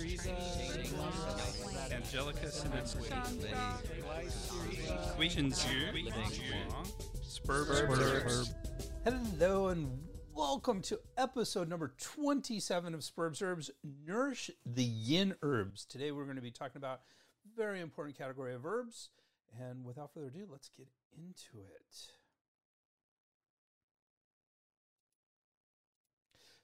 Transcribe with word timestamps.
Teresa, 0.00 0.30
Angelica 1.92 2.50
Questions 5.14 5.62
here. 5.62 5.92
Spurb, 7.22 8.48
Hello 9.04 9.68
and 9.68 9.98
welcome 10.32 10.80
to 10.80 10.98
episode 11.18 11.68
number 11.68 11.92
27 12.00 12.94
of 12.94 13.00
Spurbs 13.00 13.42
Herbs 13.42 13.70
Nourish 14.06 14.50
the 14.64 14.84
Yin 14.84 15.34
Herbs. 15.42 15.84
Today 15.84 16.12
we're 16.12 16.24
going 16.24 16.36
to 16.36 16.42
be 16.42 16.50
talking 16.50 16.78
about 16.78 17.02
a 17.44 17.54
very 17.54 17.82
important 17.82 18.16
category 18.16 18.54
of 18.54 18.64
herbs. 18.64 19.10
And 19.60 19.84
without 19.84 20.14
further 20.14 20.28
ado, 20.28 20.46
let's 20.50 20.70
get 20.70 20.88
into 21.14 21.62
it. 21.62 22.19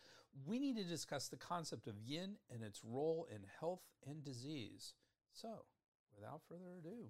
we 0.46 0.60
need 0.60 0.78
to 0.78 0.84
discuss 0.84 1.28
the 1.28 1.38
concept 1.38 1.88
of 1.88 2.00
yin 2.00 2.38
and 2.52 2.64
its 2.64 2.82
role 2.84 3.28
in 3.34 3.42
health 3.60 3.82
and 4.08 4.24
disease. 4.24 4.94
So, 5.34 5.66
without 6.16 6.42
further 6.48 6.78
ado, 6.80 7.10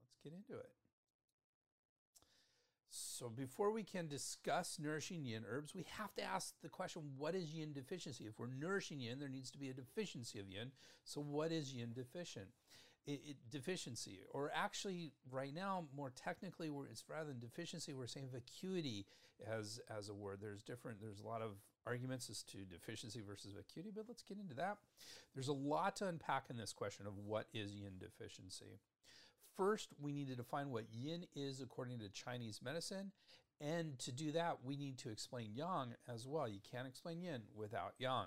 let's 0.00 0.18
get 0.22 0.32
into 0.32 0.60
it. 0.60 0.72
So, 2.96 3.28
before 3.28 3.72
we 3.72 3.82
can 3.82 4.06
discuss 4.06 4.78
nourishing 4.80 5.24
yin 5.24 5.42
herbs, 5.50 5.74
we 5.74 5.84
have 5.98 6.14
to 6.14 6.22
ask 6.22 6.54
the 6.62 6.68
question 6.68 7.02
what 7.18 7.34
is 7.34 7.52
yin 7.52 7.72
deficiency? 7.72 8.24
If 8.24 8.38
we're 8.38 8.46
nourishing 8.46 9.00
yin, 9.00 9.18
there 9.18 9.28
needs 9.28 9.50
to 9.50 9.58
be 9.58 9.68
a 9.68 9.74
deficiency 9.74 10.38
of 10.38 10.48
yin. 10.48 10.70
So, 11.02 11.20
what 11.20 11.50
is 11.50 11.74
yin 11.74 11.92
deficient? 11.92 12.46
It, 13.04 13.20
it, 13.26 13.36
deficiency, 13.50 14.20
or 14.30 14.50
actually, 14.54 15.12
right 15.30 15.52
now, 15.52 15.86
more 15.94 16.10
technically, 16.14 16.70
it's 16.90 17.04
rather 17.08 17.30
than 17.30 17.40
deficiency, 17.40 17.92
we're 17.92 18.06
saying 18.06 18.28
vacuity 18.32 19.06
as, 19.46 19.80
as 19.94 20.08
a 20.08 20.14
word. 20.14 20.38
There's 20.40 20.62
different, 20.62 21.00
there's 21.02 21.20
a 21.20 21.26
lot 21.26 21.42
of 21.42 21.50
arguments 21.86 22.30
as 22.30 22.42
to 22.44 22.58
deficiency 22.58 23.20
versus 23.20 23.52
vacuity, 23.52 23.90
but 23.94 24.04
let's 24.08 24.22
get 24.22 24.38
into 24.38 24.54
that. 24.54 24.78
There's 25.34 25.48
a 25.48 25.52
lot 25.52 25.96
to 25.96 26.06
unpack 26.06 26.44
in 26.48 26.56
this 26.56 26.72
question 26.72 27.06
of 27.06 27.18
what 27.18 27.46
is 27.52 27.74
yin 27.74 27.98
deficiency. 27.98 28.78
First, 29.56 29.90
we 30.00 30.12
need 30.12 30.28
to 30.28 30.36
define 30.36 30.70
what 30.70 30.84
yin 30.92 31.26
is 31.34 31.60
according 31.60 31.98
to 32.00 32.08
Chinese 32.08 32.60
medicine. 32.62 33.12
And 33.60 33.98
to 34.00 34.12
do 34.12 34.32
that, 34.32 34.58
we 34.64 34.76
need 34.76 34.98
to 34.98 35.10
explain 35.10 35.50
yang 35.54 35.94
as 36.12 36.26
well. 36.26 36.48
You 36.48 36.60
can't 36.70 36.88
explain 36.88 37.22
yin 37.22 37.42
without 37.54 37.94
yang. 37.98 38.26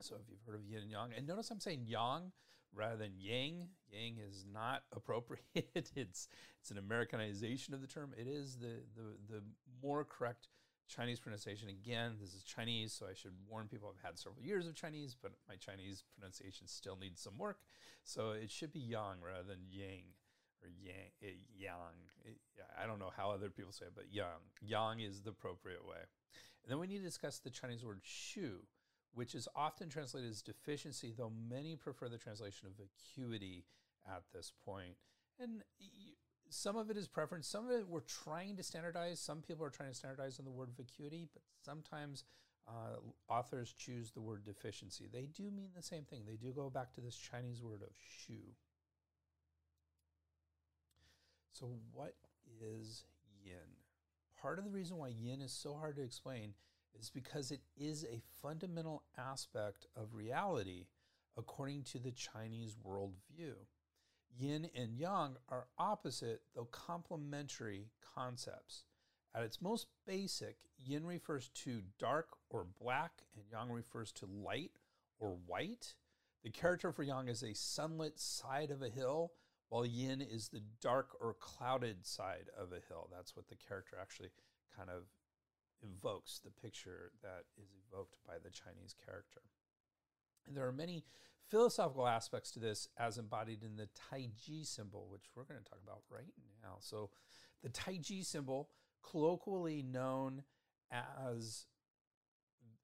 So 0.00 0.16
if 0.16 0.28
you've 0.28 0.42
heard 0.46 0.56
of 0.56 0.64
yin 0.64 0.82
and 0.82 0.90
yang, 0.90 1.10
and 1.16 1.26
notice 1.26 1.50
I'm 1.50 1.60
saying 1.60 1.84
yang 1.86 2.32
rather 2.74 2.96
than 2.96 3.12
yang. 3.18 3.68
Yang 3.92 4.18
is 4.28 4.44
not 4.52 4.82
appropriate. 4.96 5.44
it's 5.94 6.28
it's 6.60 6.70
an 6.70 6.78
Americanization 6.78 7.74
of 7.74 7.80
the 7.80 7.86
term. 7.86 8.12
It 8.18 8.26
is 8.26 8.56
the 8.56 8.82
the 8.96 9.34
the 9.34 9.42
more 9.82 10.04
correct 10.04 10.48
Chinese 10.88 11.20
pronunciation. 11.20 11.68
Again, 11.68 12.16
this 12.20 12.34
is 12.34 12.42
Chinese, 12.42 12.92
so 12.92 13.06
I 13.06 13.14
should 13.14 13.32
warn 13.48 13.68
people 13.68 13.92
I've 13.92 14.04
had 14.04 14.18
several 14.18 14.42
years 14.42 14.66
of 14.66 14.74
Chinese, 14.74 15.16
but 15.20 15.32
my 15.48 15.56
Chinese 15.56 16.04
pronunciation 16.16 16.66
still 16.66 16.96
needs 16.96 17.20
some 17.20 17.38
work. 17.38 17.58
So 18.04 18.32
it 18.32 18.50
should 18.50 18.72
be 18.72 18.80
yang 18.80 19.20
rather 19.24 19.42
than 19.42 19.60
yang 19.70 20.14
or 20.64 20.68
yang. 20.68 21.12
Eh, 21.22 21.36
yang. 21.56 21.94
It, 22.24 22.38
I 22.80 22.86
don't 22.86 22.98
know 22.98 23.12
how 23.14 23.30
other 23.30 23.50
people 23.50 23.72
say 23.72 23.86
it, 23.86 23.92
but 23.94 24.06
yang. 24.10 24.40
Yang 24.60 25.00
is 25.00 25.20
the 25.22 25.30
appropriate 25.30 25.86
way. 25.86 26.04
And 26.62 26.72
then 26.72 26.78
we 26.78 26.86
need 26.86 26.98
to 26.98 27.04
discuss 27.04 27.38
the 27.38 27.50
Chinese 27.50 27.84
word 27.84 28.00
shu, 28.02 28.60
which 29.14 29.34
is 29.34 29.46
often 29.54 29.88
translated 29.88 30.30
as 30.30 30.42
deficiency, 30.42 31.12
though 31.16 31.32
many 31.48 31.76
prefer 31.76 32.08
the 32.08 32.18
translation 32.18 32.66
of 32.66 32.72
vacuity 32.76 33.64
at 34.06 34.22
this 34.32 34.52
point. 34.64 34.96
And 35.38 35.62
some 36.54 36.76
of 36.76 36.88
it 36.88 36.96
is 36.96 37.08
preference. 37.08 37.48
Some 37.48 37.66
of 37.66 37.72
it 37.72 37.88
we're 37.88 38.00
trying 38.00 38.56
to 38.56 38.62
standardize. 38.62 39.18
Some 39.18 39.42
people 39.42 39.66
are 39.66 39.70
trying 39.70 39.90
to 39.90 39.94
standardize 39.94 40.38
on 40.38 40.44
the 40.44 40.50
word 40.50 40.70
vacuity, 40.76 41.26
but 41.32 41.42
sometimes 41.64 42.24
uh, 42.68 42.96
authors 43.28 43.74
choose 43.76 44.12
the 44.12 44.20
word 44.20 44.44
deficiency. 44.44 45.08
They 45.12 45.26
do 45.26 45.50
mean 45.50 45.70
the 45.76 45.82
same 45.82 46.04
thing. 46.04 46.22
They 46.26 46.36
do 46.36 46.52
go 46.52 46.70
back 46.70 46.94
to 46.94 47.00
this 47.00 47.16
Chinese 47.16 47.60
word 47.60 47.82
of 47.82 47.90
shu. 48.24 48.38
So, 51.52 51.70
what 51.92 52.14
is 52.60 53.04
yin? 53.44 53.54
Part 54.40 54.58
of 54.58 54.64
the 54.64 54.70
reason 54.70 54.96
why 54.96 55.08
yin 55.08 55.40
is 55.40 55.52
so 55.52 55.74
hard 55.74 55.96
to 55.96 56.02
explain 56.02 56.54
is 56.98 57.10
because 57.10 57.50
it 57.50 57.60
is 57.76 58.04
a 58.04 58.22
fundamental 58.40 59.02
aspect 59.18 59.86
of 59.96 60.14
reality 60.14 60.86
according 61.36 61.82
to 61.82 61.98
the 61.98 62.12
Chinese 62.12 62.76
worldview. 62.86 63.54
Yin 64.36 64.68
and 64.74 64.96
yang 64.98 65.36
are 65.48 65.66
opposite, 65.78 66.42
though 66.54 66.68
complementary 66.70 67.90
concepts. 68.14 68.84
At 69.34 69.42
its 69.42 69.60
most 69.60 69.86
basic, 70.06 70.56
yin 70.78 71.04
refers 71.06 71.48
to 71.50 71.82
dark 71.98 72.28
or 72.50 72.66
black, 72.80 73.22
and 73.36 73.44
yang 73.50 73.70
refers 73.70 74.12
to 74.12 74.26
light 74.26 74.72
or 75.18 75.36
white. 75.46 75.94
The 76.42 76.50
character 76.50 76.92
for 76.92 77.02
yang 77.02 77.28
is 77.28 77.42
a 77.42 77.54
sunlit 77.54 78.18
side 78.18 78.70
of 78.70 78.82
a 78.82 78.88
hill, 78.88 79.32
while 79.68 79.86
yin 79.86 80.20
is 80.20 80.48
the 80.48 80.62
dark 80.80 81.16
or 81.20 81.34
clouded 81.34 82.06
side 82.06 82.50
of 82.58 82.72
a 82.72 82.80
hill. 82.88 83.08
That's 83.12 83.34
what 83.34 83.48
the 83.48 83.56
character 83.56 83.96
actually 84.00 84.30
kind 84.76 84.90
of 84.90 85.04
evokes, 85.82 86.40
the 86.44 86.50
picture 86.50 87.12
that 87.22 87.44
is 87.56 87.70
evoked 87.88 88.18
by 88.26 88.34
the 88.42 88.50
Chinese 88.50 88.94
character. 89.04 89.42
There 90.52 90.66
are 90.66 90.72
many 90.72 91.04
philosophical 91.48 92.06
aspects 92.06 92.50
to 92.52 92.58
this 92.58 92.88
as 92.98 93.18
embodied 93.18 93.62
in 93.62 93.76
the 93.76 93.88
Tai 93.94 94.30
Chi 94.46 94.62
symbol, 94.62 95.08
which 95.10 95.24
we're 95.34 95.44
going 95.44 95.62
to 95.62 95.70
talk 95.70 95.80
about 95.82 96.02
right 96.10 96.32
now. 96.62 96.76
So, 96.80 97.10
the 97.62 97.68
Tai 97.68 98.00
Chi 98.06 98.20
symbol, 98.22 98.70
colloquially 99.02 99.82
known 99.82 100.42
as 100.90 101.66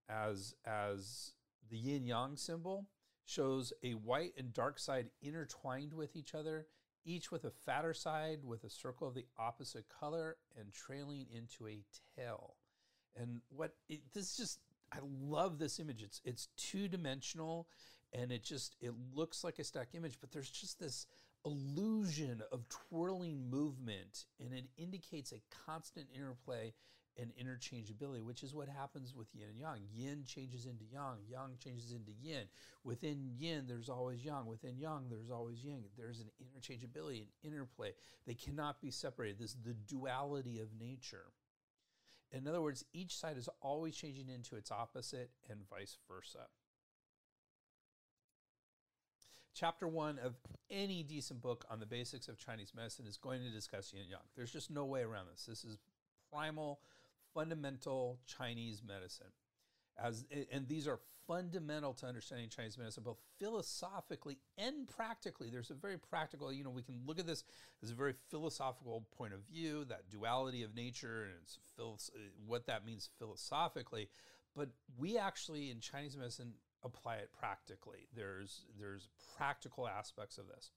as 0.08 0.54
as 0.66 1.32
the 1.70 1.78
yin 1.78 2.06
yang 2.06 2.36
symbol, 2.36 2.88
shows 3.24 3.72
a 3.82 3.92
white 3.92 4.32
and 4.36 4.52
dark 4.52 4.78
side 4.78 5.10
intertwined 5.22 5.92
with 5.92 6.16
each 6.16 6.34
other, 6.34 6.66
each 7.04 7.30
with 7.30 7.44
a 7.44 7.50
fatter 7.50 7.94
side 7.94 8.44
with 8.44 8.64
a 8.64 8.70
circle 8.70 9.06
of 9.06 9.14
the 9.14 9.26
opposite 9.38 9.84
color 9.88 10.36
and 10.58 10.72
trailing 10.72 11.26
into 11.32 11.68
a 11.68 11.84
tail. 12.16 12.56
And 13.16 13.40
what 13.48 13.74
it, 13.88 14.00
this 14.14 14.36
just 14.36 14.60
I 14.92 14.98
love 15.02 15.58
this 15.58 15.78
image. 15.78 16.02
It's 16.02 16.20
it's 16.24 16.48
two 16.56 16.88
dimensional 16.88 17.68
and 18.12 18.32
it 18.32 18.42
just 18.42 18.76
it 18.80 18.92
looks 19.14 19.44
like 19.44 19.58
a 19.58 19.64
stack 19.64 19.88
image 19.94 20.18
but 20.20 20.32
there's 20.32 20.50
just 20.50 20.78
this 20.80 21.06
illusion 21.46 22.42
of 22.52 22.68
twirling 22.68 23.48
movement 23.48 24.26
and 24.40 24.52
it 24.52 24.64
indicates 24.76 25.32
a 25.32 25.40
constant 25.66 26.06
interplay 26.14 26.72
and 27.16 27.32
interchangeability 27.40 28.22
which 28.22 28.42
is 28.42 28.54
what 28.54 28.68
happens 28.68 29.14
with 29.14 29.28
yin 29.32 29.48
and 29.48 29.58
yang. 29.58 29.78
Yin 29.92 30.24
changes 30.26 30.66
into 30.66 30.84
yang 30.92 31.18
yang 31.28 31.56
changes 31.62 31.92
into 31.92 32.12
yin. 32.20 32.44
Within 32.84 33.30
yin 33.36 33.64
there's 33.66 33.88
always 33.88 34.24
yang. 34.24 34.46
Within 34.46 34.78
yang 34.78 35.08
there's 35.08 35.30
always 35.30 35.62
yin. 35.62 35.84
There's 35.96 36.20
an 36.20 36.30
interchangeability 36.40 37.22
an 37.22 37.28
interplay. 37.44 37.92
They 38.26 38.34
cannot 38.34 38.80
be 38.80 38.90
separated. 38.90 39.38
This 39.38 39.50
is 39.50 39.56
the 39.64 39.74
duality 39.74 40.60
of 40.60 40.68
nature 40.78 41.26
in 42.32 42.46
other 42.46 42.62
words 42.62 42.84
each 42.92 43.16
side 43.16 43.36
is 43.36 43.48
always 43.60 43.96
changing 43.96 44.28
into 44.28 44.56
its 44.56 44.70
opposite 44.70 45.30
and 45.48 45.60
vice 45.68 45.98
versa 46.08 46.46
chapter 49.54 49.86
one 49.86 50.18
of 50.18 50.36
any 50.70 51.02
decent 51.02 51.42
book 51.42 51.64
on 51.70 51.80
the 51.80 51.86
basics 51.86 52.28
of 52.28 52.38
Chinese 52.38 52.72
medicine 52.74 53.06
is 53.06 53.16
going 53.16 53.42
to 53.42 53.50
discuss 53.50 53.92
yin 53.92 54.04
yang. 54.08 54.20
There's 54.36 54.52
just 54.52 54.70
no 54.70 54.86
way 54.86 55.02
around 55.02 55.26
this. 55.30 55.44
This 55.46 55.64
is 55.64 55.76
primal, 56.32 56.80
fundamental 57.34 58.20
Chinese 58.26 58.82
medicine. 58.86 59.26
As, 60.02 60.24
and 60.50 60.66
these 60.66 60.88
are 60.88 60.98
fundamental 61.26 61.92
to 61.94 62.06
understanding 62.06 62.48
Chinese 62.48 62.76
medicine, 62.78 63.02
both 63.04 63.18
philosophically 63.38 64.38
and 64.58 64.88
practically. 64.88 65.48
There's 65.50 65.70
a 65.70 65.74
very 65.74 65.98
practical, 65.98 66.52
you 66.52 66.64
know, 66.64 66.70
we 66.70 66.82
can 66.82 67.00
look 67.06 67.18
at 67.18 67.26
this 67.26 67.44
as 67.82 67.90
a 67.90 67.94
very 67.94 68.14
philosophical 68.30 69.06
point 69.16 69.32
of 69.32 69.40
view, 69.40 69.84
that 69.84 70.10
duality 70.10 70.62
of 70.62 70.74
nature 70.74 71.24
and 71.24 71.34
it's 71.42 71.58
uh, 71.78 72.18
what 72.46 72.66
that 72.66 72.84
means 72.84 73.10
philosophically. 73.18 74.08
But 74.56 74.70
we 74.98 75.18
actually 75.18 75.70
in 75.70 75.80
Chinese 75.80 76.16
medicine 76.16 76.54
apply 76.82 77.16
it 77.16 77.30
practically. 77.38 78.08
There's 78.14 78.64
there's 78.78 79.08
practical 79.36 79.86
aspects 79.86 80.38
of 80.38 80.48
this. 80.48 80.70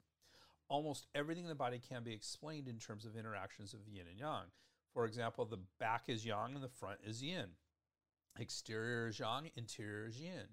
Almost 0.68 1.08
everything 1.14 1.44
in 1.44 1.48
the 1.48 1.54
body 1.54 1.80
can 1.80 2.04
be 2.04 2.12
explained 2.12 2.68
in 2.68 2.78
terms 2.78 3.04
of 3.04 3.16
interactions 3.16 3.74
of 3.74 3.80
yin 3.88 4.06
and 4.08 4.18
yang. 4.18 4.44
For 4.92 5.04
example, 5.04 5.44
the 5.44 5.58
back 5.80 6.04
is 6.08 6.24
yang 6.24 6.54
and 6.54 6.62
the 6.62 6.68
front 6.68 7.00
is 7.04 7.22
yin. 7.22 7.48
Exterior 8.38 9.08
is 9.08 9.18
yang, 9.18 9.50
interior 9.56 10.06
is 10.06 10.18
yin. 10.18 10.48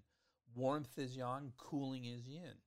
Warmth 0.56 0.98
is 0.98 1.16
yang, 1.16 1.54
cooling 1.58 2.06
is 2.06 2.28
yin. 2.28 2.60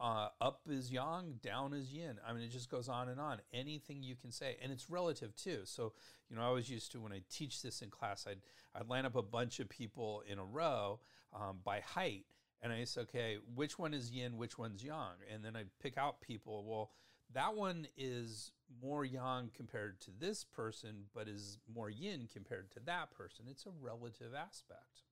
Uh, 0.00 0.28
up 0.40 0.60
is 0.68 0.92
yang, 0.92 1.40
down 1.42 1.72
is 1.72 1.90
yin. 1.90 2.18
I 2.26 2.32
mean, 2.32 2.42
it 2.42 2.52
just 2.52 2.70
goes 2.70 2.88
on 2.88 3.08
and 3.08 3.20
on. 3.20 3.38
Anything 3.52 4.02
you 4.02 4.14
can 4.14 4.30
say, 4.30 4.56
and 4.62 4.70
it's 4.70 4.88
relative 4.88 5.34
too. 5.34 5.60
So, 5.64 5.92
you 6.28 6.36
know, 6.36 6.42
I 6.42 6.50
was 6.50 6.70
used 6.70 6.92
to 6.92 7.00
when 7.00 7.12
I 7.12 7.22
teach 7.30 7.62
this 7.62 7.82
in 7.82 7.90
class, 7.90 8.26
I'd 8.28 8.40
I'd 8.74 8.88
line 8.88 9.06
up 9.06 9.16
a 9.16 9.22
bunch 9.22 9.58
of 9.58 9.68
people 9.68 10.22
in 10.30 10.38
a 10.38 10.44
row 10.44 11.00
um, 11.34 11.58
by 11.64 11.80
height, 11.80 12.26
and 12.62 12.72
I 12.72 12.84
say, 12.84 13.00
okay, 13.02 13.38
which 13.54 13.78
one 13.78 13.92
is 13.92 14.10
yin, 14.10 14.36
which 14.36 14.56
one's 14.56 14.84
yang, 14.84 15.16
and 15.32 15.44
then 15.44 15.56
I'd 15.56 15.70
pick 15.82 15.98
out 15.98 16.20
people. 16.20 16.64
Well, 16.64 16.90
that 17.34 17.54
one 17.54 17.86
is 17.96 18.52
more 18.82 19.04
yang 19.04 19.50
compared 19.54 20.00
to 20.02 20.10
this 20.18 20.44
person, 20.44 21.04
but 21.14 21.28
is 21.28 21.58
more 21.72 21.90
yin 21.90 22.28
compared 22.32 22.70
to 22.72 22.80
that 22.86 23.10
person. 23.10 23.46
It's 23.48 23.66
a 23.66 23.70
relative 23.82 24.34
aspect. 24.34 25.02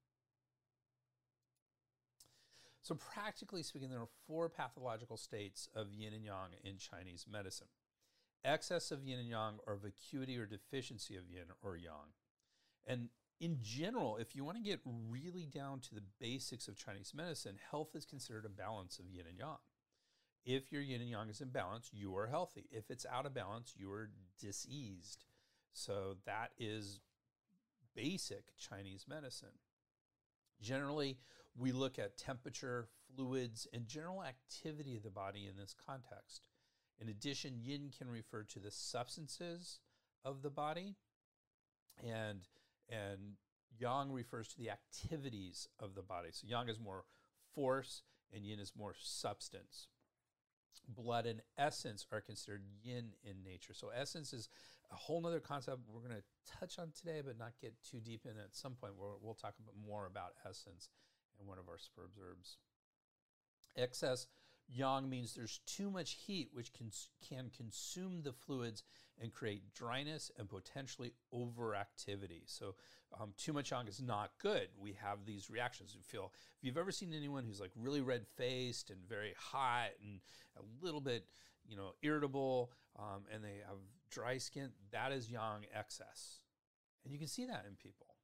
So, 2.83 2.95
practically 2.95 3.63
speaking, 3.63 3.91
there 3.91 4.01
are 4.01 4.09
four 4.27 4.49
pathological 4.49 5.17
states 5.17 5.69
of 5.75 5.93
yin 5.93 6.13
and 6.13 6.25
yang 6.25 6.51
in 6.63 6.79
Chinese 6.79 7.27
medicine 7.31 7.67
excess 8.47 8.91
of 8.91 9.05
yin 9.05 9.19
and 9.19 9.29
yang, 9.29 9.59
or 9.67 9.77
vacuity 9.77 10.39
or 10.39 10.47
deficiency 10.47 11.17
of 11.17 11.29
yin 11.29 11.47
or 11.63 11.77
yang. 11.77 12.15
And 12.87 13.09
in 13.41 13.59
general, 13.61 14.17
if 14.17 14.35
you 14.35 14.45
want 14.45 14.57
to 14.57 14.63
get 14.63 14.81
really 14.85 15.45
down 15.45 15.81
to 15.81 15.95
the 15.95 16.03
basics 16.21 16.69
of 16.69 16.77
Chinese 16.77 17.13
medicine, 17.15 17.59
health 17.71 17.95
is 17.95 18.07
considered 18.07 18.47
a 18.47 18.49
balance 18.49 18.99
of 18.99 19.07
yin 19.07 19.27
and 19.29 19.39
yang. 19.39 19.59
If 20.47 20.71
your 20.71 20.81
yin 20.81 21.01
and 21.01 21.11
yang 21.11 21.29
is 21.29 21.41
in 21.41 21.49
balance, 21.49 21.91
you 21.93 22.17
are 22.17 22.29
healthy. 22.29 22.67
If 22.71 22.89
it's 22.89 23.05
out 23.13 23.27
of 23.27 23.35
balance, 23.35 23.75
you 23.77 23.91
are 23.91 24.11
diseased. 24.41 25.25
So 25.73 26.19
that 26.25 26.53
is 26.57 27.01
basic 27.97 28.57
Chinese 28.57 29.07
medicine. 29.09 29.59
Generally, 30.63 31.19
we 31.59 31.73
look 31.73 31.99
at 31.99 32.17
temperature, 32.17 32.87
fluids, 33.17 33.67
and 33.73 33.89
general 33.89 34.23
activity 34.23 34.97
of 34.97 35.03
the 35.03 35.11
body 35.11 35.49
in 35.51 35.57
this 35.57 35.75
context. 35.85 36.49
In 37.01 37.09
addition, 37.09 37.59
yin 37.61 37.91
can 37.97 38.09
refer 38.09 38.45
to 38.45 38.61
the 38.61 38.71
substances 38.71 39.81
of 40.25 40.43
the 40.43 40.51
body, 40.51 40.95
and, 42.03 42.47
and 42.89 43.35
yang 43.77 44.13
refers 44.13 44.47
to 44.49 44.59
the 44.59 44.71
activities 44.71 45.67
of 45.81 45.97
the 45.97 46.03
body. 46.03 46.29
So 46.31 46.47
yang 46.47 46.69
is 46.69 46.79
more 46.79 47.05
force, 47.53 48.03
and 48.33 48.45
yin 48.45 48.61
is 48.61 48.73
more 48.79 48.95
substance 48.97 49.89
blood 50.89 51.27
and 51.27 51.41
essence 51.59 52.07
are 52.13 52.21
considered 52.21 52.63
yin 52.83 53.11
in 53.25 53.43
nature. 53.45 53.75
So 53.75 53.89
essence 53.89 54.33
is 54.33 54.49
a 54.93 54.95
whole 54.95 55.21
nother 55.21 55.41
concept 55.41 55.81
we're 55.89 56.01
going 56.01 56.21
to 56.21 56.59
touch 56.59 56.79
on 56.79 56.93
today, 56.97 57.23
but 57.25 57.39
not 57.39 57.53
get 57.61 57.75
too 57.89 57.99
deep 58.01 58.23
in. 58.25 58.33
At 58.33 58.55
some 58.55 58.75
point, 58.75 58.95
we'll, 58.99 59.19
we'll 59.21 59.35
talk 59.35 59.55
more 59.87 60.07
about 60.07 60.35
essence 60.49 60.89
in 61.41 61.47
one 61.47 61.59
of 61.59 61.69
our 61.69 61.77
superbs 61.77 62.19
herbs. 62.21 62.59
Excess 63.77 64.27
yang 64.69 65.09
means 65.09 65.35
there's 65.35 65.61
too 65.67 65.91
much 65.91 66.13
heat, 66.27 66.51
which 66.53 66.73
can, 66.73 66.91
can 67.29 67.51
consume 67.57 68.23
the 68.23 68.33
fluids 68.33 68.83
and 69.21 69.33
create 69.33 69.73
dryness 69.75 70.31
and 70.39 70.49
potentially 70.49 71.13
overactivity. 71.33 72.43
So, 72.47 72.75
um, 73.19 73.33
too 73.39 73.53
much 73.53 73.71
yang 73.71 73.87
is 73.87 74.03
not 74.03 74.33
good. 74.39 74.69
We 74.79 74.97
have 75.03 75.25
these 75.25 75.49
reactions. 75.49 75.95
We 75.95 76.03
feel, 76.03 76.33
if 76.59 76.65
you've 76.65 76.77
ever 76.77 76.93
seen 76.93 77.15
anyone 77.15 77.45
who's 77.45 77.61
like 77.61 77.71
really 77.77 78.01
red 78.01 78.27
faced 78.37 78.91
and 78.91 78.99
very 79.09 79.35
hot 79.39 79.91
and 80.03 80.21
a 80.59 80.85
little 80.85 81.01
bit, 81.01 81.25
you 81.69 81.77
know, 81.77 81.93
irritable, 82.03 82.73
um, 82.99 83.23
and 83.33 83.43
they 83.43 83.61
have 83.67 83.79
dry 84.11 84.39
skin, 84.39 84.71
that 84.91 85.13
is 85.13 85.31
yang 85.31 85.67
excess. 85.75 86.41
And 87.05 87.13
you 87.13 87.19
can 87.19 87.29
see 87.29 87.47
that 87.47 87.65
in 87.69 87.77
people. 87.77 88.16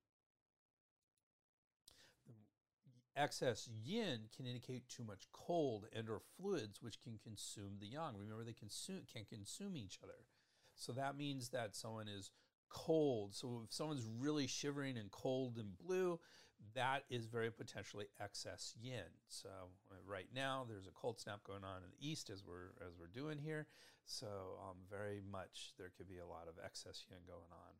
Excess 3.16 3.68
yin 3.84 4.20
can 4.34 4.46
indicate 4.46 4.88
too 4.88 5.04
much 5.04 5.26
cold 5.32 5.86
and 5.94 6.08
or 6.08 6.20
fluids 6.36 6.80
which 6.80 7.00
can 7.02 7.18
consume 7.22 7.78
the 7.80 7.86
yang. 7.86 8.16
Remember 8.18 8.44
they 8.44 8.52
consume 8.52 9.02
can 9.12 9.24
consume 9.24 9.76
each 9.76 9.98
other. 10.02 10.26
So 10.74 10.92
that 10.92 11.16
means 11.16 11.50
that 11.50 11.76
someone 11.76 12.08
is 12.08 12.30
cold. 12.68 13.34
So 13.34 13.62
if 13.64 13.72
someone's 13.72 14.06
really 14.06 14.46
shivering 14.46 14.96
and 14.96 15.10
cold 15.10 15.58
and 15.58 15.76
blue 15.76 16.18
that 16.74 17.04
is 17.10 17.26
very 17.26 17.50
potentially 17.50 18.06
excess 18.20 18.74
yin. 18.80 19.10
So 19.28 19.48
uh, 19.90 19.94
right 20.06 20.28
now 20.34 20.64
there's 20.68 20.86
a 20.86 20.94
cold 20.94 21.20
snap 21.20 21.44
going 21.44 21.64
on 21.64 21.82
in 21.82 21.90
the 21.90 22.08
east 22.08 22.30
as 22.30 22.44
we're 22.46 22.72
as 22.86 22.94
we're 22.98 23.12
doing 23.12 23.38
here. 23.38 23.66
So 24.04 24.26
um, 24.62 24.76
very 24.90 25.20
much 25.30 25.74
there 25.78 25.92
could 25.96 26.08
be 26.08 26.18
a 26.18 26.26
lot 26.26 26.48
of 26.48 26.54
excess 26.64 27.04
yin 27.08 27.20
going 27.26 27.50
on 27.52 27.74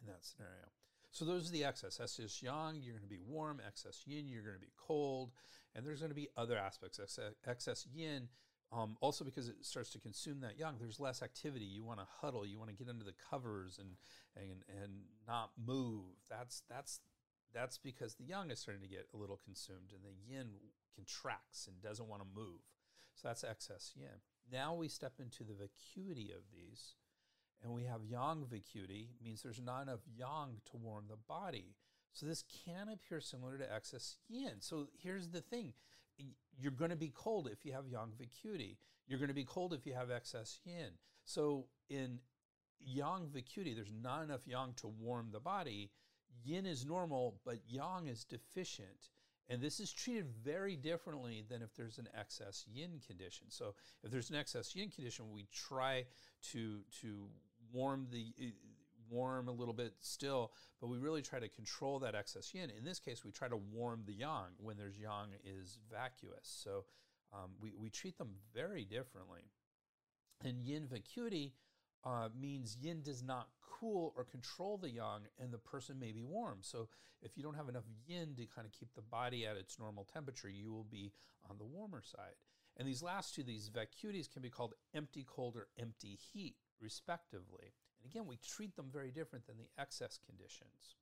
in 0.00 0.06
that 0.06 0.24
scenario 0.24 0.68
so 1.14 1.24
those 1.24 1.48
are 1.48 1.52
the 1.52 1.64
excess. 1.64 2.00
Excess 2.02 2.42
yang, 2.42 2.80
you're 2.82 2.94
going 2.94 3.08
to 3.08 3.08
be 3.08 3.20
warm. 3.24 3.60
Excess 3.64 4.02
yin, 4.04 4.26
you're 4.26 4.42
going 4.42 4.56
to 4.56 4.60
be 4.60 4.72
cold. 4.76 5.30
And 5.74 5.86
there's 5.86 6.00
going 6.00 6.10
to 6.10 6.14
be 6.14 6.28
other 6.36 6.58
aspects. 6.58 6.98
Excess 7.46 7.86
yin, 7.94 8.28
um, 8.72 8.96
also 9.00 9.24
because 9.24 9.48
it 9.48 9.64
starts 9.64 9.90
to 9.90 10.00
consume 10.00 10.40
that 10.40 10.58
yang, 10.58 10.74
there's 10.80 10.98
less 10.98 11.22
activity. 11.22 11.66
You 11.66 11.84
want 11.84 12.00
to 12.00 12.06
huddle. 12.20 12.44
You 12.44 12.58
want 12.58 12.70
to 12.70 12.76
get 12.76 12.88
under 12.88 13.04
the 13.04 13.14
covers 13.30 13.78
and 13.78 13.90
and 14.34 14.64
and 14.82 14.92
not 15.28 15.50
move. 15.56 16.02
That's 16.28 16.64
that's 16.68 16.98
that's 17.54 17.78
because 17.78 18.16
the 18.16 18.24
yang 18.24 18.50
is 18.50 18.58
starting 18.58 18.82
to 18.82 18.88
get 18.88 19.06
a 19.14 19.16
little 19.16 19.38
consumed, 19.44 19.92
and 19.92 20.02
the 20.04 20.34
yin 20.34 20.48
contracts 20.96 21.68
and 21.68 21.80
doesn't 21.80 22.08
want 22.08 22.22
to 22.22 22.28
move. 22.34 22.60
So 23.14 23.28
that's 23.28 23.44
excess 23.44 23.92
yin. 23.94 24.18
Now 24.50 24.74
we 24.74 24.88
step 24.88 25.14
into 25.20 25.44
the 25.44 25.54
vacuity 25.54 26.32
of 26.32 26.42
these 26.52 26.94
and 27.62 27.72
we 27.72 27.84
have 27.84 28.04
yang 28.04 28.44
vacuity, 28.50 29.10
means 29.22 29.42
there's 29.42 29.60
not 29.60 29.82
enough 29.82 30.00
yang 30.16 30.60
to 30.70 30.76
warm 30.76 31.04
the 31.08 31.16
body. 31.28 31.74
So 32.12 32.26
this 32.26 32.44
can 32.64 32.88
appear 32.88 33.20
similar 33.20 33.58
to 33.58 33.72
excess 33.72 34.16
yin. 34.28 34.60
So 34.60 34.88
here's 35.02 35.28
the 35.28 35.40
thing. 35.40 35.72
You're 36.56 36.70
going 36.70 36.90
to 36.90 36.96
be 36.96 37.12
cold 37.14 37.48
if 37.50 37.64
you 37.64 37.72
have 37.72 37.88
yang 37.88 38.12
vacuity. 38.16 38.78
You're 39.08 39.18
going 39.18 39.28
to 39.28 39.34
be 39.34 39.44
cold 39.44 39.72
if 39.72 39.86
you 39.86 39.94
have 39.94 40.10
excess 40.10 40.60
yin. 40.64 40.92
So 41.24 41.66
in 41.88 42.20
yang 42.78 43.28
vacuity, 43.32 43.74
there's 43.74 43.92
not 43.92 44.22
enough 44.22 44.46
yang 44.46 44.74
to 44.76 44.86
warm 44.86 45.30
the 45.32 45.40
body. 45.40 45.90
Yin 46.44 46.66
is 46.66 46.84
normal, 46.86 47.40
but 47.44 47.58
yang 47.66 48.06
is 48.06 48.24
deficient. 48.24 49.10
And 49.48 49.60
this 49.60 49.78
is 49.78 49.92
treated 49.92 50.26
very 50.42 50.74
differently 50.74 51.44
than 51.48 51.60
if 51.60 51.74
there's 51.74 51.98
an 51.98 52.08
excess 52.18 52.64
yin 52.72 53.00
condition. 53.06 53.46
So 53.50 53.74
if 54.02 54.10
there's 54.10 54.30
an 54.30 54.36
excess 54.36 54.74
yin 54.74 54.90
condition, 54.90 55.26
we 55.32 55.46
try 55.52 56.06
to 56.52 56.80
to 57.02 57.26
warm 57.72 58.06
the 58.10 58.32
warm 59.10 59.48
a 59.48 59.52
little 59.52 59.74
bit 59.74 59.94
still, 60.00 60.52
but 60.80 60.88
we 60.88 60.98
really 60.98 61.22
try 61.22 61.38
to 61.38 61.48
control 61.48 61.98
that 62.00 62.14
excess 62.14 62.54
yin. 62.54 62.70
In 62.76 62.84
this 62.84 62.98
case, 62.98 63.24
we 63.24 63.32
try 63.32 63.48
to 63.48 63.56
warm 63.56 64.02
the 64.06 64.14
yang 64.14 64.56
when 64.58 64.76
there's 64.76 64.98
yang 64.98 65.28
is 65.44 65.78
vacuous. 65.90 66.40
So 66.42 66.84
um, 67.32 67.50
we, 67.60 67.72
we 67.78 67.90
treat 67.90 68.18
them 68.18 68.30
very 68.54 68.84
differently. 68.84 69.50
And 70.42 70.62
yin 70.62 70.86
vacuity 70.86 71.54
uh, 72.04 72.28
means 72.38 72.76
yin 72.80 73.02
does 73.02 73.22
not 73.22 73.48
cool 73.60 74.12
or 74.16 74.24
control 74.24 74.78
the 74.78 74.90
yang, 74.90 75.22
and 75.40 75.52
the 75.52 75.58
person 75.58 75.98
may 75.98 76.12
be 76.12 76.22
warm. 76.22 76.58
So 76.60 76.88
if 77.22 77.36
you 77.36 77.42
don't 77.42 77.56
have 77.56 77.68
enough 77.68 77.84
yin 78.06 78.34
to 78.36 78.46
kind 78.46 78.66
of 78.66 78.72
keep 78.72 78.94
the 78.94 79.02
body 79.02 79.46
at 79.46 79.56
its 79.56 79.78
normal 79.78 80.06
temperature, 80.12 80.48
you 80.48 80.72
will 80.72 80.86
be 80.90 81.12
on 81.48 81.58
the 81.58 81.64
warmer 81.64 82.02
side. 82.02 82.34
And 82.76 82.88
these 82.88 83.02
last 83.02 83.34
two, 83.34 83.42
these 83.42 83.70
vacuities, 83.70 84.30
can 84.30 84.42
be 84.42 84.50
called 84.50 84.74
empty 84.94 85.24
cold 85.28 85.56
or 85.56 85.68
empty 85.78 86.18
heat 86.32 86.56
respectively. 86.80 87.72
And 88.02 88.10
again, 88.10 88.26
we 88.26 88.36
treat 88.36 88.76
them 88.76 88.90
very 88.92 89.10
different 89.10 89.46
than 89.46 89.56
the 89.56 89.68
excess 89.80 90.18
conditions. 90.26 90.96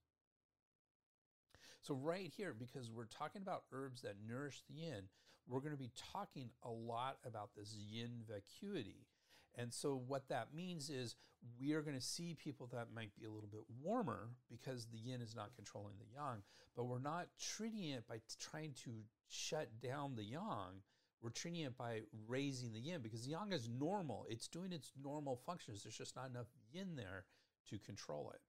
So, 1.82 1.94
right 1.94 2.30
here, 2.36 2.54
because 2.56 2.90
we're 2.90 3.06
talking 3.06 3.42
about 3.42 3.64
herbs 3.72 4.02
that 4.02 4.14
nourish 4.24 4.62
the 4.68 4.82
yin, 4.82 5.08
we're 5.48 5.60
going 5.60 5.72
to 5.72 5.78
be 5.78 5.90
talking 6.12 6.50
a 6.62 6.70
lot 6.70 7.18
about 7.24 7.50
this 7.56 7.74
yin 7.74 8.22
vacuity. 8.28 9.08
And 9.54 9.72
so, 9.72 10.02
what 10.06 10.28
that 10.28 10.54
means 10.54 10.88
is 10.88 11.16
we 11.60 11.72
are 11.72 11.82
going 11.82 11.96
to 11.96 12.02
see 12.02 12.34
people 12.34 12.68
that 12.72 12.88
might 12.94 13.14
be 13.18 13.26
a 13.26 13.30
little 13.30 13.48
bit 13.50 13.62
warmer 13.82 14.28
because 14.50 14.86
the 14.86 14.98
yin 14.98 15.20
is 15.20 15.34
not 15.34 15.54
controlling 15.54 15.94
the 15.98 16.14
yang, 16.14 16.42
but 16.76 16.84
we're 16.84 16.98
not 16.98 17.26
treating 17.38 17.90
it 17.90 18.06
by 18.08 18.20
trying 18.38 18.72
to 18.84 18.90
shut 19.28 19.68
down 19.80 20.14
the 20.16 20.24
yang. 20.24 20.82
we're 21.20 21.30
treating 21.30 21.62
it 21.62 21.76
by 21.76 22.00
raising 22.26 22.72
the 22.72 22.80
yin 22.80 23.00
because 23.00 23.24
the 23.24 23.30
yang 23.30 23.52
is 23.52 23.68
normal. 23.68 24.26
It's 24.28 24.48
doing 24.48 24.72
its 24.72 24.92
normal 25.02 25.36
functions. 25.36 25.82
There's 25.82 25.96
just 25.96 26.16
not 26.16 26.30
enough 26.30 26.48
yin 26.72 26.96
there 26.96 27.24
to 27.70 27.78
control 27.78 28.32
it. 28.34 28.40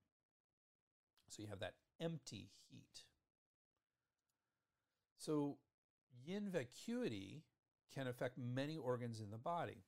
So 1.29 1.41
you 1.41 1.50
have 1.50 1.60
that 1.60 1.75
empty 2.00 2.50
heat. 2.69 3.03
So 5.17 5.57
yin 6.25 6.50
vacuity 6.50 7.43
can 7.93 8.07
affect 8.07 8.38
many 8.38 8.77
organs 8.77 9.19
in 9.19 9.29
the 9.31 9.38
body, 9.38 9.83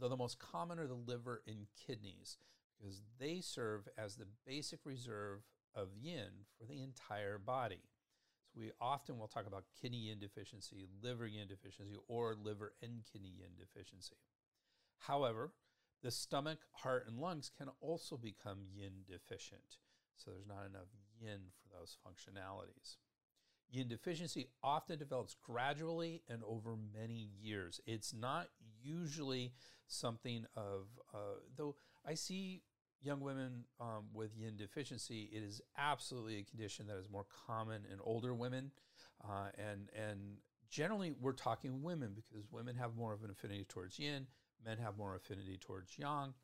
though 0.00 0.08
the 0.08 0.16
most 0.16 0.38
common 0.38 0.78
are 0.78 0.86
the 0.86 0.94
liver 0.94 1.42
and 1.46 1.66
kidneys 1.86 2.38
because 2.78 3.02
they 3.18 3.40
serve 3.40 3.88
as 3.98 4.16
the 4.16 4.26
basic 4.46 4.80
reserve 4.84 5.40
of 5.74 5.88
yin 6.00 6.46
for 6.58 6.64
the 6.64 6.82
entire 6.82 7.38
body. 7.38 7.82
So 8.52 8.60
we 8.60 8.72
often 8.80 9.18
will 9.18 9.28
talk 9.28 9.46
about 9.46 9.64
kidney 9.80 10.08
yin 10.08 10.18
deficiency, 10.18 10.86
liver 11.02 11.26
yin 11.26 11.46
deficiency, 11.48 11.94
or 12.08 12.34
liver 12.34 12.72
and 12.82 13.02
kidney 13.12 13.32
yin 13.38 13.50
deficiency. 13.58 14.16
However, 14.98 15.52
the 16.02 16.10
stomach, 16.10 16.58
heart, 16.72 17.06
and 17.06 17.18
lungs 17.18 17.50
can 17.56 17.68
also 17.80 18.16
become 18.16 18.58
yin 18.74 19.04
deficient. 19.08 19.78
So 20.16 20.30
there's 20.30 20.46
not 20.46 20.66
enough 20.66 20.88
yin 21.20 21.40
for 21.62 21.78
those 21.78 21.96
functionalities. 22.06 22.96
Yin 23.70 23.88
deficiency 23.88 24.48
often 24.64 24.98
develops 24.98 25.36
gradually 25.40 26.22
and 26.28 26.42
over 26.42 26.74
many 26.92 27.30
years. 27.40 27.80
It's 27.86 28.12
not 28.12 28.48
usually 28.82 29.52
something 29.86 30.46
of, 30.56 30.86
uh, 31.14 31.38
though 31.56 31.76
I 32.06 32.14
see 32.14 32.62
young 33.02 33.20
women 33.20 33.64
um, 33.80 34.06
with 34.12 34.36
yin 34.36 34.56
deficiency, 34.56 35.30
it 35.32 35.42
is 35.42 35.60
absolutely 35.76 36.38
a 36.38 36.42
condition 36.44 36.86
that 36.86 36.98
is 36.98 37.08
more 37.10 37.26
common 37.46 37.82
in 37.90 37.98
older 38.02 38.34
women. 38.34 38.70
Uh, 39.24 39.48
and, 39.58 39.90
and 39.94 40.18
generally, 40.70 41.12
we're 41.20 41.32
talking 41.32 41.82
women 41.82 42.12
because 42.14 42.46
women 42.50 42.76
have 42.76 42.96
more 42.96 43.12
of 43.12 43.24
an 43.24 43.30
affinity 43.30 43.64
towards 43.64 43.98
yin, 43.98 44.26
men 44.64 44.78
have 44.78 44.96
more 44.96 45.14
affinity 45.14 45.58
towards 45.58 45.98
yang. 45.98 46.34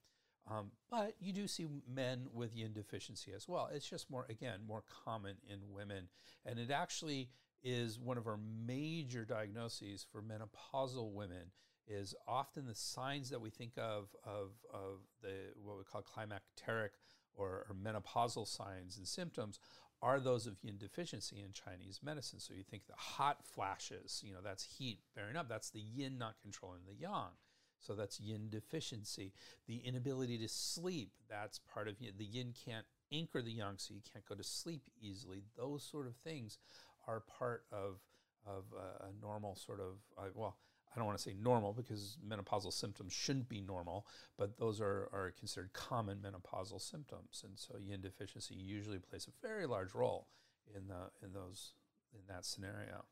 Um, 0.48 0.70
but 0.90 1.14
you 1.18 1.32
do 1.32 1.48
see 1.48 1.66
men 1.92 2.26
with 2.32 2.54
yin 2.54 2.72
deficiency 2.72 3.32
as 3.34 3.48
well. 3.48 3.68
It's 3.72 3.88
just 3.88 4.08
more, 4.10 4.26
again, 4.30 4.60
more 4.66 4.84
common 5.04 5.36
in 5.48 5.58
women. 5.72 6.08
And 6.44 6.58
it 6.58 6.70
actually 6.70 7.30
is 7.64 7.98
one 7.98 8.16
of 8.16 8.28
our 8.28 8.38
major 8.66 9.24
diagnoses 9.24 10.06
for 10.10 10.22
menopausal 10.22 11.12
women 11.12 11.50
is 11.88 12.14
often 12.26 12.66
the 12.66 12.74
signs 12.74 13.30
that 13.30 13.40
we 13.40 13.50
think 13.50 13.72
of 13.78 14.08
of, 14.24 14.50
of 14.72 15.00
the 15.22 15.52
what 15.62 15.78
we 15.78 15.84
call 15.84 16.02
climacteric 16.02 16.90
or, 17.34 17.66
or 17.68 17.76
menopausal 17.80 18.46
signs 18.46 18.96
and 18.96 19.06
symptoms 19.06 19.58
are 20.02 20.20
those 20.20 20.46
of 20.46 20.56
yin 20.62 20.76
deficiency 20.78 21.42
in 21.44 21.52
Chinese 21.52 22.00
medicine. 22.02 22.38
So 22.38 22.54
you 22.54 22.62
think 22.62 22.86
the 22.86 22.94
hot 22.96 23.38
flashes, 23.44 24.22
you 24.24 24.32
know, 24.32 24.40
that's 24.42 24.64
heat 24.78 25.00
bearing 25.14 25.36
up. 25.36 25.48
That's 25.48 25.70
the 25.70 25.80
yin 25.80 26.18
not 26.18 26.34
controlling 26.42 26.82
the 26.86 26.94
yang. 26.94 27.32
So 27.80 27.94
that's 27.94 28.20
yin 28.20 28.48
deficiency. 28.50 29.32
The 29.66 29.76
inability 29.78 30.38
to 30.38 30.48
sleep, 30.48 31.12
that's 31.30 31.60
part 31.72 31.88
of 31.88 32.00
yin. 32.00 32.12
The 32.18 32.24
yin 32.24 32.52
can't 32.64 32.84
anchor 33.12 33.40
the 33.40 33.52
yang, 33.52 33.74
so 33.76 33.94
you 33.94 34.00
can't 34.12 34.26
go 34.26 34.34
to 34.34 34.44
sleep 34.44 34.82
easily. 35.00 35.42
Those 35.56 35.82
sort 35.82 36.06
of 36.06 36.16
things 36.16 36.58
are 37.06 37.20
part 37.20 37.64
of, 37.72 38.00
of 38.46 38.64
a 39.00 39.24
normal 39.24 39.56
sort 39.56 39.80
of, 39.80 39.94
uh, 40.18 40.28
well, 40.34 40.56
I 40.96 41.00
don't 41.00 41.06
want 41.06 41.18
to 41.18 41.22
say 41.22 41.34
normal 41.38 41.74
because 41.74 42.16
menopausal 42.26 42.72
symptoms 42.72 43.12
shouldn't 43.12 43.50
be 43.50 43.60
normal, 43.60 44.06
but 44.38 44.56
those 44.56 44.80
are, 44.80 45.10
are 45.12 45.34
considered 45.38 45.74
common 45.74 46.18
menopausal 46.18 46.80
symptoms. 46.80 47.44
And 47.44 47.58
so 47.58 47.74
yin 47.78 48.00
deficiency 48.00 48.54
usually 48.54 48.98
plays 48.98 49.28
a 49.28 49.46
very 49.46 49.66
large 49.66 49.94
role 49.94 50.28
in, 50.74 50.88
the, 50.88 51.10
in, 51.22 51.34
those, 51.34 51.74
in 52.14 52.20
that 52.28 52.46
scenario. 52.46 53.04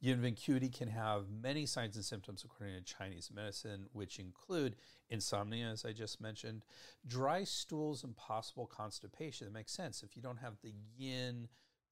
Yin 0.00 0.22
vacuity 0.22 0.70
can 0.70 0.88
have 0.88 1.26
many 1.28 1.66
signs 1.66 1.94
and 1.94 2.04
symptoms 2.04 2.42
according 2.42 2.76
to 2.76 2.82
Chinese 2.82 3.30
medicine, 3.34 3.84
which 3.92 4.18
include 4.18 4.76
insomnia, 5.10 5.66
as 5.66 5.84
I 5.84 5.92
just 5.92 6.22
mentioned, 6.22 6.64
dry 7.06 7.44
stools, 7.44 8.02
and 8.02 8.16
possible 8.16 8.66
constipation. 8.66 9.46
That 9.46 9.52
makes 9.52 9.72
sense. 9.72 10.02
If 10.02 10.16
you 10.16 10.22
don't 10.22 10.38
have 10.38 10.54
the 10.62 10.72
yin 10.96 11.48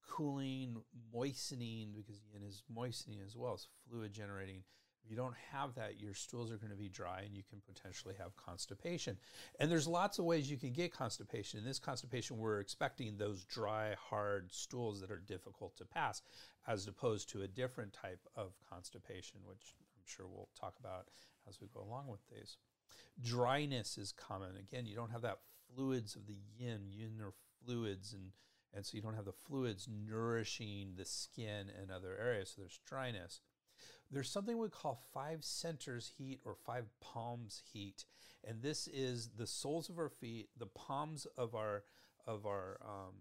cooling, 0.09 0.81
moistening, 1.13 1.93
because 1.95 2.21
yin 2.33 2.43
is 2.43 2.63
moistening 2.73 3.19
as 3.25 3.35
well 3.35 3.53
as 3.53 3.67
fluid 3.87 4.11
generating. 4.11 4.63
If 5.03 5.09
you 5.09 5.15
don't 5.15 5.35
have 5.51 5.75
that, 5.75 5.99
your 5.99 6.13
stools 6.13 6.51
are 6.51 6.57
going 6.57 6.71
to 6.71 6.75
be 6.75 6.89
dry 6.89 7.21
and 7.21 7.33
you 7.33 7.43
can 7.49 7.61
potentially 7.65 8.15
have 8.19 8.35
constipation. 8.35 9.17
And 9.59 9.71
there's 9.71 9.87
lots 9.87 10.19
of 10.19 10.25
ways 10.25 10.51
you 10.51 10.57
can 10.57 10.73
get 10.73 10.93
constipation. 10.93 11.59
In 11.59 11.65
this 11.65 11.79
constipation, 11.79 12.37
we're 12.37 12.59
expecting 12.59 13.17
those 13.17 13.43
dry, 13.45 13.95
hard 14.09 14.51
stools 14.51 14.99
that 15.01 15.11
are 15.11 15.23
difficult 15.25 15.77
to 15.77 15.85
pass, 15.85 16.21
as 16.67 16.87
opposed 16.87 17.29
to 17.29 17.43
a 17.43 17.47
different 17.47 17.93
type 17.93 18.27
of 18.35 18.53
constipation, 18.69 19.39
which 19.45 19.75
I'm 19.95 20.05
sure 20.05 20.27
we'll 20.27 20.49
talk 20.59 20.75
about 20.79 21.07
as 21.47 21.59
we 21.61 21.67
go 21.73 21.81
along 21.81 22.07
with 22.07 22.21
these. 22.29 22.57
Dryness 23.23 23.97
is 23.97 24.11
common. 24.11 24.57
Again, 24.57 24.85
you 24.85 24.95
don't 24.95 25.11
have 25.11 25.21
that 25.21 25.39
fluids 25.73 26.15
of 26.15 26.27
the 26.27 26.37
yin, 26.57 26.81
yin 26.91 27.19
or 27.21 27.33
fluids 27.65 28.13
and 28.13 28.31
and 28.73 28.85
so 28.85 28.95
you 28.95 29.01
don't 29.01 29.15
have 29.15 29.25
the 29.25 29.31
fluids 29.31 29.87
nourishing 29.87 30.93
the 30.95 31.05
skin 31.05 31.71
and 31.79 31.91
other 31.91 32.17
areas, 32.19 32.53
so 32.55 32.61
there's 32.61 32.79
dryness. 32.85 33.41
There's 34.11 34.31
something 34.31 34.57
we 34.57 34.69
call 34.69 35.03
five 35.13 35.43
centers 35.43 36.11
heat 36.17 36.39
or 36.43 36.55
five 36.55 36.85
palms 36.99 37.61
heat, 37.71 38.05
and 38.43 38.61
this 38.61 38.87
is 38.87 39.29
the 39.37 39.47
soles 39.47 39.89
of 39.89 39.99
our 39.99 40.09
feet, 40.09 40.49
the 40.57 40.65
palms 40.65 41.27
of 41.37 41.55
our 41.55 41.83
of 42.25 42.45
our 42.45 42.79
um, 42.83 43.15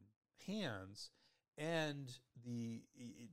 hands, 0.47 1.11
and 1.57 2.11
the. 2.45 2.83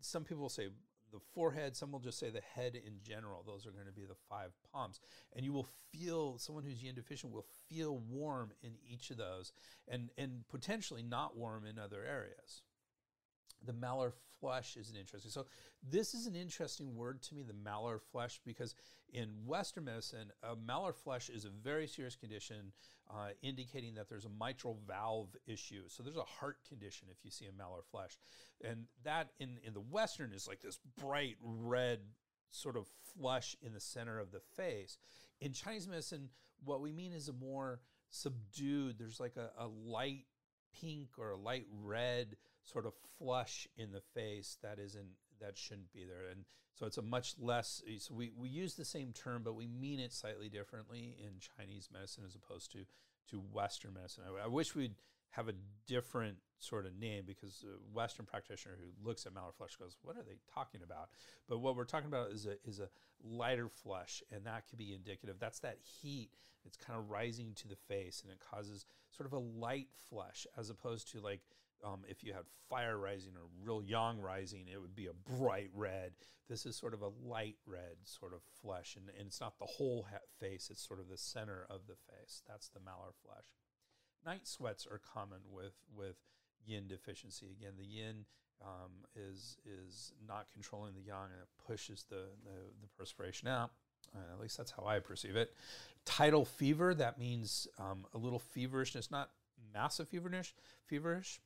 Some 0.01 0.23
people 0.23 0.49
say 0.49 0.67
the 1.11 1.19
forehead, 1.33 1.75
some 1.75 1.91
will 1.91 1.99
just 1.99 2.19
say 2.19 2.29
the 2.29 2.41
head 2.41 2.75
in 2.75 2.99
general. 3.03 3.43
Those 3.45 3.65
are 3.65 3.71
going 3.71 3.85
to 3.85 3.91
be 3.91 4.05
the 4.05 4.15
five 4.29 4.51
palms. 4.71 4.99
And 5.35 5.45
you 5.45 5.53
will 5.53 5.67
feel, 5.91 6.37
someone 6.37 6.63
who's 6.63 6.83
yin 6.83 6.95
deficient 6.95 7.31
will 7.31 7.45
feel 7.69 7.97
warm 7.97 8.51
in 8.61 8.73
each 8.87 9.11
of 9.11 9.17
those 9.17 9.53
and, 9.87 10.09
and 10.17 10.47
potentially 10.49 11.03
not 11.03 11.37
warm 11.37 11.65
in 11.65 11.79
other 11.79 12.03
areas. 12.03 12.63
The 13.65 13.73
malar 13.73 14.11
flush 14.39 14.77
is 14.77 14.89
an 14.89 14.95
interesting. 14.95 15.31
So 15.31 15.45
this 15.83 16.13
is 16.13 16.27
an 16.27 16.35
interesting 16.35 16.95
word 16.95 17.21
to 17.23 17.35
me, 17.35 17.43
the 17.43 17.53
malar 17.53 17.99
flush, 18.11 18.39
because 18.45 18.75
in 19.13 19.29
Western 19.45 19.85
medicine, 19.85 20.31
a 20.43 20.55
malar 20.55 20.93
flush 20.93 21.29
is 21.29 21.45
a 21.45 21.49
very 21.49 21.87
serious 21.87 22.15
condition, 22.15 22.71
uh, 23.09 23.29
indicating 23.41 23.95
that 23.95 24.09
there's 24.09 24.25
a 24.25 24.29
mitral 24.29 24.79
valve 24.87 25.35
issue. 25.47 25.83
So 25.87 26.03
there's 26.03 26.17
a 26.17 26.23
heart 26.23 26.57
condition 26.67 27.07
if 27.11 27.23
you 27.23 27.31
see 27.31 27.45
a 27.45 27.51
malar 27.51 27.83
flush, 27.89 28.17
and 28.63 28.85
that 29.03 29.31
in 29.39 29.57
in 29.65 29.73
the 29.73 29.81
Western 29.81 30.33
is 30.33 30.47
like 30.47 30.61
this 30.61 30.79
bright 30.99 31.37
red 31.41 31.99
sort 32.51 32.77
of 32.77 32.87
flush 33.17 33.55
in 33.61 33.73
the 33.73 33.79
center 33.79 34.19
of 34.19 34.31
the 34.31 34.41
face. 34.55 34.97
In 35.41 35.53
Chinese 35.53 35.87
medicine, 35.87 36.29
what 36.63 36.81
we 36.81 36.91
mean 36.91 37.13
is 37.13 37.27
a 37.27 37.33
more 37.33 37.81
subdued. 38.09 38.97
There's 38.97 39.19
like 39.19 39.35
a, 39.37 39.49
a 39.57 39.67
light 39.67 40.25
pink 40.81 41.09
or 41.17 41.31
a 41.31 41.37
light 41.37 41.65
red 41.83 42.37
sort 42.65 42.85
of 42.85 42.93
flush 43.17 43.67
in 43.77 43.91
the 43.91 44.01
face 44.01 44.57
that 44.61 44.79
isn't 44.79 45.13
that 45.39 45.57
shouldn't 45.57 45.91
be 45.93 46.05
there. 46.05 46.29
And 46.31 46.45
so 46.73 46.85
it's 46.85 46.97
a 46.97 47.01
much 47.01 47.35
less 47.39 47.81
so 47.99 48.13
we, 48.13 48.31
we 48.37 48.49
use 48.49 48.75
the 48.75 48.85
same 48.85 49.13
term 49.13 49.43
but 49.43 49.55
we 49.55 49.67
mean 49.67 49.99
it 49.99 50.11
slightly 50.11 50.49
differently 50.49 51.15
in 51.19 51.39
chinese 51.39 51.89
medicine 51.91 52.23
as 52.27 52.35
opposed 52.35 52.71
to 52.73 52.85
to 53.29 53.37
western 53.51 53.93
medicine. 53.93 54.23
I, 54.27 54.45
I 54.45 54.47
wish 54.47 54.75
we'd 54.75 54.95
have 55.31 55.49
a 55.49 55.53
different 55.87 56.37
sort 56.59 56.85
of 56.85 56.97
name 56.97 57.23
because 57.27 57.63
a 57.63 57.95
western 57.95 58.25
practitioner 58.25 58.75
who 58.79 59.07
looks 59.07 59.25
at 59.25 59.33
malar 59.33 59.53
flush 59.53 59.75
goes 59.75 59.97
what 60.01 60.15
are 60.15 60.23
they 60.23 60.37
talking 60.53 60.81
about? 60.83 61.09
But 61.47 61.59
what 61.59 61.75
we're 61.75 61.83
talking 61.85 62.07
about 62.07 62.31
is 62.31 62.45
a 62.45 62.55
is 62.67 62.79
a 62.79 62.89
lighter 63.23 63.69
flush 63.69 64.23
and 64.31 64.45
that 64.45 64.67
could 64.69 64.77
be 64.77 64.93
indicative. 64.93 65.37
That's 65.39 65.59
that 65.59 65.77
heat. 65.81 66.29
It's 66.65 66.77
kind 66.77 66.97
of 66.97 67.09
rising 67.09 67.53
to 67.55 67.67
the 67.67 67.75
face 67.75 68.21
and 68.23 68.31
it 68.31 68.39
causes 68.39 68.85
sort 69.11 69.27
of 69.27 69.33
a 69.33 69.39
light 69.39 69.89
flush 70.09 70.47
as 70.57 70.69
opposed 70.69 71.11
to 71.11 71.19
like 71.19 71.41
um, 71.83 72.01
if 72.07 72.23
you 72.23 72.33
had 72.33 72.43
fire 72.69 72.97
rising 72.97 73.33
or 73.35 73.47
real 73.63 73.81
yang 73.81 74.19
rising, 74.21 74.67
it 74.71 74.79
would 74.79 74.95
be 74.95 75.07
a 75.07 75.37
bright 75.37 75.69
red. 75.73 76.13
This 76.47 76.65
is 76.65 76.75
sort 76.75 76.93
of 76.93 77.01
a 77.01 77.11
light 77.23 77.57
red 77.65 77.97
sort 78.03 78.33
of 78.33 78.41
flush, 78.61 78.95
and, 78.95 79.09
and 79.17 79.27
it's 79.27 79.41
not 79.41 79.57
the 79.59 79.65
whole 79.65 80.05
face, 80.39 80.69
it's 80.71 80.85
sort 80.85 80.99
of 80.99 81.09
the 81.09 81.17
center 81.17 81.65
of 81.69 81.81
the 81.87 81.95
face. 81.95 82.41
That's 82.47 82.69
the 82.69 82.79
malar 82.79 83.13
flush. 83.23 83.45
Night 84.25 84.47
sweats 84.47 84.87
are 84.89 84.99
common 85.13 85.39
with, 85.49 85.73
with 85.95 86.17
yin 86.65 86.87
deficiency. 86.87 87.47
Again, 87.59 87.73
the 87.77 87.85
yin 87.85 88.25
um, 88.61 88.91
is, 89.15 89.57
is 89.65 90.13
not 90.27 90.47
controlling 90.53 90.93
the 90.93 91.01
yang 91.01 91.25
and 91.31 91.41
it 91.41 91.47
pushes 91.67 92.05
the, 92.09 92.27
the, 92.43 92.71
the 92.81 92.87
perspiration 92.97 93.47
out. 93.47 93.71
Uh, 94.15 94.33
at 94.33 94.39
least 94.39 94.57
that's 94.57 94.71
how 94.71 94.85
I 94.85 94.99
perceive 94.99 95.35
it. 95.35 95.53
Tidal 96.05 96.45
fever, 96.45 96.93
that 96.93 97.19
means 97.19 97.67
um, 97.79 98.05
a 98.13 98.17
little 98.17 98.39
feverishness, 98.39 99.11
not 99.11 99.31
massive 99.73 100.07
feverish, 100.09 100.53
feverish, 100.85 101.39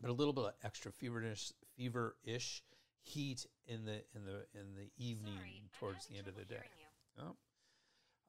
but 0.00 0.10
a 0.10 0.12
little 0.12 0.32
bit 0.32 0.44
of 0.44 0.52
extra 0.64 0.92
feverish, 0.92 1.52
feverish 1.76 2.62
heat 3.00 3.46
in 3.66 3.84
the 3.84 4.02
in 4.14 4.24
the 4.24 4.46
in 4.58 4.74
the 4.74 4.90
evening 4.98 5.34
Sorry, 5.36 5.70
towards 5.78 6.06
the 6.06 6.18
end 6.18 6.28
of 6.28 6.36
the 6.36 6.44
day. 6.44 6.66
Oh. 7.20 7.36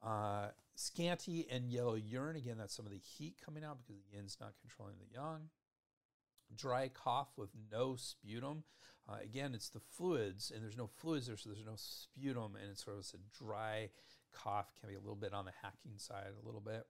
Uh, 0.00 0.50
scanty 0.76 1.46
and 1.50 1.70
yellow 1.70 1.94
urine. 1.94 2.36
Again, 2.36 2.56
that's 2.58 2.74
some 2.74 2.86
of 2.86 2.92
the 2.92 2.98
heat 2.98 3.34
coming 3.44 3.64
out 3.64 3.78
because 3.78 4.00
the 4.00 4.16
yin's 4.16 4.36
not 4.40 4.52
controlling 4.60 4.94
the 4.98 5.12
yang. 5.12 5.50
Dry 6.56 6.88
cough 6.88 7.28
with 7.36 7.50
no 7.70 7.96
sputum. 7.96 8.62
Uh, 9.08 9.16
again, 9.22 9.54
it's 9.54 9.70
the 9.70 9.80
fluids, 9.80 10.52
and 10.54 10.62
there's 10.62 10.76
no 10.76 10.86
fluids 10.86 11.26
there, 11.26 11.36
so 11.36 11.50
there's 11.50 11.64
no 11.64 11.76
sputum, 11.76 12.56
and 12.56 12.70
it's 12.70 12.84
sort 12.84 12.98
of 12.98 13.06
a 13.14 13.44
dry 13.44 13.90
cough. 14.32 14.72
Can 14.80 14.88
be 14.88 14.94
a 14.94 15.00
little 15.00 15.16
bit 15.16 15.34
on 15.34 15.44
the 15.44 15.52
hacking 15.62 15.98
side, 15.98 16.28
a 16.40 16.46
little 16.46 16.60
bit, 16.60 16.86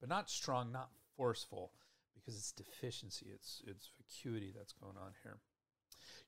but 0.00 0.08
not 0.08 0.28
strong, 0.28 0.72
not 0.72 0.90
forceful, 1.16 1.72
because 2.14 2.34
it's 2.36 2.52
deficiency. 2.52 3.26
It's 3.32 3.62
it's 3.66 3.90
vacuity 3.98 4.52
that's 4.56 4.72
going 4.72 4.96
on 4.96 5.12
here. 5.22 5.38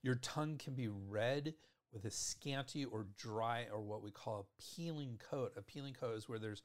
Your 0.03 0.17
tongue 0.17 0.59
can 0.59 0.75
be 0.75 0.89
red 0.89 1.55
with 1.93 2.05
a 2.05 2.11
scanty 2.11 2.85
or 2.85 3.07
dry 3.19 3.67
or 3.73 3.81
what 3.81 4.03
we 4.03 4.11
call 4.11 4.41
a 4.41 4.63
peeling 4.75 5.21
coat. 5.31 5.53
A 5.57 5.63
peeling 5.63 5.95
coat 5.95 6.17
is 6.17 6.29
where 6.29 6.39
there's 6.39 6.63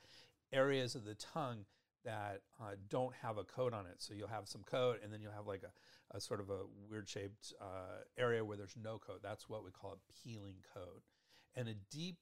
areas 0.53 0.95
of 0.95 1.03
the 1.03 1.15
tongue 1.15 1.65
that 2.05 2.41
uh, 2.61 2.71
don't 2.89 3.13
have 3.21 3.37
a 3.37 3.43
coat 3.43 3.73
on 3.73 3.85
it. 3.85 3.95
So 3.97 4.13
you'll 4.13 4.29
have 4.29 4.47
some 4.47 4.63
coat 4.63 4.99
and 5.03 5.11
then 5.11 5.21
you'll 5.21 5.33
have 5.33 5.45
like 5.45 5.63
a, 5.63 6.17
a 6.17 6.21
sort 6.21 6.39
of 6.39 6.49
a 6.49 6.61
weird 6.89 7.09
shaped 7.09 7.53
uh, 7.61 8.03
area 8.17 8.43
where 8.45 8.55
there's 8.55 8.77
no 8.81 8.97
coat. 8.97 9.19
That's 9.21 9.49
what 9.49 9.63
we 9.63 9.71
call 9.71 9.97
a 9.97 10.13
peeling 10.23 10.63
coat. 10.73 11.03
And 11.55 11.67
a 11.67 11.73
deep, 11.91 12.17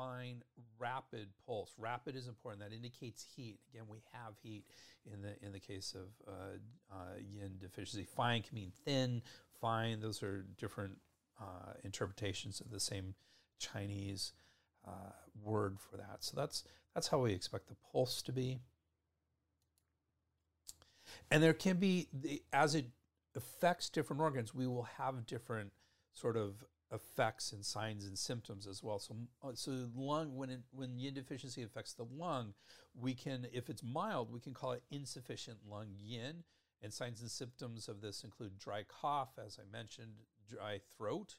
fine, 0.00 0.42
rapid 0.78 1.28
pulse. 1.46 1.72
Rapid 1.78 2.16
is 2.16 2.26
important. 2.26 2.62
That 2.62 2.74
indicates 2.74 3.26
heat. 3.36 3.58
Again, 3.72 3.84
we 3.88 3.98
have 4.12 4.34
heat 4.42 4.64
in 5.12 5.20
the 5.22 5.34
in 5.44 5.52
the 5.52 5.60
case 5.60 5.94
of 5.94 6.08
uh, 6.26 6.94
uh 6.94 7.18
yin 7.18 7.56
deficiency. 7.60 8.06
Fine 8.16 8.42
can 8.42 8.54
mean 8.54 8.72
thin, 8.84 9.22
fine. 9.60 10.00
Those 10.00 10.22
are 10.22 10.44
different 10.58 10.96
uh, 11.40 11.72
interpretations 11.84 12.60
of 12.60 12.70
the 12.70 12.80
same 12.80 13.14
Chinese 13.58 14.32
uh, 14.86 15.12
word 15.42 15.78
for 15.78 15.96
that. 15.96 16.18
So 16.20 16.34
that's 16.36 16.64
that's 16.94 17.08
how 17.08 17.18
we 17.18 17.32
expect 17.32 17.68
the 17.68 17.76
pulse 17.92 18.22
to 18.22 18.32
be. 18.32 18.58
And 21.30 21.42
there 21.42 21.52
can 21.52 21.76
be, 21.76 22.08
the, 22.12 22.40
as 22.52 22.76
it 22.76 22.86
affects 23.34 23.88
different 23.88 24.22
organs, 24.22 24.54
we 24.54 24.66
will 24.68 24.88
have 24.96 25.26
different 25.26 25.72
sort 26.12 26.36
of 26.36 26.64
effects 26.92 27.52
and 27.52 27.64
signs 27.64 28.04
and 28.04 28.18
symptoms 28.18 28.66
as 28.66 28.82
well. 28.82 28.98
So, 28.98 29.16
uh, 29.42 29.52
so 29.54 29.88
lung, 29.94 30.36
when 30.36 30.50
it, 30.50 30.60
when 30.72 30.98
yin 30.98 31.14
deficiency 31.14 31.62
affects 31.62 31.92
the 31.92 32.04
lung, 32.04 32.54
we 32.94 33.14
can, 33.14 33.46
if 33.52 33.70
it's 33.70 33.82
mild, 33.82 34.32
we 34.32 34.40
can 34.40 34.54
call 34.54 34.72
it 34.72 34.82
insufficient 34.90 35.58
lung 35.68 35.88
yin. 35.98 36.44
And 36.82 36.92
signs 36.92 37.20
and 37.20 37.30
symptoms 37.30 37.88
of 37.88 38.00
this 38.00 38.24
include 38.24 38.58
dry 38.58 38.84
cough, 38.84 39.38
as 39.44 39.58
I 39.60 39.70
mentioned, 39.70 40.22
dry 40.48 40.80
throat, 40.96 41.36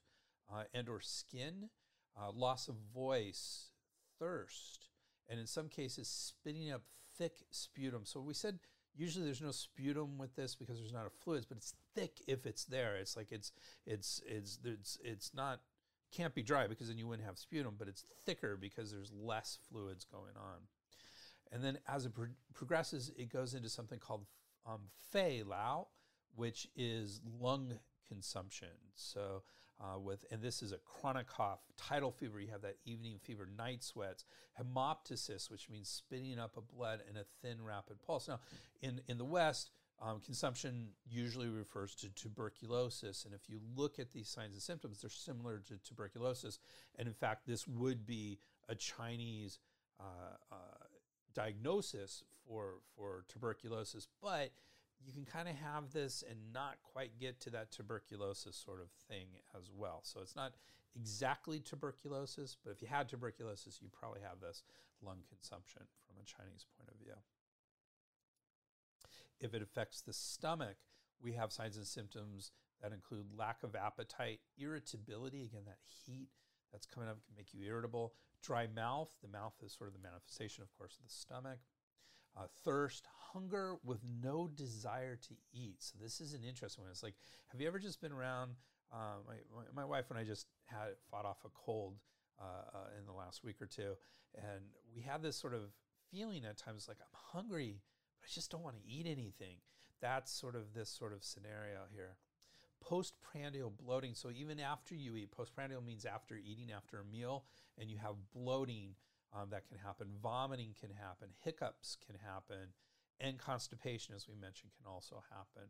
uh, 0.54 0.64
and 0.74 0.88
or 0.88 1.02
skin, 1.02 1.70
uh, 2.20 2.32
loss 2.32 2.68
of 2.68 2.76
voice, 2.94 3.72
thirst, 4.20 4.90
and 5.28 5.40
in 5.40 5.48
some 5.48 5.68
cases 5.68 6.08
spitting 6.08 6.72
up 6.72 6.84
thick 7.18 7.38
sputum. 7.50 8.06
So 8.06 8.22
we 8.22 8.36
said 8.36 8.60
usually 8.96 9.26
there's 9.26 9.42
no 9.42 9.52
sputum 9.52 10.18
with 10.18 10.36
this 10.36 10.56
because 10.56 10.80
there's 10.80 10.94
not 10.94 11.08
a 11.08 11.10
fluids, 11.10 11.46
but 11.46 11.58
it's 11.58 11.74
thick 11.96 12.22
if 12.28 12.46
it's 12.46 12.66
there. 12.66 12.96
It's 12.96 13.16
like 13.16 13.32
it's 13.32 13.52
it's 13.86 14.22
it's 14.26 14.60
it's 14.64 14.98
it's 15.04 15.34
not 15.34 15.62
can't 16.12 16.36
be 16.36 16.44
dry 16.44 16.68
because 16.68 16.90
then 16.90 16.98
you 16.98 17.08
wouldn't 17.08 17.28
have 17.28 17.38
sputum, 17.38 17.76
but 17.78 17.88
it's 17.88 18.04
thicker 18.26 18.58
because 18.60 18.92
there's 18.92 19.12
less 19.14 19.58
fluids 19.70 20.06
going 20.06 20.36
on. 20.36 20.60
And 21.52 21.64
then 21.64 21.80
as 21.88 22.06
it 22.06 22.14
pro 22.14 22.28
progresses, 22.54 23.12
it 23.18 23.32
goes 23.32 23.54
into 23.54 23.70
something 23.70 24.00
called 24.00 24.26
um, 24.66 24.82
fei 25.12 25.44
lao, 25.44 25.88
which 26.36 26.68
is 26.76 27.22
lung 27.40 27.74
consumption. 28.08 28.70
So 28.96 29.44
uh, 29.80 30.00
with, 30.00 30.26
and 30.32 30.42
this 30.42 30.62
is 30.62 30.72
a 30.72 30.78
chronic 30.78 31.28
cough, 31.28 31.60
tidal 31.76 32.12
fever, 32.12 32.40
you 32.40 32.52
have 32.52 32.62
that 32.62 32.78
evening 32.86 33.18
fever, 33.22 33.48
night 33.58 33.84
sweats, 33.84 34.26
hemoptysis, 34.62 35.50
which 35.50 35.70
means 35.70 35.90
spitting 35.90 36.40
up 36.40 36.56
of 36.56 36.70
blood 36.70 37.00
and 37.08 37.18
a 37.18 37.26
thin, 37.42 37.64
rapid 37.64 38.02
pulse. 38.06 38.28
Now, 38.28 38.40
in, 38.82 39.02
in 39.08 39.18
the 39.18 39.26
West, 39.26 39.72
um, 40.02 40.20
consumption 40.20 40.88
usually 41.08 41.48
refers 41.48 41.94
to 41.96 42.10
tuberculosis. 42.10 43.26
And 43.26 43.34
if 43.34 43.48
you 43.48 43.60
look 43.76 44.00
at 44.00 44.12
these 44.12 44.28
signs 44.28 44.54
and 44.54 44.62
symptoms, 44.62 45.02
they're 45.02 45.10
similar 45.10 45.60
to 45.68 45.78
tuberculosis. 45.88 46.60
And 46.98 47.08
in 47.08 47.14
fact, 47.14 47.46
this 47.46 47.68
would 47.68 48.06
be 48.06 48.40
a 48.68 48.76
Chinese 48.76 49.60
uh, 50.00 50.04
uh, 50.52 50.56
diagnosis 51.36 52.24
for, 52.48 52.80
for 52.96 53.26
tuberculosis. 53.28 54.08
But 54.22 54.52
you 55.06 55.14
can 55.14 55.26
kind 55.26 55.48
of 55.48 55.56
have 55.56 55.92
this 55.92 56.24
and 56.28 56.38
not 56.54 56.78
quite 56.84 57.20
get 57.20 57.40
to 57.42 57.50
that 57.52 57.72
tuberculosis 57.72 58.56
sort 58.56 58.82
of 58.82 58.90
thing 59.08 59.28
as 59.56 59.70
well. 59.76 60.02
So 60.04 60.22
it's 60.22 60.36
not 60.36 60.54
exactly 60.96 61.60
tuberculosis, 61.60 62.58
but 62.64 62.72
if 62.72 62.82
you 62.82 62.88
had 62.88 63.08
tuberculosis, 63.08 63.80
you 63.82 63.90
probably 63.92 64.22
have 64.22 64.40
this 64.42 64.64
lung 65.04 65.20
consumption 65.30 65.84
from 66.08 66.16
a 66.22 66.26
Chinese 66.26 66.66
point 66.78 66.90
of 66.92 67.00
view. 67.00 67.14
If 69.42 69.54
it 69.54 69.62
affects 69.62 70.02
the 70.02 70.14
stomach, 70.14 70.78
we 71.22 71.34
have 71.34 71.52
signs 71.52 71.78
and 71.78 71.86
symptoms 71.86 72.52
that 72.82 72.94
include 72.94 73.26
lack 73.38 73.64
of 73.64 73.76
appetite, 73.76 74.40
irritability, 74.58 75.44
again, 75.44 75.64
that 75.66 75.78
heat 76.06 76.30
that's 76.72 76.86
coming 76.86 77.10
up 77.10 77.18
can 77.26 77.36
make 77.36 77.54
you 77.54 77.66
irritable, 77.66 78.14
dry 78.42 78.68
mouth, 78.74 79.10
the 79.22 79.28
mouth 79.28 79.54
is 79.64 79.74
sort 79.74 79.88
of 79.88 79.94
the 79.94 80.02
manifestation, 80.02 80.64
of 80.64 80.72
course, 80.78 80.98
of 80.98 81.04
the 81.04 81.14
stomach, 81.14 81.60
uh, 82.38 82.46
thirst, 82.64 83.08
hunger 83.34 83.76
with 83.84 84.00
no 84.24 84.50
desire 84.56 85.16
to 85.18 85.34
eat. 85.54 85.76
So 85.80 85.98
this 86.02 86.22
is 86.22 86.34
an 86.34 86.44
interesting 86.48 86.84
one. 86.84 86.92
It's 86.92 87.04
like, 87.04 87.16
have 87.50 87.60
you 87.60 87.68
ever 87.68 87.80
just 87.80 88.02
been 88.02 88.12
around? 88.12 88.52
Uh, 88.94 89.20
my, 89.28 89.36
my, 89.56 89.84
my, 89.84 89.86
wife 89.86 90.10
and 90.10 90.20
I 90.20 90.24
just 90.24 90.48
had 90.66 90.96
fought 91.10 91.24
off 91.26 91.38
a 91.46 91.50
cold 91.54 91.96
uh, 92.40 92.44
uh, 92.44 92.78
in 93.00 93.06
the 93.06 93.14
last 93.14 93.42
week 93.44 93.62
or 93.62 93.66
two, 93.66 93.96
and 94.36 94.62
we 94.94 95.02
had 95.02 95.22
this 95.22 95.38
sort 95.38 95.54
of 95.54 95.62
feeling 96.12 96.44
at 96.44 96.58
times 96.58 96.88
like 96.90 96.98
I'm 97.00 97.08
hungry, 97.14 97.80
I 98.24 98.28
just 98.30 98.52
don't 98.52 98.64
want 98.64 98.76
to 98.76 98.90
eat 98.90 99.08
anything. 99.08 99.58
That's 100.02 100.32
sort 100.32 100.56
of 100.56 100.74
this 100.74 100.90
sort 100.90 101.14
of 101.14 101.24
scenario 101.24 101.82
here. 101.94 102.18
Postprandial 102.82 103.72
bloating. 103.72 104.16
So 104.16 104.30
even 104.32 104.60
after 104.60 104.96
you 104.96 105.16
eat, 105.16 105.32
postprandial 105.32 105.82
means 105.82 106.06
after 106.06 106.36
eating, 106.36 106.72
after 106.72 107.00
a 107.00 107.06
meal, 107.06 107.46
and 107.80 107.90
you 107.90 107.98
have 107.98 108.16
bloating 108.34 108.96
um, 109.34 109.50
that 109.52 109.68
can 109.68 109.78
happen. 109.78 110.08
Vomiting 110.22 110.76
can 110.80 110.90
happen. 110.90 111.30
Hiccups 111.44 111.98
can 112.06 112.16
happen. 112.26 112.74
And 113.20 113.38
constipation, 113.38 114.16
as 114.16 114.28
we 114.28 114.34
mentioned, 114.36 114.72
can 114.76 114.92
also 114.92 115.24
happen. 115.30 115.70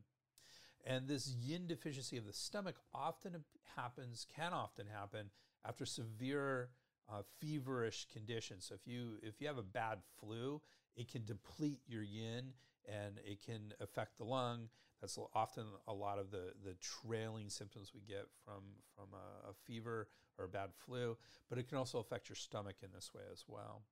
And 0.85 1.07
this 1.07 1.27
yin 1.27 1.67
deficiency 1.67 2.17
of 2.17 2.25
the 2.25 2.33
stomach 2.33 2.77
often 2.93 3.43
happens, 3.75 4.25
can 4.35 4.53
often 4.53 4.87
happen 4.87 5.29
after 5.65 5.85
severe 5.85 6.69
uh, 7.11 7.21
feverish 7.39 8.07
conditions. 8.11 8.65
So 8.65 8.75
if 8.75 8.87
you 8.87 9.17
if 9.21 9.41
you 9.41 9.47
have 9.47 9.57
a 9.57 9.63
bad 9.63 9.99
flu, 10.19 10.61
it 10.95 11.12
can 11.12 11.25
deplete 11.25 11.80
your 11.88 12.04
yin 12.04 12.54
and 12.88 13.19
it 13.25 13.43
can 13.45 13.73
affect 13.80 14.17
the 14.17 14.23
lung. 14.23 14.69
That's 14.99 15.17
often 15.34 15.65
a 15.88 15.93
lot 15.93 16.19
of 16.19 16.30
the 16.30 16.54
the 16.63 16.75
trailing 16.80 17.49
symptoms 17.49 17.91
we 17.93 18.01
get 18.01 18.27
from 18.45 18.63
from 18.95 19.08
a, 19.13 19.49
a 19.49 19.54
fever 19.65 20.08
or 20.38 20.45
a 20.45 20.49
bad 20.49 20.69
flu, 20.73 21.17
but 21.49 21.58
it 21.58 21.67
can 21.67 21.77
also 21.77 21.99
affect 21.99 22.30
your 22.30 22.36
stomach 22.36 22.75
in 22.84 22.89
this 22.93 23.12
way 23.13 23.23
as 23.32 23.45
well. 23.47 23.84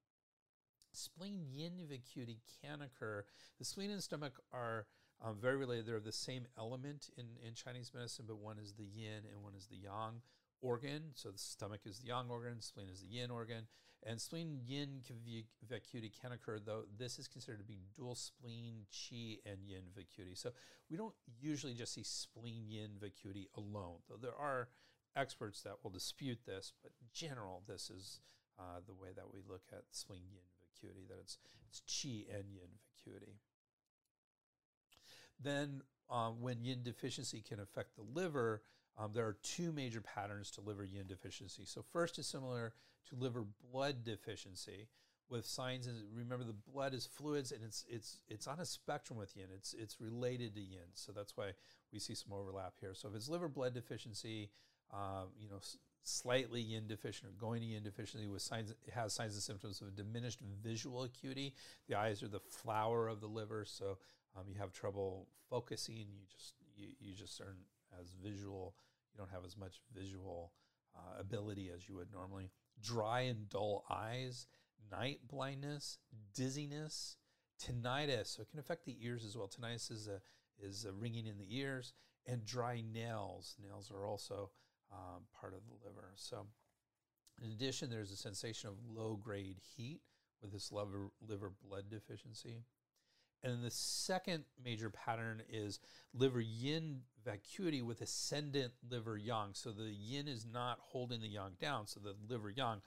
Spleen 0.91 1.45
yin 1.51 1.73
vacuity 1.87 2.39
can 2.61 2.81
occur. 2.81 3.25
The 3.57 3.65
spleen 3.65 3.91
and 3.91 4.01
stomach 4.01 4.33
are 4.51 4.87
um, 5.23 5.37
very 5.39 5.57
related. 5.57 5.85
They're 5.85 5.99
the 5.99 6.11
same 6.11 6.47
element 6.57 7.09
in, 7.17 7.25
in 7.45 7.53
Chinese 7.53 7.91
medicine, 7.93 8.25
but 8.27 8.37
one 8.37 8.57
is 8.57 8.73
the 8.73 8.85
yin 8.85 9.23
and 9.31 9.43
one 9.43 9.53
is 9.55 9.67
the 9.67 9.77
yang 9.77 10.21
organ. 10.61 11.11
So 11.13 11.29
the 11.29 11.37
stomach 11.37 11.81
is 11.85 11.99
the 11.99 12.07
yang 12.07 12.29
organ, 12.29 12.61
spleen 12.61 12.87
is 12.91 13.01
the 13.01 13.07
yin 13.07 13.29
organ. 13.31 13.67
And 14.05 14.19
spleen 14.19 14.59
yin 14.65 15.01
vacuity 15.67 16.09
can 16.21 16.31
occur, 16.31 16.59
though 16.59 16.83
this 16.97 17.19
is 17.19 17.27
considered 17.27 17.59
to 17.59 17.65
be 17.65 17.79
dual 17.97 18.15
spleen 18.15 18.85
qi 18.91 19.39
and 19.45 19.57
yin 19.65 19.83
vacuity. 19.95 20.35
So 20.35 20.51
we 20.89 20.95
don't 20.95 21.13
usually 21.41 21.73
just 21.73 21.93
see 21.93 22.03
spleen 22.03 22.69
yin 22.69 22.91
vacuity 22.99 23.49
alone, 23.57 23.97
though 24.07 24.15
there 24.15 24.35
are 24.39 24.69
experts 25.15 25.61
that 25.63 25.73
will 25.83 25.91
dispute 25.91 26.39
this, 26.45 26.71
but 26.81 26.91
general, 27.13 27.63
this 27.67 27.89
is 27.89 28.21
uh, 28.57 28.79
the 28.85 28.93
way 28.93 29.09
that 29.15 29.33
we 29.33 29.41
look 29.47 29.63
at 29.73 29.83
spleen 29.91 30.23
yin 30.31 30.43
vacuity, 30.73 31.05
that 31.09 31.17
it's, 31.19 31.37
it's 31.67 31.81
qi 31.81 32.25
and 32.33 32.45
yin 32.51 32.69
vacuity. 32.95 33.35
Then, 35.41 35.81
um, 36.09 36.41
when 36.41 36.63
yin 36.63 36.83
deficiency 36.83 37.41
can 37.41 37.59
affect 37.59 37.95
the 37.95 38.03
liver, 38.13 38.63
um, 38.97 39.11
there 39.13 39.25
are 39.25 39.37
two 39.43 39.71
major 39.71 40.01
patterns 40.01 40.51
to 40.51 40.61
liver 40.61 40.83
yin 40.83 41.07
deficiency. 41.07 41.63
So, 41.65 41.83
first 41.91 42.17
is 42.17 42.27
similar 42.27 42.73
to 43.07 43.15
liver 43.15 43.45
blood 43.71 44.03
deficiency 44.03 44.87
with 45.29 45.45
signs 45.45 45.85
and 45.85 45.97
remember 46.13 46.43
the 46.43 46.71
blood 46.71 46.93
is 46.93 47.05
fluids 47.05 47.51
and 47.51 47.63
it's 47.63 47.85
it's 47.87 48.19
it's 48.27 48.47
on 48.47 48.59
a 48.59 48.65
spectrum 48.65 49.17
with 49.17 49.35
yin 49.37 49.47
it's 49.55 49.73
it's 49.73 50.01
related 50.01 50.55
to 50.55 50.61
yin 50.61 50.89
so 50.93 51.11
that's 51.11 51.37
why 51.37 51.51
we 51.93 51.99
see 51.99 52.15
some 52.15 52.33
overlap 52.33 52.73
here 52.79 52.93
so 52.93 53.07
if 53.07 53.15
it's 53.15 53.29
liver 53.29 53.47
blood 53.47 53.73
deficiency 53.73 54.49
um, 54.93 55.27
you 55.39 55.49
know, 55.49 55.59
slightly 56.03 56.61
yin 56.61 56.87
deficient 56.87 57.29
or 57.29 57.33
going 57.33 57.61
to 57.61 57.67
yin 57.67 57.83
deficiency 57.83 58.27
with 58.27 58.41
signs 58.41 58.73
has 58.93 59.13
signs 59.13 59.33
and 59.33 59.43
symptoms 59.43 59.81
of 59.81 59.95
diminished 59.95 60.39
visual 60.63 61.03
acuity. 61.03 61.53
The 61.87 61.95
eyes 61.95 62.23
are 62.23 62.27
the 62.27 62.39
flower 62.39 63.07
of 63.07 63.21
the 63.21 63.27
liver, 63.27 63.65
so 63.65 63.97
um, 64.35 64.45
you 64.47 64.55
have 64.59 64.71
trouble 64.71 65.27
focusing. 65.49 65.97
You 65.97 66.25
just 66.35 66.53
you, 66.75 66.87
you 66.99 67.13
just 67.13 67.39
aren't 67.41 67.59
as 67.99 68.15
visual. 68.23 68.75
You 69.13 69.19
don't 69.19 69.31
have 69.31 69.45
as 69.45 69.57
much 69.57 69.81
visual 69.95 70.51
uh, 70.95 71.19
ability 71.19 71.69
as 71.73 71.87
you 71.87 71.95
would 71.95 72.11
normally. 72.11 72.49
Dry 72.81 73.21
and 73.21 73.49
dull 73.49 73.85
eyes, 73.89 74.47
night 74.91 75.19
blindness, 75.27 75.97
dizziness, 76.33 77.17
tinnitus. 77.61 78.35
So 78.35 78.41
it 78.41 78.49
can 78.49 78.59
affect 78.59 78.85
the 78.85 78.97
ears 79.01 79.25
as 79.25 79.35
well. 79.37 79.47
Tinnitus 79.47 79.91
is 79.91 80.07
a 80.07 80.21
is 80.61 80.85
a 80.85 80.91
ringing 80.91 81.25
in 81.25 81.37
the 81.37 81.57
ears 81.57 81.93
and 82.25 82.45
dry 82.45 82.83
nails. 82.93 83.55
Nails 83.61 83.91
are 83.91 84.05
also 84.05 84.51
um, 84.91 85.23
part 85.39 85.53
of 85.53 85.61
the 85.67 85.85
liver. 85.85 86.11
So, 86.15 86.45
in 87.41 87.51
addition, 87.51 87.89
there's 87.89 88.11
a 88.11 88.17
sensation 88.17 88.69
of 88.69 88.75
low 88.85 89.15
grade 89.15 89.57
heat 89.75 90.01
with 90.41 90.51
this 90.51 90.71
liver, 90.71 91.09
liver 91.27 91.51
blood 91.65 91.85
deficiency. 91.89 92.63
And 93.43 93.53
then 93.53 93.61
the 93.61 93.71
second 93.71 94.43
major 94.63 94.89
pattern 94.89 95.41
is 95.49 95.79
liver 96.13 96.41
yin 96.41 97.01
vacuity 97.23 97.81
with 97.81 98.01
ascendant 98.01 98.73
liver 98.89 99.17
yang. 99.17 99.49
So 99.53 99.71
the 99.71 99.91
yin 99.91 100.27
is 100.27 100.45
not 100.51 100.79
holding 100.81 101.21
the 101.21 101.27
yang 101.27 101.51
down, 101.59 101.87
so 101.87 101.99
the 101.99 102.15
liver 102.27 102.49
yang 102.49 102.81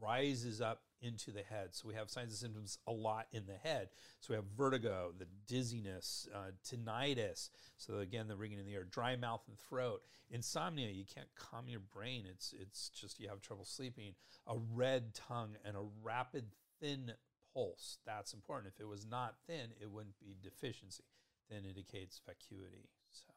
rises 0.00 0.60
up 0.60 0.82
into 1.02 1.30
the 1.30 1.42
head. 1.42 1.68
So 1.72 1.88
we 1.88 1.94
have 1.94 2.10
signs 2.10 2.30
and 2.30 2.38
symptoms 2.38 2.78
a 2.86 2.92
lot 2.92 3.26
in 3.32 3.44
the 3.46 3.56
head. 3.68 3.88
So 4.20 4.32
we 4.32 4.36
have 4.36 4.46
vertigo, 4.56 5.12
the 5.16 5.26
dizziness, 5.46 6.28
uh, 6.34 6.52
tinnitus. 6.64 7.50
So 7.76 7.98
again, 7.98 8.28
the 8.28 8.36
ringing 8.36 8.58
in 8.58 8.66
the 8.66 8.72
ear, 8.72 8.86
dry 8.90 9.16
mouth 9.16 9.42
and 9.48 9.58
throat, 9.58 10.02
insomnia. 10.30 10.88
You 10.88 11.04
can't 11.04 11.28
calm 11.34 11.68
your 11.68 11.80
brain. 11.80 12.24
It's 12.30 12.54
it's 12.60 12.88
just 12.88 13.20
you 13.20 13.28
have 13.28 13.40
trouble 13.40 13.64
sleeping. 13.64 14.14
A 14.46 14.56
red 14.74 15.14
tongue 15.14 15.56
and 15.64 15.76
a 15.76 15.84
rapid 16.02 16.46
thin 16.80 17.12
pulse. 17.56 17.98
That's 18.04 18.34
important. 18.34 18.72
If 18.74 18.80
it 18.80 18.88
was 18.88 19.06
not 19.06 19.34
thin, 19.46 19.72
it 19.80 19.90
wouldn't 19.90 20.18
be 20.20 20.36
deficiency. 20.42 21.04
Thin 21.48 21.64
indicates 21.64 22.20
vacuity. 22.26 22.90
So. 23.12 23.32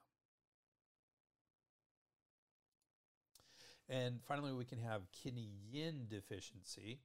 And 3.87 4.19
finally, 4.27 4.51
we 4.51 4.65
can 4.65 4.79
have 4.79 5.03
kidney 5.11 5.49
yin 5.71 6.07
deficiency. 6.09 6.99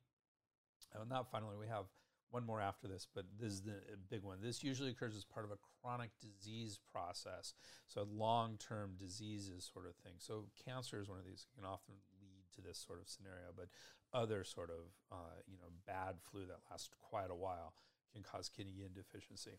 Uh, 0.95 1.05
not 1.09 1.31
finally, 1.31 1.57
we 1.59 1.69
have 1.69 1.85
one 2.31 2.45
more 2.45 2.61
after 2.61 2.89
this, 2.89 3.07
but 3.15 3.25
this 3.41 3.53
is 3.53 3.63
the 3.63 3.79
big 4.11 4.23
one. 4.25 4.39
This 4.43 4.65
usually 4.65 4.91
occurs 4.91 5.15
as 5.15 5.25
part 5.25 5.47
of 5.47 5.53
a 5.53 5.59
chronic 5.81 6.11
disease 6.21 6.81
process, 6.93 7.55
so 7.87 8.09
long-term 8.11 8.97
diseases 8.99 9.71
sort 9.73 9.87
of 9.87 9.95
thing. 9.97 10.15
So 10.19 10.47
cancer 10.65 11.01
is 11.01 11.09
one 11.09 11.19
of 11.21 11.25
these. 11.25 11.47
It 11.47 11.61
can 11.61 11.65
often 11.65 11.95
lead 12.21 12.43
to 12.57 12.61
this 12.61 12.79
sort 12.85 13.01
of 13.01 13.09
scenario, 13.09 13.55
but 13.57 13.69
other 14.15 14.45
sort 14.45 14.71
of 14.71 14.87
uh, 15.13 15.41
you 15.47 15.59
know 15.59 15.69
bad 15.87 16.15
flu 16.31 16.47
that 16.47 16.59
lasts 16.71 16.89
quite 17.11 17.31
a 17.31 17.35
while 17.35 17.75
can 18.13 18.23
cause 18.23 18.49
kidney 18.49 18.73
yin 18.73 18.91
deficiency. 18.95 19.59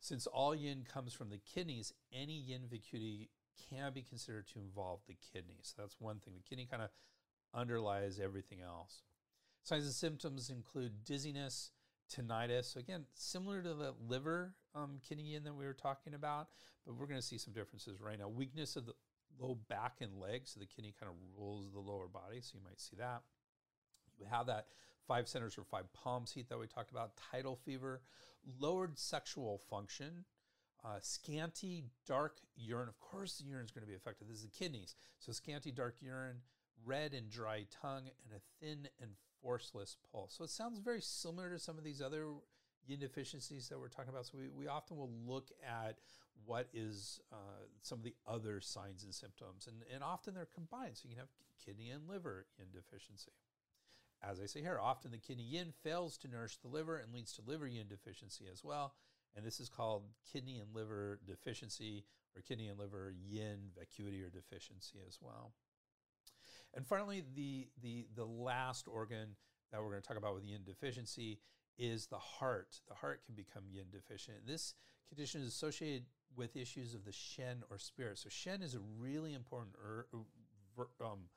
Since 0.00 0.26
all 0.26 0.54
yin 0.54 0.84
comes 0.90 1.12
from 1.12 1.30
the 1.30 1.38
kidneys, 1.38 1.92
any 2.12 2.34
yin 2.34 2.62
vacuity 2.70 3.30
can 3.68 3.92
be 3.92 4.02
considered 4.02 4.46
to 4.48 4.60
involve 4.60 5.00
the 5.06 5.16
kidney. 5.32 5.58
So 5.62 5.74
that's 5.78 5.96
one 5.98 6.20
thing. 6.20 6.34
The 6.34 6.48
kidney 6.48 6.68
kind 6.70 6.82
of 6.82 6.90
underlies 7.52 8.20
everything 8.22 8.60
else. 8.60 9.02
Signs 9.64 9.84
and 9.84 9.92
symptoms 9.92 10.50
include 10.50 11.04
dizziness, 11.04 11.72
tinnitus. 12.08 12.72
So 12.72 12.80
again, 12.80 13.04
similar 13.14 13.60
to 13.62 13.74
the 13.74 13.94
liver 14.06 14.54
um, 14.74 15.00
kidney 15.06 15.32
yin 15.32 15.44
that 15.44 15.54
we 15.54 15.66
were 15.66 15.74
talking 15.74 16.14
about, 16.14 16.48
but 16.86 16.94
we're 16.94 17.06
going 17.06 17.20
to 17.20 17.26
see 17.26 17.38
some 17.38 17.52
differences 17.52 18.00
right 18.00 18.18
now. 18.18 18.28
Weakness 18.28 18.76
of 18.76 18.86
the 18.86 18.94
low 19.38 19.58
back 19.68 19.96
and 20.00 20.18
legs, 20.20 20.52
so 20.52 20.60
the 20.60 20.66
kidney 20.66 20.94
kind 20.98 21.10
of 21.10 21.16
rules 21.36 21.72
the 21.72 21.80
lower 21.80 22.08
body, 22.08 22.40
so 22.40 22.52
you 22.54 22.60
might 22.64 22.80
see 22.80 22.96
that. 22.96 23.22
We 24.20 24.26
have 24.26 24.46
that 24.46 24.66
five 25.06 25.26
centers 25.26 25.56
or 25.56 25.64
five 25.64 25.92
palms 25.92 26.32
heat 26.32 26.48
that 26.50 26.58
we 26.58 26.66
talked 26.66 26.90
about, 26.90 27.12
tidal 27.32 27.56
fever, 27.56 28.02
lowered 28.60 28.98
sexual 28.98 29.58
function, 29.70 30.24
uh, 30.84 30.98
scanty 31.00 31.84
dark 32.06 32.38
urine. 32.56 32.88
Of 32.88 33.00
course, 33.00 33.38
the 33.38 33.44
urine 33.44 33.64
is 33.64 33.70
going 33.70 33.82
to 33.82 33.88
be 33.88 33.96
affected. 33.96 34.28
This 34.28 34.36
is 34.36 34.42
the 34.44 34.48
kidneys. 34.48 34.94
So, 35.18 35.32
scanty 35.32 35.72
dark 35.72 35.96
urine, 36.00 36.36
red 36.84 37.14
and 37.14 37.30
dry 37.30 37.66
tongue, 37.82 38.04
and 38.24 38.36
a 38.36 38.64
thin 38.64 38.88
and 39.00 39.10
forceless 39.42 39.96
pulse. 40.12 40.34
So, 40.36 40.44
it 40.44 40.50
sounds 40.50 40.78
very 40.78 41.00
similar 41.00 41.50
to 41.50 41.58
some 41.58 41.78
of 41.78 41.84
these 41.84 42.00
other 42.00 42.26
yin 42.86 43.00
deficiencies 43.00 43.68
that 43.68 43.78
we're 43.78 43.88
talking 43.88 44.10
about. 44.10 44.26
So, 44.26 44.38
we, 44.38 44.48
we 44.48 44.68
often 44.68 44.96
will 44.96 45.10
look 45.26 45.50
at 45.66 45.98
what 46.44 46.68
is 46.72 47.20
uh, 47.32 47.64
some 47.82 47.98
of 47.98 48.04
the 48.04 48.14
other 48.26 48.60
signs 48.60 49.02
and 49.02 49.12
symptoms, 49.12 49.66
and, 49.66 49.82
and 49.92 50.04
often 50.04 50.34
they're 50.34 50.48
combined. 50.54 50.96
So, 50.96 51.08
you 51.08 51.14
can 51.14 51.18
have 51.18 51.28
kidney 51.64 51.90
and 51.90 52.08
liver 52.08 52.46
yin 52.56 52.68
deficiency. 52.72 53.32
As 54.22 54.40
I 54.40 54.46
say 54.46 54.60
here, 54.60 54.78
often 54.82 55.10
the 55.10 55.18
kidney 55.18 55.44
yin 55.44 55.72
fails 55.82 56.16
to 56.18 56.28
nourish 56.28 56.56
the 56.56 56.68
liver 56.68 56.96
and 56.96 57.12
leads 57.12 57.32
to 57.34 57.42
liver 57.46 57.66
yin 57.66 57.86
deficiency 57.88 58.46
as 58.52 58.64
well. 58.64 58.94
And 59.36 59.46
this 59.46 59.60
is 59.60 59.68
called 59.68 60.04
kidney 60.32 60.58
and 60.58 60.74
liver 60.74 61.20
deficiency 61.26 62.04
or 62.34 62.42
kidney 62.42 62.68
and 62.68 62.78
liver 62.78 63.14
yin 63.16 63.70
vacuity 63.78 64.22
or 64.22 64.30
deficiency 64.30 64.98
as 65.06 65.18
well. 65.20 65.52
And 66.74 66.86
finally, 66.86 67.22
the, 67.34 67.68
the, 67.80 68.06
the 68.14 68.24
last 68.24 68.88
organ 68.88 69.36
that 69.70 69.80
we're 69.80 69.90
going 69.90 70.02
to 70.02 70.08
talk 70.08 70.16
about 70.16 70.34
with 70.34 70.44
yin 70.44 70.62
deficiency 70.64 71.38
is 71.78 72.06
the 72.06 72.18
heart. 72.18 72.80
The 72.88 72.94
heart 72.94 73.24
can 73.24 73.34
become 73.34 73.64
yin 73.70 73.86
deficient. 73.92 74.46
This 74.46 74.74
condition 75.08 75.40
is 75.40 75.48
associated 75.48 76.04
with 76.36 76.56
issues 76.56 76.94
of 76.94 77.04
the 77.04 77.12
shen 77.12 77.62
or 77.70 77.78
spirit. 77.78 78.18
So 78.18 78.28
shen 78.28 78.62
is 78.62 78.74
a 78.74 78.80
really 78.98 79.34
important 79.34 79.76
er, 79.82 80.06
um, 81.00 81.28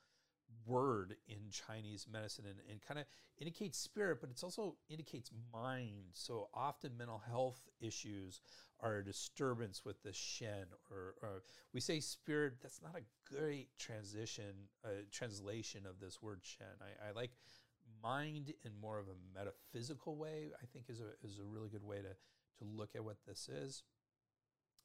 word 0.66 1.16
in 1.28 1.50
Chinese 1.50 2.06
medicine 2.10 2.44
and, 2.46 2.58
and 2.70 2.80
kind 2.80 3.00
of 3.00 3.06
indicates 3.38 3.78
spirit, 3.78 4.18
but 4.20 4.30
it 4.30 4.40
also 4.42 4.76
indicates 4.88 5.30
mind. 5.52 6.10
So 6.12 6.48
often 6.54 6.96
mental 6.96 7.22
health 7.26 7.60
issues 7.80 8.40
are 8.80 8.98
a 8.98 9.04
disturbance 9.04 9.84
with 9.84 10.02
the 10.02 10.12
Shen, 10.12 10.66
or, 10.90 11.14
or 11.22 11.42
we 11.72 11.80
say 11.80 12.00
spirit. 12.00 12.54
That's 12.62 12.80
not 12.82 12.96
a 12.96 13.34
great 13.34 13.68
transition 13.78 14.68
uh, 14.84 15.04
translation 15.10 15.86
of 15.86 16.00
this 16.00 16.20
word 16.20 16.40
Shen. 16.42 16.66
I, 16.80 17.08
I, 17.08 17.12
like 17.12 17.30
mind 18.02 18.52
in 18.64 18.72
more 18.80 18.98
of 18.98 19.06
a 19.06 19.38
metaphysical 19.38 20.16
way. 20.16 20.50
I 20.60 20.66
think 20.66 20.86
is 20.88 21.00
a 21.00 21.26
is 21.26 21.38
a 21.38 21.44
really 21.44 21.68
good 21.68 21.84
way 21.84 21.98
to 21.98 22.14
to 22.58 22.64
look 22.64 22.90
at 22.94 23.04
what 23.04 23.18
this 23.26 23.48
is. 23.48 23.82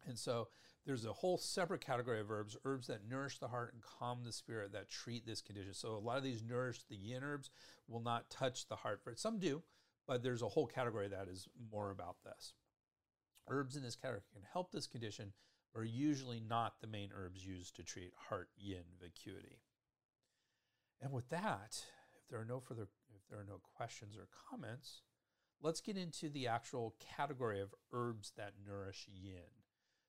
And 0.05 0.17
so 0.17 0.49
there's 0.85 1.05
a 1.05 1.13
whole 1.13 1.37
separate 1.37 1.81
category 1.81 2.19
of 2.19 2.31
herbs, 2.31 2.55
herbs 2.63 2.87
that 2.87 3.07
nourish 3.07 3.39
the 3.39 3.47
heart 3.47 3.73
and 3.73 3.81
calm 3.81 4.23
the 4.23 4.31
spirit 4.31 4.71
that 4.73 4.89
treat 4.89 5.25
this 5.25 5.41
condition. 5.41 5.73
So 5.73 5.95
a 5.95 5.99
lot 5.99 6.17
of 6.17 6.23
these 6.23 6.43
nourish 6.43 6.83
the 6.89 6.95
yin 6.95 7.23
herbs 7.23 7.49
will 7.87 8.01
not 8.01 8.29
touch 8.29 8.67
the 8.67 8.77
heart. 8.77 9.01
Some 9.15 9.39
do, 9.39 9.63
but 10.07 10.23
there's 10.23 10.41
a 10.41 10.47
whole 10.47 10.67
category 10.67 11.09
that 11.09 11.27
is 11.27 11.47
more 11.71 11.91
about 11.91 12.17
this. 12.23 12.53
Herbs 13.49 13.75
in 13.75 13.83
this 13.83 13.95
category 13.95 14.21
can 14.33 14.43
help 14.51 14.71
this 14.71 14.87
condition, 14.87 15.33
are 15.75 15.83
usually 15.83 16.39
not 16.39 16.81
the 16.81 16.87
main 16.87 17.11
herbs 17.15 17.45
used 17.45 17.75
to 17.75 17.83
treat 17.83 18.11
heart 18.29 18.49
yin 18.57 18.83
vacuity. 19.01 19.59
And 21.01 21.11
with 21.11 21.29
that, 21.29 21.83
if 22.15 22.27
there 22.29 22.39
are 22.39 22.45
no 22.45 22.59
further 22.59 22.87
if 23.15 23.27
there 23.29 23.39
are 23.39 23.45
no 23.47 23.61
questions 23.75 24.17
or 24.17 24.27
comments, 24.49 25.01
let's 25.61 25.81
get 25.81 25.97
into 25.97 26.29
the 26.29 26.47
actual 26.47 26.95
category 27.15 27.61
of 27.61 27.75
herbs 27.93 28.31
that 28.37 28.53
nourish 28.65 29.07
yin. 29.13 29.66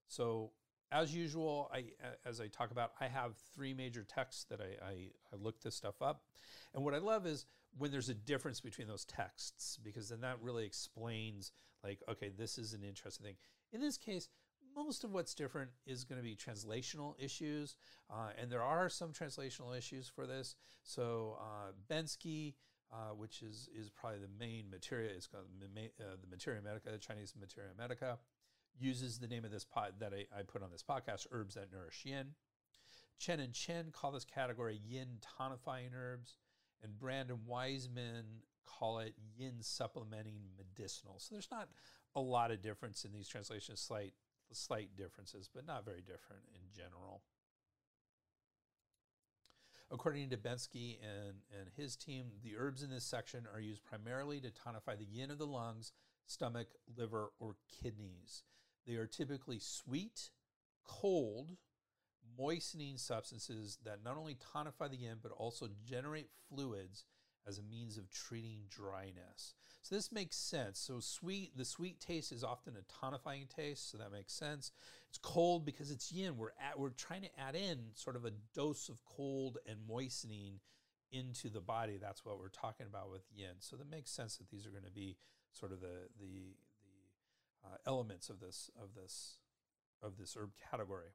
So 0.08 0.50
as 0.90 1.14
usual, 1.14 1.70
I, 1.72 1.84
as 2.24 2.40
I 2.40 2.48
talk 2.48 2.70
about, 2.70 2.92
I 3.00 3.08
have 3.08 3.36
three 3.54 3.74
major 3.74 4.04
texts 4.04 4.44
that 4.50 4.60
I, 4.60 4.84
I, 4.84 4.92
I 5.32 5.36
look 5.38 5.60
this 5.60 5.74
stuff 5.74 6.00
up. 6.00 6.22
And 6.74 6.84
what 6.84 6.94
I 6.94 6.98
love 6.98 7.26
is 7.26 7.46
when 7.76 7.90
there's 7.90 8.08
a 8.08 8.14
difference 8.14 8.60
between 8.60 8.88
those 8.88 9.04
texts, 9.04 9.78
because 9.82 10.08
then 10.08 10.22
that 10.22 10.40
really 10.40 10.64
explains, 10.64 11.52
like, 11.84 12.02
okay, 12.08 12.30
this 12.36 12.58
is 12.58 12.72
an 12.72 12.82
interesting 12.82 13.26
thing. 13.26 13.36
In 13.72 13.80
this 13.80 13.98
case, 13.98 14.28
most 14.74 15.04
of 15.04 15.12
what's 15.12 15.34
different 15.34 15.70
is 15.86 16.04
going 16.04 16.18
to 16.18 16.24
be 16.24 16.36
translational 16.36 17.14
issues, 17.18 17.76
uh, 18.10 18.30
and 18.40 18.50
there 18.50 18.62
are 18.62 18.88
some 18.88 19.12
translational 19.12 19.76
issues 19.76 20.08
for 20.08 20.26
this. 20.26 20.56
So 20.82 21.36
uh, 21.40 21.72
Bensky, 21.92 22.54
uh, 22.92 23.14
which 23.14 23.42
is 23.42 23.68
is 23.76 23.90
probably 23.90 24.20
the 24.20 24.28
main 24.38 24.70
materia, 24.70 25.10
is 25.10 25.26
called 25.26 25.44
uh, 25.60 26.04
the 26.20 26.26
Materia 26.30 26.62
Medica, 26.62 26.90
the 26.90 26.98
Chinese 26.98 27.34
Materia 27.38 27.70
Medica 27.76 28.18
uses 28.80 29.18
the 29.18 29.28
name 29.28 29.44
of 29.44 29.50
this 29.50 29.64
pod 29.64 29.94
that 30.00 30.12
I, 30.12 30.26
I 30.38 30.42
put 30.42 30.62
on 30.62 30.70
this 30.70 30.82
podcast, 30.82 31.26
herbs 31.30 31.54
that 31.54 31.72
nourish 31.72 32.04
yin. 32.04 32.34
Chen 33.18 33.40
and 33.40 33.52
Chen 33.52 33.90
call 33.92 34.12
this 34.12 34.24
category 34.24 34.80
yin 34.86 35.18
tonifying 35.40 35.90
herbs, 35.94 36.36
and 36.82 36.98
Brand 36.98 37.30
and 37.30 37.46
Wiseman 37.46 38.24
call 38.64 39.00
it 39.00 39.14
yin 39.36 39.56
supplementing 39.60 40.40
medicinal. 40.56 41.16
So 41.18 41.34
there's 41.34 41.50
not 41.50 41.68
a 42.14 42.20
lot 42.20 42.50
of 42.50 42.62
difference 42.62 43.04
in 43.04 43.12
these 43.12 43.28
translations, 43.28 43.80
slight 43.80 44.14
slight 44.52 44.96
differences, 44.96 45.50
but 45.52 45.66
not 45.66 45.84
very 45.84 46.00
different 46.00 46.42
in 46.54 46.62
general. 46.74 47.22
According 49.90 50.30
to 50.30 50.36
Bensky 50.36 50.98
and, 51.02 51.38
and 51.58 51.70
his 51.76 51.96
team, 51.96 52.26
the 52.42 52.56
herbs 52.58 52.82
in 52.82 52.90
this 52.90 53.04
section 53.04 53.46
are 53.52 53.60
used 53.60 53.84
primarily 53.84 54.40
to 54.40 54.48
tonify 54.48 54.98
the 54.98 55.04
yin 55.04 55.30
of 55.30 55.38
the 55.38 55.46
lungs, 55.46 55.92
stomach, 56.26 56.68
liver, 56.96 57.32
or 57.40 57.56
kidneys. 57.82 58.42
They 58.88 58.96
are 58.96 59.06
typically 59.06 59.58
sweet, 59.60 60.30
cold, 60.84 61.56
moistening 62.38 62.96
substances 62.96 63.78
that 63.84 64.02
not 64.02 64.16
only 64.16 64.36
tonify 64.54 64.90
the 64.90 64.96
yin 64.96 65.18
but 65.22 65.32
also 65.32 65.68
generate 65.84 66.30
fluids 66.48 67.04
as 67.46 67.58
a 67.58 67.62
means 67.62 67.98
of 67.98 68.10
treating 68.10 68.60
dryness. 68.68 69.54
So 69.82 69.94
this 69.94 70.12
makes 70.12 70.36
sense. 70.36 70.78
So 70.78 71.00
sweet, 71.00 71.56
the 71.56 71.64
sweet 71.64 72.00
taste 72.00 72.32
is 72.32 72.44
often 72.44 72.74
a 72.76 73.06
tonifying 73.06 73.48
taste, 73.48 73.90
so 73.90 73.98
that 73.98 74.12
makes 74.12 74.32
sense. 74.32 74.72
It's 75.08 75.18
cold 75.18 75.64
because 75.64 75.90
it's 75.90 76.12
yin. 76.12 76.36
We're 76.36 76.50
at, 76.62 76.78
we're 76.78 76.90
trying 76.90 77.22
to 77.22 77.40
add 77.40 77.56
in 77.56 77.78
sort 77.94 78.16
of 78.16 78.24
a 78.24 78.32
dose 78.54 78.88
of 78.88 79.02
cold 79.04 79.58
and 79.66 79.78
moistening 79.88 80.60
into 81.10 81.48
the 81.48 81.60
body. 81.60 81.98
That's 82.00 82.24
what 82.24 82.38
we're 82.38 82.48
talking 82.48 82.86
about 82.86 83.10
with 83.10 83.22
yin. 83.34 83.56
So 83.60 83.76
that 83.76 83.90
makes 83.90 84.10
sense 84.10 84.36
that 84.36 84.50
these 84.50 84.66
are 84.66 84.70
going 84.70 84.84
to 84.84 84.90
be 84.90 85.16
sort 85.52 85.72
of 85.72 85.80
the 85.80 86.08
the 86.20 86.54
uh, 87.64 87.76
elements 87.86 88.28
of 88.28 88.40
this 88.40 88.70
of 88.80 88.94
this 88.94 89.38
of 90.02 90.16
this 90.16 90.36
herb 90.38 90.50
category. 90.70 91.08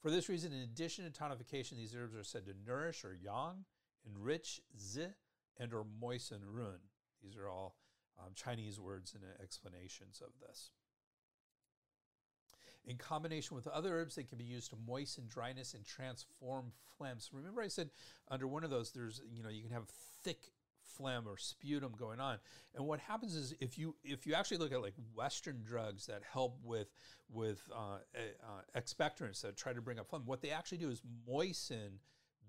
For 0.00 0.10
this 0.10 0.28
reason, 0.28 0.52
in 0.52 0.60
addition 0.60 1.10
to 1.10 1.10
tonification, 1.10 1.76
these 1.76 1.94
herbs 1.96 2.14
are 2.14 2.24
said 2.24 2.44
to 2.46 2.52
nourish 2.66 3.04
or 3.04 3.14
yang, 3.14 3.64
enrich 4.06 4.60
zi, 4.78 5.06
and 5.58 5.72
or 5.72 5.84
moisten 6.00 6.40
run. 6.44 6.80
These 7.22 7.36
are 7.36 7.48
all 7.48 7.76
um, 8.18 8.32
Chinese 8.34 8.78
words 8.78 9.14
and 9.14 9.22
explanations 9.42 10.20
of 10.20 10.32
this. 10.46 10.70
In 12.86 12.98
combination 12.98 13.56
with 13.56 13.66
other 13.66 13.96
herbs, 13.96 14.14
they 14.14 14.24
can 14.24 14.36
be 14.36 14.44
used 14.44 14.70
to 14.70 14.76
moisten 14.86 15.24
dryness 15.26 15.72
and 15.72 15.86
transform 15.86 16.72
phlegm. 16.98 17.18
So 17.18 17.30
remember 17.32 17.62
I 17.62 17.68
said 17.68 17.88
under 18.28 18.46
one 18.46 18.62
of 18.62 18.68
those, 18.68 18.92
there's, 18.92 19.22
you 19.32 19.42
know, 19.42 19.48
you 19.48 19.62
can 19.62 19.72
have 19.72 19.88
thick 20.22 20.50
phlegm 20.96 21.26
or 21.26 21.36
sputum 21.36 21.92
going 21.98 22.20
on. 22.20 22.38
And 22.74 22.86
what 22.86 23.00
happens 23.00 23.34
is 23.34 23.54
if 23.60 23.78
you 23.78 23.94
if 24.02 24.26
you 24.26 24.34
actually 24.34 24.58
look 24.58 24.72
at 24.72 24.82
like 24.82 24.94
Western 25.14 25.62
drugs 25.64 26.06
that 26.06 26.22
help 26.30 26.58
with 26.62 26.88
with 27.30 27.62
uh, 27.74 27.98
uh, 28.16 28.78
expectorants 28.78 29.42
that 29.42 29.56
try 29.56 29.72
to 29.72 29.80
bring 29.80 29.98
up 29.98 30.08
phlegm, 30.08 30.22
what 30.26 30.42
they 30.42 30.50
actually 30.50 30.78
do 30.78 30.90
is 30.90 31.02
moisten 31.26 31.98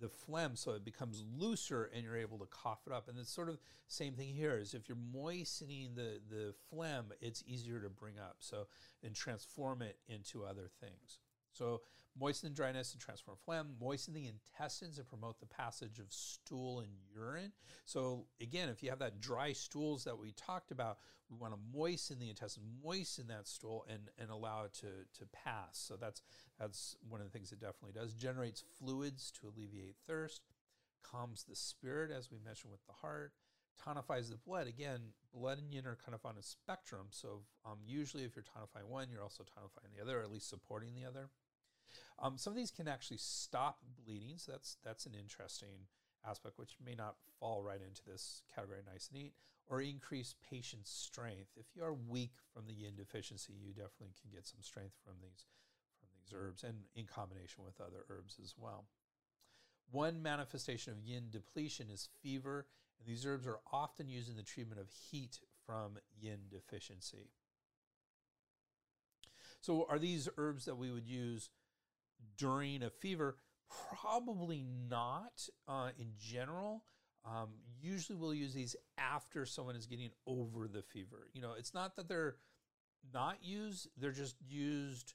the 0.01 0.09
phlegm 0.09 0.55
so 0.55 0.71
it 0.71 0.83
becomes 0.83 1.23
looser 1.37 1.89
and 1.93 2.03
you're 2.03 2.17
able 2.17 2.37
to 2.37 2.45
cough 2.47 2.81
it 2.85 2.93
up. 2.93 3.07
And 3.07 3.17
it's 3.17 3.31
sort 3.31 3.49
of 3.49 3.59
same 3.87 4.13
thing 4.13 4.33
here 4.33 4.57
is 4.57 4.73
if 4.73 4.89
you're 4.89 4.97
moistening 5.13 5.91
the, 5.95 6.19
the 6.29 6.53
phlegm, 6.69 7.13
it's 7.21 7.43
easier 7.47 7.79
to 7.79 7.89
bring 7.89 8.19
up. 8.19 8.37
So 8.39 8.67
and 9.03 9.15
transform 9.15 9.81
it 9.81 9.97
into 10.07 10.43
other 10.43 10.69
things. 10.81 11.19
So 11.51 11.81
moisten 12.19 12.53
dryness 12.53 12.93
and 12.93 13.01
transform 13.01 13.37
phlegm, 13.43 13.75
moisten 13.79 14.13
the 14.13 14.27
intestines 14.27 14.97
and 14.97 15.07
promote 15.07 15.39
the 15.39 15.45
passage 15.45 15.99
of 15.99 16.05
stool 16.09 16.79
and 16.79 16.89
urine. 17.13 17.51
So 17.85 18.25
again, 18.41 18.69
if 18.69 18.81
you 18.81 18.89
have 18.89 18.99
that 18.99 19.19
dry 19.19 19.53
stools 19.53 20.03
that 20.05 20.17
we 20.17 20.31
talked 20.31 20.71
about, 20.71 20.97
we 21.29 21.37
want 21.37 21.53
to 21.53 21.59
moisten 21.77 22.19
the 22.19 22.29
intestine, 22.29 22.63
moisten 22.83 23.27
that 23.27 23.47
stool 23.47 23.85
and, 23.89 24.09
and 24.17 24.29
allow 24.29 24.63
it 24.63 24.73
to, 24.75 24.87
to 25.19 25.25
pass. 25.33 25.77
So 25.77 25.95
that's, 25.95 26.21
that's 26.59 26.95
one 27.09 27.19
of 27.19 27.27
the 27.27 27.31
things 27.31 27.51
it 27.51 27.59
definitely 27.59 27.99
does. 27.99 28.13
Generates 28.13 28.63
fluids 28.79 29.31
to 29.31 29.47
alleviate 29.47 29.95
thirst, 30.07 30.41
calms 31.03 31.43
the 31.49 31.55
spirit, 31.55 32.11
as 32.11 32.31
we 32.31 32.37
mentioned 32.45 32.71
with 32.71 32.85
the 32.85 32.93
heart, 32.93 33.33
tonifies 33.83 34.29
the 34.29 34.37
blood. 34.37 34.67
Again, 34.67 34.99
blood 35.33 35.57
and 35.57 35.71
yin 35.71 35.85
are 35.85 35.97
kind 36.05 36.15
of 36.15 36.25
on 36.25 36.37
a 36.37 36.43
spectrum. 36.43 37.07
So 37.09 37.41
um, 37.65 37.79
usually 37.85 38.23
if 38.23 38.35
you're 38.35 38.43
tonifying 38.43 38.87
one, 38.87 39.07
you're 39.11 39.23
also 39.23 39.43
tonifying 39.43 39.95
the 39.95 40.01
other, 40.01 40.19
or 40.19 40.23
at 40.23 40.31
least 40.31 40.49
supporting 40.49 40.93
the 40.95 41.07
other. 41.07 41.29
Um, 42.19 42.37
some 42.37 42.51
of 42.51 42.57
these 42.57 42.71
can 42.71 42.87
actually 42.87 43.17
stop 43.17 43.79
bleeding, 44.05 44.37
so 44.37 44.53
that's 44.53 44.77
that's 44.83 45.05
an 45.05 45.13
interesting 45.19 45.87
aspect, 46.27 46.57
which 46.57 46.77
may 46.83 46.95
not 46.95 47.15
fall 47.39 47.61
right 47.61 47.81
into 47.81 48.01
this 48.05 48.41
category 48.53 48.79
nice 48.91 49.09
and 49.11 49.21
neat, 49.21 49.33
or 49.67 49.81
increase 49.81 50.35
patient 50.49 50.87
strength. 50.87 51.51
If 51.57 51.75
you 51.75 51.83
are 51.83 51.93
weak 51.93 52.33
from 52.53 52.67
the 52.67 52.73
yin 52.73 52.95
deficiency, 52.95 53.53
you 53.53 53.73
definitely 53.73 54.13
can 54.21 54.31
get 54.31 54.47
some 54.47 54.61
strength 54.61 54.95
from 55.03 55.15
these 55.21 55.45
from 55.99 56.09
these 56.17 56.33
herbs, 56.33 56.63
and 56.63 56.83
in 56.95 57.05
combination 57.05 57.63
with 57.65 57.81
other 57.81 58.05
herbs 58.09 58.37
as 58.41 58.55
well. 58.57 58.85
One 59.91 60.21
manifestation 60.21 60.93
of 60.93 60.99
yin 60.99 61.29
depletion 61.31 61.89
is 61.89 62.09
fever, 62.21 62.65
and 62.99 63.07
these 63.07 63.25
herbs 63.25 63.45
are 63.45 63.59
often 63.71 64.09
used 64.09 64.29
in 64.29 64.35
the 64.35 64.43
treatment 64.43 64.79
of 64.79 64.89
heat 64.89 65.39
from 65.65 65.97
yin 66.19 66.39
deficiency. 66.49 67.29
So, 69.61 69.85
are 69.89 69.99
these 69.99 70.29
herbs 70.37 70.65
that 70.65 70.77
we 70.77 70.91
would 70.91 71.07
use 71.07 71.49
during 72.37 72.83
a 72.83 72.89
fever? 72.89 73.37
Probably 73.99 74.63
not 74.89 75.47
uh, 75.67 75.89
in 75.97 76.11
general. 76.17 76.83
Um, 77.25 77.49
usually 77.81 78.17
we'll 78.17 78.33
use 78.33 78.53
these 78.53 78.75
after 78.97 79.45
someone 79.45 79.75
is 79.75 79.87
getting 79.87 80.11
over 80.27 80.67
the 80.67 80.83
fever. 80.83 81.27
You 81.33 81.41
know, 81.41 81.53
it's 81.57 81.73
not 81.73 81.95
that 81.95 82.07
they're 82.07 82.35
not 83.13 83.37
used, 83.41 83.89
they're 83.97 84.11
just 84.11 84.35
used 84.47 85.13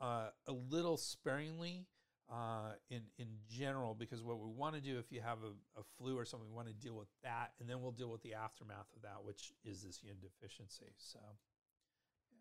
uh, 0.00 0.28
a 0.46 0.52
little 0.52 0.96
sparingly 0.96 1.86
uh, 2.30 2.72
in, 2.90 3.02
in 3.18 3.28
general 3.48 3.94
because 3.94 4.22
what 4.22 4.38
we 4.38 4.50
want 4.50 4.74
to 4.74 4.80
do 4.80 4.98
if 4.98 5.10
you 5.10 5.20
have 5.22 5.38
a, 5.38 5.80
a 5.80 5.82
flu 5.96 6.18
or 6.18 6.26
something, 6.26 6.48
we 6.48 6.54
want 6.54 6.68
to 6.68 6.74
deal 6.74 6.94
with 6.94 7.08
that 7.22 7.52
and 7.58 7.68
then 7.68 7.80
we'll 7.80 7.92
deal 7.92 8.10
with 8.10 8.22
the 8.22 8.34
aftermath 8.34 8.88
of 8.94 9.02
that, 9.02 9.24
which 9.24 9.52
is 9.64 9.82
this 9.82 10.00
yin 10.02 10.16
deficiency. 10.20 10.92
So, 10.98 11.18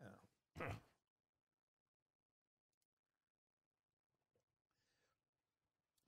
yeah. 0.01 0.65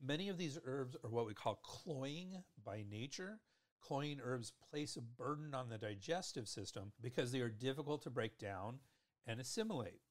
Many 0.01 0.29
of 0.29 0.37
these 0.37 0.57
herbs 0.65 0.95
are 1.03 1.09
what 1.09 1.27
we 1.27 1.33
call 1.33 1.55
cloying 1.55 2.43
by 2.63 2.85
nature. 2.89 3.39
Cloying 3.81 4.19
herbs 4.23 4.53
place 4.71 4.95
a 4.95 5.01
burden 5.01 5.53
on 5.53 5.69
the 5.69 5.77
digestive 5.77 6.47
system 6.47 6.91
because 7.01 7.31
they 7.31 7.41
are 7.41 7.49
difficult 7.49 8.03
to 8.03 8.09
break 8.09 8.37
down 8.37 8.79
and 9.25 9.39
assimilate. 9.39 10.01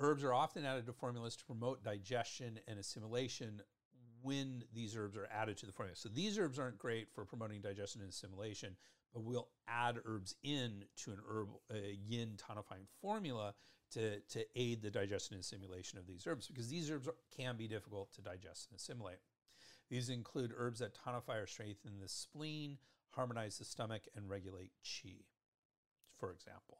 Herbs 0.00 0.24
are 0.24 0.34
often 0.34 0.64
added 0.64 0.86
to 0.86 0.92
formulas 0.92 1.36
to 1.36 1.44
promote 1.44 1.84
digestion 1.84 2.58
and 2.66 2.78
assimilation 2.78 3.62
when 4.22 4.64
these 4.74 4.96
herbs 4.96 5.16
are 5.16 5.28
added 5.32 5.56
to 5.58 5.66
the 5.66 5.72
formula. 5.72 5.96
So 5.96 6.08
these 6.08 6.38
herbs 6.38 6.58
aren't 6.58 6.78
great 6.78 7.08
for 7.14 7.24
promoting 7.24 7.60
digestion 7.60 8.00
and 8.00 8.10
assimilation, 8.10 8.76
but 9.12 9.22
we'll 9.22 9.48
add 9.68 9.98
herbs 10.04 10.34
in 10.42 10.84
to 11.04 11.12
an 11.12 11.18
herb 11.28 11.48
a 11.70 11.96
yin 12.06 12.36
tonifying 12.36 12.86
formula 13.00 13.54
to, 13.94 14.20
to 14.20 14.44
aid 14.56 14.82
the 14.82 14.90
digestion 14.90 15.34
and 15.34 15.42
assimilation 15.42 15.98
of 15.98 16.06
these 16.06 16.26
herbs 16.26 16.46
because 16.48 16.68
these 16.68 16.90
herbs 16.90 17.08
can 17.36 17.56
be 17.56 17.68
difficult 17.68 18.12
to 18.14 18.22
digest 18.22 18.68
and 18.70 18.78
assimilate. 18.78 19.18
These 19.90 20.08
include 20.08 20.52
herbs 20.56 20.80
that 20.80 20.96
tonify 20.96 21.42
or 21.42 21.46
strengthen 21.46 22.00
the 22.00 22.08
spleen, 22.08 22.78
harmonize 23.10 23.58
the 23.58 23.64
stomach, 23.64 24.02
and 24.16 24.28
regulate 24.28 24.72
qi, 24.84 25.24
for 26.18 26.32
example. 26.32 26.78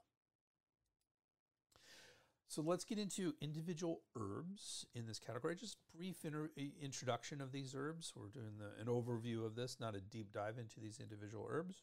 So 2.49 2.63
let's 2.63 2.85
get 2.85 2.99
into 2.99 3.35
individual 3.41 4.03
herbs 4.17 4.87
in 4.95 5.07
this 5.07 5.19
category. 5.19 5.57
Just 5.57 5.77
brief 5.97 6.25
introduction 6.81 7.41
of 7.41 7.53
these 7.53 7.75
herbs. 7.77 8.13
We're 8.15 8.29
doing 8.29 8.59
the, 8.59 8.81
an 8.81 8.87
overview 8.87 9.45
of 9.45 9.57
this, 9.57 9.79
not 9.81 9.97
a 9.97 10.01
deep 10.01 10.33
dive 10.33 10.59
into 10.59 10.79
these 10.79 11.01
individual 11.01 11.49
herbs. 11.51 11.83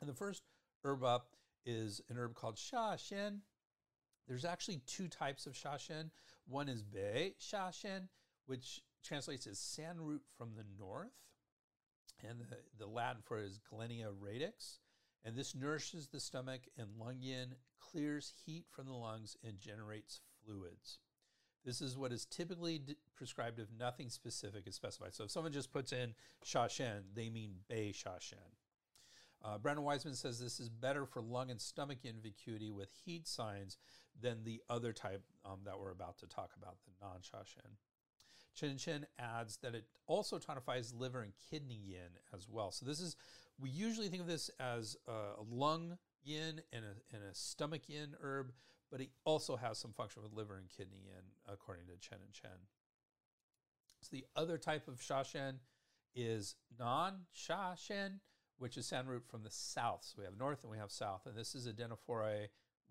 And 0.00 0.10
the 0.10 0.14
first 0.14 0.42
herb 0.84 1.02
up 1.02 1.28
is 1.64 2.02
an 2.10 2.18
herb 2.18 2.34
called 2.34 2.58
Sha 2.58 2.96
Shen. 2.96 3.40
There's 4.26 4.44
actually 4.44 4.80
two 4.86 5.08
types 5.08 5.46
of 5.46 5.54
Shashen. 5.54 6.10
One 6.46 6.68
is 6.68 6.82
Bei 6.82 7.34
Shashen, 7.40 8.08
which 8.46 8.80
translates 9.04 9.46
as 9.46 9.58
sand 9.58 10.00
root 10.00 10.22
from 10.36 10.50
the 10.56 10.64
north. 10.78 11.12
And 12.28 12.40
the, 12.40 12.56
the 12.78 12.86
Latin 12.86 13.22
for 13.24 13.38
it 13.38 13.46
is 13.46 13.58
Glehniae 13.58 14.12
radix. 14.20 14.78
And 15.24 15.36
this 15.36 15.54
nourishes 15.54 16.08
the 16.08 16.20
stomach 16.20 16.62
and 16.76 16.88
lung 16.98 17.16
yin, 17.20 17.54
clears 17.80 18.32
heat 18.44 18.66
from 18.70 18.86
the 18.86 18.92
lungs, 18.92 19.36
and 19.46 19.58
generates 19.58 20.20
fluids. 20.44 20.98
This 21.64 21.80
is 21.80 21.96
what 21.96 22.12
is 22.12 22.24
typically 22.24 22.80
prescribed 23.16 23.60
if 23.60 23.68
nothing 23.78 24.08
specific 24.08 24.66
is 24.66 24.74
specified. 24.74 25.14
So 25.14 25.24
if 25.24 25.30
someone 25.30 25.52
just 25.52 25.72
puts 25.72 25.92
in 25.92 26.14
Sha 26.42 26.66
Shen, 26.66 27.04
they 27.14 27.30
mean 27.30 27.54
Bei 27.68 27.92
Sha 27.92 28.18
Shen. 28.18 28.38
Uh, 29.44 29.58
Brand 29.58 29.78
and 29.78 29.86
Wiseman 29.86 30.14
says 30.14 30.38
this 30.38 30.60
is 30.60 30.68
better 30.68 31.04
for 31.04 31.20
lung 31.20 31.50
and 31.50 31.60
stomach 31.60 31.98
yin 32.02 32.16
vacuity 32.22 32.70
with 32.70 32.90
heat 33.04 33.26
signs 33.26 33.76
than 34.20 34.44
the 34.44 34.60
other 34.70 34.92
type 34.92 35.22
um, 35.44 35.60
that 35.64 35.78
we're 35.80 35.90
about 35.90 36.18
to 36.18 36.26
talk 36.26 36.52
about, 36.56 36.76
the 36.84 36.92
Nan-Sha 37.04 37.38
Shen. 37.44 37.72
Chen 38.54 38.76
Chen 38.76 39.06
adds 39.18 39.56
that 39.62 39.74
it 39.74 39.86
also 40.06 40.38
tonifies 40.38 40.92
liver 40.96 41.22
and 41.22 41.32
kidney 41.50 41.80
yin 41.82 42.18
as 42.34 42.48
well. 42.48 42.70
So 42.70 42.84
this 42.86 43.00
is, 43.00 43.16
we 43.58 43.70
usually 43.70 44.08
think 44.08 44.22
of 44.22 44.28
this 44.28 44.50
as 44.60 44.96
a 45.08 45.42
lung 45.50 45.96
yin 46.22 46.60
and 46.72 46.84
a, 46.84 47.16
and 47.16 47.24
a 47.24 47.34
stomach 47.34 47.88
yin 47.88 48.14
herb, 48.22 48.52
but 48.90 49.00
it 49.00 49.10
also 49.24 49.56
has 49.56 49.78
some 49.78 49.92
function 49.92 50.22
with 50.22 50.32
liver 50.32 50.56
and 50.56 50.68
kidney 50.68 51.00
yin, 51.06 51.24
according 51.50 51.86
to 51.86 51.96
Chen 51.96 52.18
and 52.22 52.32
Chen. 52.32 52.50
So 54.02 54.10
the 54.12 54.26
other 54.36 54.58
type 54.58 54.86
of 54.86 55.00
Sha 55.02 55.22
Shen 55.22 55.60
is 56.14 56.56
Nan-Sha 56.78 57.74
Shen, 57.76 58.20
which 58.62 58.76
is 58.76 58.86
sand 58.86 59.08
root 59.08 59.24
from 59.28 59.42
the 59.42 59.50
south. 59.50 60.04
So 60.04 60.14
we 60.18 60.24
have 60.24 60.38
north 60.38 60.62
and 60.62 60.70
we 60.70 60.78
have 60.78 60.92
south, 60.92 61.26
and 61.26 61.36
this 61.36 61.56
is 61.56 61.66
Adenophora 61.66 62.46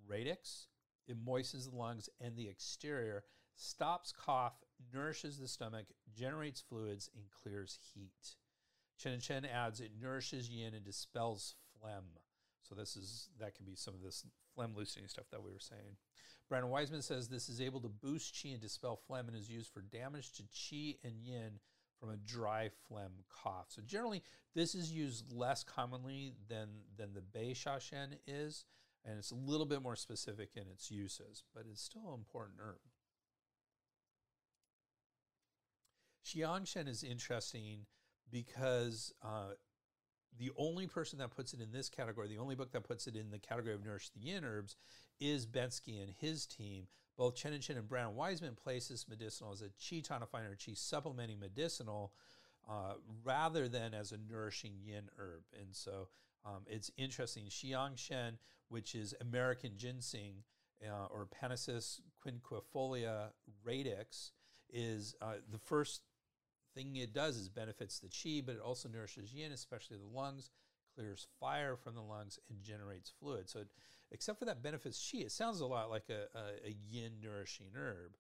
radix. 0.06 0.68
It 1.08 1.16
moistens 1.26 1.70
the 1.70 1.78
lungs 1.78 2.10
and 2.20 2.36
the 2.36 2.50
exterior, 2.50 3.24
stops 3.56 4.12
cough, 4.12 4.66
nourishes 4.94 5.38
the 5.38 5.48
stomach, 5.48 5.86
generates 6.14 6.60
fluids, 6.60 7.10
and 7.16 7.24
clears 7.32 7.80
heat. 7.94 8.36
Chen 9.00 9.14
and 9.14 9.22
Chen 9.22 9.46
adds 9.46 9.80
it 9.80 9.92
nourishes 10.00 10.50
yin 10.50 10.74
and 10.74 10.84
dispels 10.84 11.56
phlegm. 11.80 12.04
So 12.68 12.76
this 12.76 12.98
is 12.98 13.30
that 13.40 13.56
can 13.56 13.66
be 13.66 13.76
some 13.76 13.94
of 13.94 14.02
this 14.02 14.26
phlegm 14.54 14.74
loosening 14.76 15.08
stuff 15.08 15.30
that 15.32 15.42
we 15.42 15.52
were 15.52 15.60
saying. 15.60 15.96
Brand 16.50 16.66
and 16.66 16.72
Wiseman 16.72 17.02
says 17.02 17.30
this 17.30 17.48
is 17.48 17.62
able 17.62 17.80
to 17.80 17.88
boost 17.88 18.36
qi 18.36 18.52
and 18.52 18.62
dispel 18.62 19.00
phlegm 19.08 19.30
and 19.30 19.38
is 19.38 19.50
used 19.50 19.72
for 19.72 19.82
damage 19.82 20.34
to 20.34 20.44
qi 20.44 20.98
and 21.06 21.14
yin 21.24 21.60
from 22.02 22.10
a 22.10 22.18
dry 22.18 22.70
phlegm 22.88 23.12
cough. 23.30 23.68
So 23.70 23.82
generally, 23.86 24.24
this 24.56 24.76
is 24.76 24.92
used 24.92 25.32
less 25.32 25.64
commonly 25.64 26.34
than 26.50 26.68
than 26.98 27.14
the 27.14 27.22
Bei 27.22 27.54
Shen 27.54 28.16
is 28.28 28.66
and 29.06 29.18
it's 29.18 29.32
a 29.32 29.36
little 29.36 29.66
bit 29.66 29.82
more 29.82 29.96
specific 29.96 30.52
in 30.56 30.64
its 30.72 30.92
uses, 30.92 31.44
but 31.56 31.66
it's 31.70 31.82
still 31.82 32.08
an 32.10 32.14
important 32.14 32.60
herb. 32.62 32.78
Xiyangshen 36.26 36.88
is 36.88 37.04
interesting 37.04 37.86
because 38.32 39.12
uh, 39.24 39.54
the 40.38 40.52
only 40.56 40.88
person 40.88 41.20
that 41.20 41.32
puts 41.32 41.54
it 41.54 41.62
in 41.62 41.72
this 41.72 41.90
category, 41.90 42.28
the 42.28 42.38
only 42.38 42.56
book 42.56 42.72
that 42.72 42.84
puts 42.84 43.08
it 43.08 43.16
in 43.16 43.32
the 43.32 43.40
category 43.40 43.74
of 43.74 43.84
nourish 43.84 44.10
the 44.10 44.22
yin 44.22 44.46
herbs, 44.46 44.76
is 45.20 45.46
Bensky 45.46 46.02
and 46.02 46.14
his 46.20 46.46
team. 46.46 46.88
Both 47.18 47.36
Chen 47.36 47.54
and 47.54 47.88
Brand 47.88 48.10
and 48.10 48.16
Wiseman 48.16 48.56
place 48.56 48.88
this 48.88 49.08
medicinal 49.08 49.52
as 49.52 49.62
a 49.62 49.70
qi 49.80 50.06
tonifying 50.06 50.52
or 50.52 50.56
qi 50.56 50.78
supplementing 50.78 51.40
medicinal 51.40 52.14
uh, 52.70 52.94
rather 53.24 53.68
than 53.68 53.94
as 53.94 54.12
a 54.12 54.18
nourishing 54.18 54.74
yin 54.84 55.10
herb. 55.18 55.44
And 55.60 55.76
so 55.76 56.08
um, 56.46 56.64
it's 56.68 56.92
interesting. 56.98 57.46
Xi 57.50 57.70
Yang 57.70 57.96
Shen, 57.96 58.38
which 58.70 58.96
is 58.96 59.14
American 59.22 59.74
ginseng 59.78 60.44
uh, 60.84 61.08
or 61.12 61.28
Panacea 61.28 61.80
quinquefolia 62.26 63.30
radix, 63.64 64.32
is 64.74 65.16
uh, 65.22 65.34
the 65.52 65.60
first 65.60 66.02
thing 66.74 66.96
it 66.96 67.14
does 67.14 67.38
is 67.38 67.50
benefits 67.50 68.00
the 68.00 68.08
qi, 68.08 68.46
but 68.46 68.56
it 68.56 68.62
also 68.62 68.90
nourishes 68.90 69.34
yin, 69.34 69.52
especially 69.52 69.98
the 69.98 70.18
lungs, 70.18 70.50
clears 70.96 71.28
fire 71.40 71.76
from 71.76 71.96
the 71.96 72.02
lungs, 72.02 72.40
and 72.50 72.64
generates 72.64 73.12
fluid. 73.20 73.50
So, 73.50 73.60
it, 73.60 73.68
except 74.12 74.40
for 74.40 74.46
that 74.46 74.62
benefits 74.62 75.00
qi, 75.00 75.22
it 75.22 75.32
sounds 75.32 75.60
a 75.60 75.66
lot 75.66 75.90
like 75.90 76.10
a, 76.10 76.38
a, 76.38 76.70
a 76.70 76.76
yin 76.90 77.14
nourishing 77.22 77.68
herb, 77.76 78.16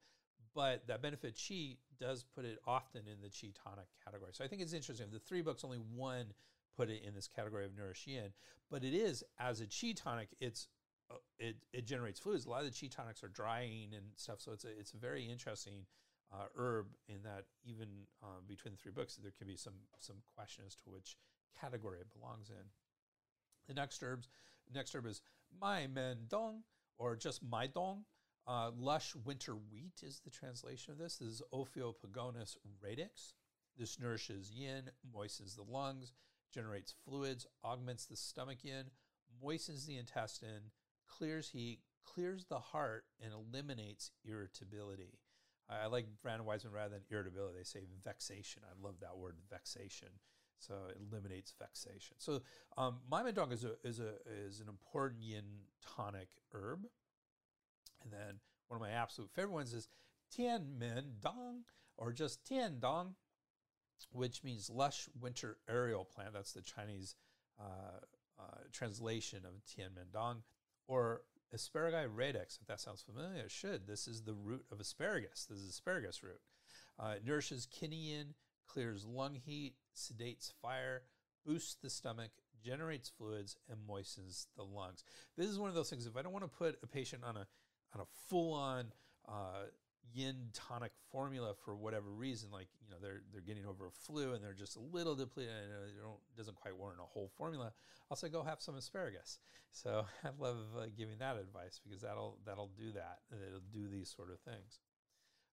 but 0.53 0.87
that 0.87 1.01
benefit 1.01 1.35
qi 1.35 1.77
does 1.99 2.23
put 2.23 2.45
it 2.45 2.59
often 2.65 3.01
in 3.07 3.21
the 3.21 3.29
qi 3.29 3.53
tonic 3.63 3.87
category. 4.03 4.31
So 4.33 4.43
I 4.43 4.47
think 4.47 4.61
it's 4.61 4.73
interesting. 4.73 5.07
The 5.11 5.19
three 5.19 5.41
books, 5.41 5.63
only 5.63 5.77
one 5.77 6.33
put 6.75 6.89
it 6.89 7.03
in 7.05 7.13
this 7.13 7.27
category 7.27 7.65
of 7.65 7.75
nourish 7.75 8.07
yin, 8.07 8.31
but 8.69 8.83
it 8.83 8.93
is 8.93 9.23
as 9.39 9.61
a 9.61 9.65
qi 9.65 9.95
tonic. 9.95 10.29
It's 10.39 10.67
uh, 11.11 11.15
it, 11.37 11.57
it 11.73 11.85
generates 11.85 12.19
fluids. 12.19 12.45
A 12.45 12.49
lot 12.49 12.63
of 12.63 12.67
the 12.67 12.71
qi 12.71 12.89
tonics 12.89 13.23
are 13.23 13.29
drying 13.29 13.89
and 13.93 14.05
stuff, 14.15 14.39
so 14.39 14.51
it's 14.53 14.65
a, 14.65 14.69
it's 14.69 14.93
a 14.93 14.97
very 14.97 15.23
interesting 15.25 15.85
uh, 16.33 16.45
herb 16.55 16.87
in 17.07 17.21
that 17.23 17.45
even 17.65 17.87
uh, 18.23 18.39
between 18.47 18.73
the 18.73 18.77
three 18.77 18.91
books, 18.91 19.17
there 19.21 19.33
can 19.37 19.47
be 19.47 19.57
some 19.57 19.73
some 19.99 20.17
question 20.35 20.63
as 20.65 20.75
to 20.75 20.83
which 20.85 21.17
category 21.59 21.99
it 21.99 22.07
belongs 22.17 22.49
in. 22.49 22.65
The 23.67 23.73
next 23.73 24.01
herbs, 24.01 24.29
next 24.73 24.95
herb 24.95 25.05
is 25.05 25.21
Mai 25.59 25.87
Men 25.87 26.25
Dong, 26.29 26.63
or 26.97 27.15
just 27.15 27.43
Mai 27.43 27.67
Dong. 27.67 28.05
Uh, 28.47 28.71
lush 28.75 29.15
winter 29.23 29.55
wheat 29.55 30.01
is 30.01 30.19
the 30.23 30.31
translation 30.31 30.91
of 30.91 30.97
this. 30.97 31.17
This 31.17 31.29
is 31.29 31.41
Ophiopogonis 31.53 32.57
radix. 32.81 33.33
This 33.77 33.99
nourishes 33.99 34.51
yin, 34.51 34.89
moistens 35.13 35.55
the 35.55 35.63
lungs, 35.63 36.13
generates 36.53 36.93
fluids, 37.05 37.45
augments 37.63 38.05
the 38.05 38.17
stomach 38.17 38.63
yin, 38.63 38.85
moistens 39.41 39.85
the 39.85 39.97
intestine, 39.97 40.71
clears 41.07 41.49
heat, 41.49 41.79
clears 42.03 42.45
the 42.45 42.59
heart, 42.59 43.05
and 43.23 43.31
eliminates 43.33 44.11
irritability. 44.25 45.19
I, 45.69 45.87
like 45.87 46.07
Brand 46.21 46.39
and 46.39 46.45
Wiseman 46.45 46.73
rather 46.73 46.89
than 46.95 47.03
irritability. 47.09 47.59
They 47.59 47.63
say 47.63 47.85
vexation. 48.03 48.63
I 48.65 48.85
love 48.85 48.95
that 49.01 49.17
word, 49.17 49.35
vexation. 49.49 50.09
So 50.61 50.73
it 50.89 50.97
eliminates 51.09 51.53
vexation. 51.57 52.15
So 52.17 52.41
um, 52.77 52.99
Maimendong 53.11 53.51
is 53.51 53.63
a 53.63 53.73
is 53.83 53.99
a 53.99 54.13
is 54.47 54.59
an 54.59 54.69
important 54.69 55.21
yin 55.21 55.43
tonic 55.95 56.29
herb. 56.53 56.85
And 58.03 58.11
then 58.11 58.39
one 58.67 58.77
of 58.77 58.81
my 58.81 58.91
absolute 58.91 59.31
favorite 59.31 59.53
ones 59.53 59.73
is 59.73 59.87
Tian 60.31 60.79
Men 60.79 61.15
Dong, 61.21 61.63
or 61.97 62.11
just 62.13 62.45
Tian 62.47 62.79
Dong, 62.79 63.15
which 64.11 64.43
means 64.43 64.69
lush 64.69 65.09
winter 65.19 65.57
aerial 65.69 66.05
plant. 66.05 66.33
That's 66.33 66.53
the 66.53 66.61
Chinese 66.61 67.15
uh, 67.59 67.99
uh, 68.39 68.57
translation 68.71 69.39
of 69.45 69.63
Tian 69.65 69.93
Men 69.95 70.05
Dong, 70.13 70.43
or 70.87 71.23
Asparagi 71.55 72.07
radix, 72.13 72.57
if 72.61 72.67
that 72.67 72.79
sounds 72.79 73.01
familiar, 73.01 73.43
it 73.43 73.51
should. 73.51 73.87
This 73.87 74.07
is 74.07 74.21
the 74.21 74.33
root 74.33 74.65
of 74.71 74.79
asparagus. 74.79 75.45
This 75.49 75.59
is 75.59 75.69
asparagus 75.69 76.23
root. 76.23 76.39
Uh, 76.97 77.15
it 77.17 77.25
nourishes 77.25 77.65
kidney 77.65 78.11
yin, 78.11 78.33
clears 78.71 79.05
lung 79.05 79.35
heat, 79.35 79.73
sedates 79.95 80.51
fire, 80.61 81.03
boosts 81.45 81.75
the 81.81 81.89
stomach, 81.89 82.31
generates 82.63 83.09
fluids, 83.09 83.57
and 83.69 83.79
moistens 83.87 84.47
the 84.55 84.63
lungs. 84.63 85.03
This 85.37 85.47
is 85.47 85.59
one 85.59 85.69
of 85.69 85.75
those 85.75 85.89
things. 85.89 86.05
If 86.05 86.15
I 86.15 86.21
don't 86.21 86.33
want 86.33 86.45
to 86.45 86.57
put 86.57 86.77
a 86.83 86.87
patient 86.87 87.23
on 87.23 87.37
a 87.37 87.47
on 87.93 88.01
a 88.01 88.05
full 88.29 88.53
on 88.53 88.93
uh, 89.27 89.65
yin 90.13 90.49
tonic 90.53 90.91
formula 91.11 91.53
for 91.65 91.75
whatever 91.75 92.09
reason, 92.09 92.49
like 92.51 92.67
you 92.81 92.89
know 92.89 92.97
they're 93.01 93.21
they're 93.31 93.41
getting 93.41 93.65
over 93.65 93.87
a 93.87 93.91
flu 93.91 94.33
and 94.33 94.43
they're 94.43 94.53
just 94.53 94.77
a 94.77 94.79
little 94.79 95.15
depleted 95.15 95.51
and 95.51 95.71
it 95.71 96.37
doesn't 96.37 96.55
quite 96.55 96.77
warrant 96.77 96.99
a 97.01 97.05
whole 97.05 97.31
formula, 97.37 97.73
I'll 98.09 98.17
say 98.17 98.29
go 98.29 98.43
have 98.43 98.61
some 98.61 98.75
asparagus. 98.75 99.39
So 99.71 100.05
I 100.23 100.29
love 100.39 100.57
uh, 100.77 100.85
giving 100.97 101.17
that 101.19 101.37
advice 101.37 101.79
because 101.83 102.01
that'll 102.01 102.37
that'll 102.45 102.71
do 102.77 102.91
that. 102.93 103.19
It'll 103.47 103.61
do 103.73 103.89
these 103.89 104.13
sort 104.15 104.29
of 104.31 104.39
things. 104.39 104.79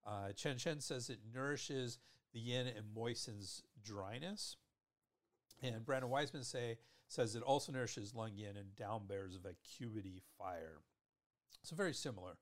Uh, 0.07 0.33
Chen 0.33 0.57
Chen 0.57 0.81
says 0.81 1.11
it 1.11 1.19
nourishes 1.35 1.99
the 2.33 2.41
yin 2.41 2.67
and 2.67 2.87
moistens 2.95 3.63
dryness. 3.83 4.57
And 5.63 5.85
Brand 5.85 6.05
and 6.05 6.13
Wiseman 6.13 6.45
say 6.45 6.79
says 7.09 7.35
it 7.35 7.43
also 7.43 7.73
nourishes 7.73 8.15
lung 8.15 8.33
yin 8.35 8.57
and 8.57 8.77
down 8.77 9.07
bears 9.07 9.39
vacuity 9.43 10.23
fire. 10.37 10.83
So 11.63 11.75
very 11.75 11.95
similar 11.95 12.35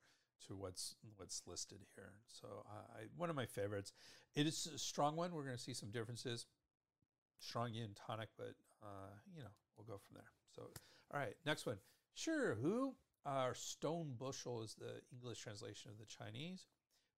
to 0.46 0.56
what's 0.56 0.96
what's 1.16 1.42
listed 1.46 1.78
here. 1.94 2.12
So 2.28 2.48
I, 2.68 3.04
one 3.16 3.30
of 3.30 3.36
my 3.36 3.46
favorites. 3.46 3.92
It 4.34 4.46
is 4.46 4.68
a 4.74 4.78
strong 4.78 5.16
one. 5.16 5.32
We're 5.32 5.44
going 5.44 5.56
to 5.56 5.62
see 5.62 5.74
some 5.74 5.90
differences. 5.90 6.46
Strong 7.38 7.74
yin 7.74 7.90
tonic, 8.06 8.28
but 8.36 8.54
uh, 8.82 9.14
you 9.34 9.42
know 9.42 9.50
we'll 9.76 9.86
go 9.86 9.98
from 9.98 10.14
there. 10.14 10.30
So 10.54 10.62
all 11.12 11.20
right, 11.20 11.34
next 11.44 11.66
one. 11.66 11.78
Sure, 12.14 12.54
who? 12.54 12.94
Our 13.24 13.54
stone 13.54 14.14
bushel 14.16 14.62
is 14.62 14.74
the 14.74 15.00
English 15.12 15.40
translation 15.40 15.90
of 15.90 15.98
the 15.98 16.06
Chinese. 16.06 16.66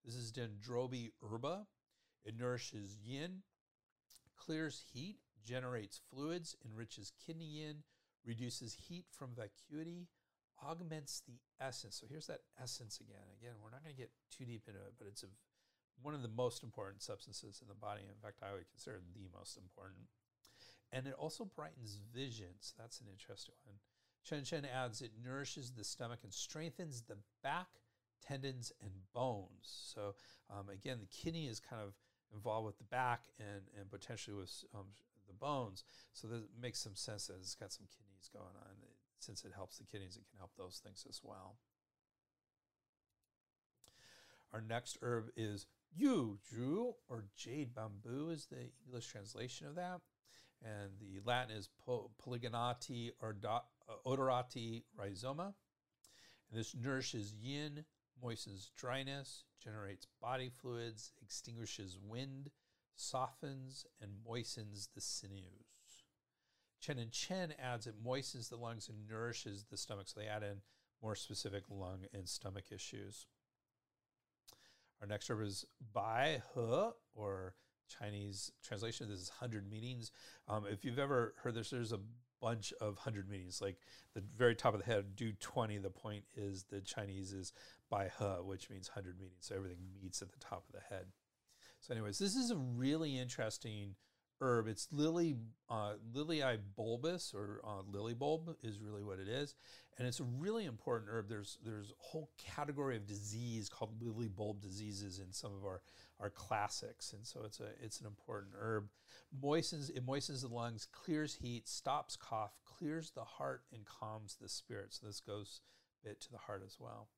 This 0.04 0.14
is 0.14 0.32
Dendrobii 0.32 1.12
herba. 1.22 1.66
It 2.24 2.38
nourishes 2.38 2.96
yin, 3.02 3.42
clears 4.36 4.82
heat, 4.92 5.18
generates 5.44 6.00
fluids, 6.10 6.56
enriches 6.64 7.12
kidney 7.24 7.46
yin, 7.46 7.82
reduces 8.24 8.74
heat 8.74 9.06
from 9.10 9.30
vacuity, 9.34 10.08
augments 10.62 11.22
the 11.26 11.38
essence. 11.60 11.96
So 11.96 12.06
here's 12.08 12.26
that 12.26 12.40
essence 12.60 13.00
again. 13.00 13.24
Again, 13.40 13.54
we're 13.62 13.70
not 13.70 13.82
going 13.82 13.94
to 13.94 14.00
get 14.00 14.10
too 14.30 14.44
deep 14.44 14.64
into 14.66 14.80
it, 14.80 14.94
but 14.98 15.06
it's 15.08 15.22
a, 15.22 15.26
one 16.02 16.14
of 16.14 16.22
the 16.22 16.28
most 16.28 16.62
important 16.62 17.02
substances 17.02 17.60
in 17.62 17.68
the 17.68 17.74
body. 17.74 18.02
In 18.02 18.20
fact, 18.22 18.42
I 18.42 18.52
would 18.52 18.68
consider 18.68 18.96
it 18.96 19.02
the 19.14 19.28
most 19.36 19.56
important. 19.56 20.06
And 20.92 21.06
it 21.06 21.14
also 21.18 21.44
brightens 21.44 21.98
vision. 22.14 22.58
So 22.60 22.74
that's 22.78 23.00
an 23.00 23.06
interesting 23.10 23.54
one. 23.64 23.76
Chen 24.24 24.44
Chen 24.44 24.64
adds 24.64 25.00
it 25.00 25.12
nourishes 25.22 25.72
the 25.72 25.84
stomach 25.84 26.20
and 26.22 26.32
strengthens 26.32 27.02
the 27.02 27.16
back, 27.42 27.68
tendons, 28.26 28.72
and 28.82 28.92
bones. 29.14 29.62
So 29.62 30.14
um, 30.50 30.68
again, 30.68 30.98
the 31.00 31.06
kidney 31.06 31.46
is 31.46 31.60
kind 31.60 31.82
of 31.82 31.94
involved 32.34 32.66
with 32.66 32.78
the 32.78 32.84
back 32.84 33.24
and, 33.38 33.62
and 33.78 33.90
potentially 33.90 34.36
with 34.36 34.52
um, 34.74 34.86
the 35.26 35.34
bones. 35.34 35.84
So 36.12 36.28
that 36.28 36.42
makes 36.60 36.80
some 36.80 36.94
sense 36.94 37.26
that 37.26 37.36
it's 37.40 37.54
got 37.54 37.72
some 37.72 37.86
kidneys 37.86 38.30
going 38.32 38.56
on 38.60 38.76
since 39.18 39.44
it 39.44 39.52
helps 39.54 39.78
the 39.78 39.84
kidneys, 39.84 40.16
it 40.16 40.24
can 40.30 40.38
help 40.38 40.52
those 40.56 40.80
things 40.84 41.04
as 41.08 41.20
well. 41.22 41.56
Our 44.52 44.60
next 44.60 44.98
herb 45.02 45.30
is 45.36 45.66
yu 45.94 46.38
zhu, 46.52 46.94
or 47.08 47.24
jade 47.36 47.74
bamboo 47.74 48.30
is 48.30 48.46
the 48.46 48.70
English 48.86 49.06
translation 49.08 49.66
of 49.66 49.74
that. 49.74 50.00
And 50.62 50.90
the 50.98 51.20
Latin 51.24 51.56
is 51.56 51.68
Polygonati 51.86 53.10
or 53.20 53.36
odorati 54.06 54.82
rhizoma. 54.98 55.54
And 56.50 56.58
this 56.58 56.74
nourishes 56.74 57.34
yin, 57.34 57.84
moistens 58.22 58.70
dryness, 58.76 59.44
generates 59.62 60.06
body 60.20 60.50
fluids, 60.60 61.12
extinguishes 61.22 61.98
wind, 62.02 62.50
softens, 62.94 63.86
and 64.00 64.12
moistens 64.26 64.88
the 64.94 65.00
sinews. 65.00 66.04
Chen 66.80 66.98
and 66.98 67.10
Chen 67.10 67.54
adds 67.60 67.86
it 67.86 67.94
moistens 68.02 68.48
the 68.48 68.56
lungs 68.56 68.88
and 68.88 69.08
nourishes 69.08 69.64
the 69.70 69.76
stomach. 69.76 70.08
So 70.08 70.20
they 70.20 70.26
add 70.26 70.42
in 70.42 70.62
more 71.02 71.14
specific 71.14 71.64
lung 71.68 72.04
and 72.12 72.28
stomach 72.28 72.66
issues. 72.70 73.26
Our 75.00 75.06
next 75.06 75.30
herb 75.30 75.42
is 75.42 75.64
Bai 75.92 76.42
He, 76.54 76.90
or 77.14 77.54
Chinese 77.88 78.52
translation. 78.62 79.08
This 79.08 79.20
is 79.20 79.30
100 79.40 79.68
meanings. 79.70 80.12
Um, 80.48 80.64
if 80.70 80.84
you've 80.84 80.98
ever 80.98 81.34
heard 81.42 81.54
this, 81.54 81.70
there's 81.70 81.92
a 81.92 82.00
bunch 82.40 82.72
of 82.80 82.94
100 82.94 83.28
meanings. 83.28 83.60
Like 83.60 83.76
the 84.14 84.22
very 84.36 84.54
top 84.54 84.74
of 84.74 84.80
the 84.80 84.86
head, 84.86 85.16
Du 85.16 85.32
20. 85.32 85.78
The 85.78 85.90
point 85.90 86.24
is 86.36 86.64
the 86.64 86.80
Chinese 86.80 87.32
is 87.32 87.52
Bai 87.90 88.10
He, 88.18 88.24
which 88.24 88.70
means 88.70 88.88
100 88.88 89.18
meanings. 89.18 89.46
So 89.46 89.56
everything 89.56 89.78
meets 90.00 90.22
at 90.22 90.30
the 90.32 90.38
top 90.38 90.64
of 90.68 90.74
the 90.74 90.94
head. 90.94 91.06
So, 91.80 91.94
anyways, 91.94 92.18
this 92.18 92.34
is 92.34 92.50
a 92.50 92.56
really 92.56 93.18
interesting 93.18 93.94
herb. 94.40 94.68
It's 94.68 94.88
lily 94.92 95.36
uh, 95.68 95.94
lilii 96.12 96.58
bulbus 96.78 97.34
or 97.34 97.60
uh, 97.64 97.82
lily 97.90 98.14
bulb 98.14 98.56
is 98.62 98.80
really 98.80 99.02
what 99.02 99.18
it 99.18 99.28
is, 99.28 99.54
and 99.98 100.06
it's 100.06 100.20
a 100.20 100.24
really 100.24 100.64
important 100.64 101.10
herb. 101.12 101.28
There's 101.28 101.58
there's 101.64 101.90
a 101.90 101.94
whole 101.98 102.30
category 102.38 102.96
of 102.96 103.06
disease 103.06 103.68
called 103.68 104.02
lily 104.02 104.28
bulb 104.28 104.60
diseases 104.60 105.18
in 105.18 105.32
some 105.32 105.52
of 105.54 105.64
our 105.64 105.82
our 106.20 106.30
classics, 106.30 107.12
and 107.12 107.26
so 107.26 107.42
it's 107.44 107.60
a 107.60 107.68
it's 107.82 108.00
an 108.00 108.06
important 108.06 108.54
herb. 108.58 108.88
Moistens 109.30 109.90
it 109.90 110.06
moistens 110.06 110.42
the 110.42 110.48
lungs, 110.48 110.86
clears 110.90 111.36
heat, 111.36 111.68
stops 111.68 112.16
cough, 112.16 112.58
clears 112.64 113.10
the 113.10 113.24
heart, 113.24 113.62
and 113.72 113.84
calms 113.84 114.36
the 114.40 114.48
spirit. 114.48 114.94
So 114.94 115.06
this 115.06 115.20
goes 115.20 115.60
a 116.02 116.08
bit 116.08 116.20
to 116.22 116.30
the 116.30 116.38
heart 116.38 116.62
as 116.64 116.76
well. 116.80 117.08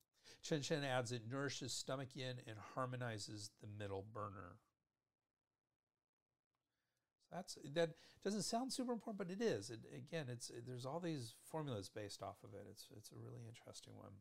Chen 0.42 0.62
Chen 0.62 0.84
adds 0.84 1.12
it 1.12 1.22
nourishes 1.30 1.72
stomach 1.72 2.08
yin 2.14 2.36
and 2.46 2.56
harmonizes 2.74 3.50
the 3.60 3.68
middle 3.78 4.04
burner. 4.12 4.56
so 7.28 7.36
That's 7.36 7.58
that 7.74 7.90
doesn't 8.24 8.42
sound 8.42 8.72
super 8.72 8.92
important, 8.92 9.18
but 9.18 9.30
it 9.30 9.42
is. 9.42 9.70
It, 9.70 9.80
again, 9.94 10.26
it's 10.28 10.50
it, 10.50 10.66
there's 10.66 10.86
all 10.86 11.00
these 11.00 11.34
formulas 11.50 11.88
based 11.88 12.22
off 12.22 12.38
of 12.42 12.54
it. 12.54 12.66
It's 12.70 12.88
it's 12.96 13.12
a 13.12 13.16
really 13.16 13.42
interesting 13.46 13.94
one. 13.96 14.12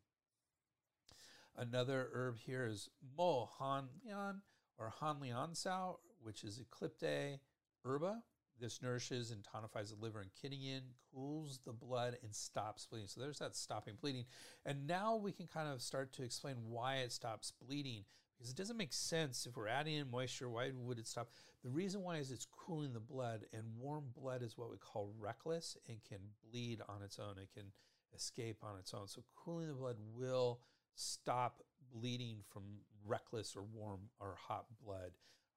Another 1.58 2.10
herb 2.14 2.38
here 2.38 2.66
is 2.68 2.90
Mo 3.18 3.50
Han 3.58 3.90
Lian 4.06 4.42
or 4.78 4.94
Han 5.00 5.20
Lian 5.20 5.52
Cao, 5.52 5.98
which 6.22 6.44
is 6.44 6.60
Ecliptae 6.60 7.40
herba. 7.84 8.24
This 8.60 8.82
nourishes 8.82 9.32
and 9.32 9.42
tonifies 9.42 9.90
the 9.90 10.04
liver 10.04 10.20
and 10.20 10.30
kidney 10.42 10.72
in, 10.72 10.82
cools 11.14 11.62
the 11.66 11.72
blood, 11.72 12.18
and 12.24 12.36
stops 12.36 12.86
bleeding. 12.86 13.08
So 13.08 13.22
there's 13.22 13.40
that 13.40 13.56
stopping 13.56 13.96
bleeding. 14.02 14.26
And 14.66 14.86
now 14.86 15.16
we 15.16 15.32
can 15.32 15.48
kind 15.48 15.70
of 15.70 15.82
start 15.82 16.12
to 16.14 16.24
explain 16.24 16.56
why 16.68 16.96
it 16.98 17.14
stops 17.14 17.54
bleeding 17.66 18.04
because 18.40 18.52
it 18.52 18.58
doesn't 18.58 18.78
make 18.78 18.94
sense 18.94 19.46
if 19.46 19.58
we're 19.58 19.68
adding 19.68 19.96
in 19.96 20.10
moisture. 20.10 20.50
Why 20.50 20.72
would 20.74 20.98
it 20.98 21.08
stop? 21.08 21.30
The 21.64 21.70
reason 21.70 22.02
why 22.02 22.18
is 22.18 22.32
it's 22.32 22.48
cooling 22.66 22.94
the 22.94 23.00
blood, 23.00 23.46
and 23.54 23.64
warm 23.78 24.06
blood 24.16 24.42
is 24.44 24.58
what 24.58 24.72
we 24.72 24.78
call 24.78 25.14
reckless 25.20 25.78
and 25.88 25.98
can 26.08 26.20
bleed 26.50 26.82
on 26.88 27.02
its 27.04 27.20
own. 27.20 27.38
It 27.38 27.50
can 27.54 27.72
escape 28.16 28.58
on 28.64 28.78
its 28.80 28.94
own. 28.94 29.08
So 29.08 29.24
cooling 29.36 29.68
the 29.68 29.74
blood 29.74 29.98
will 30.16 30.62
stop 30.96 31.62
bleeding 31.94 32.38
from 32.50 32.64
reckless 33.06 33.56
or 33.58 33.64
warm 33.64 34.10
or 34.20 34.36
hot 34.38 34.66
blood. 34.84 35.12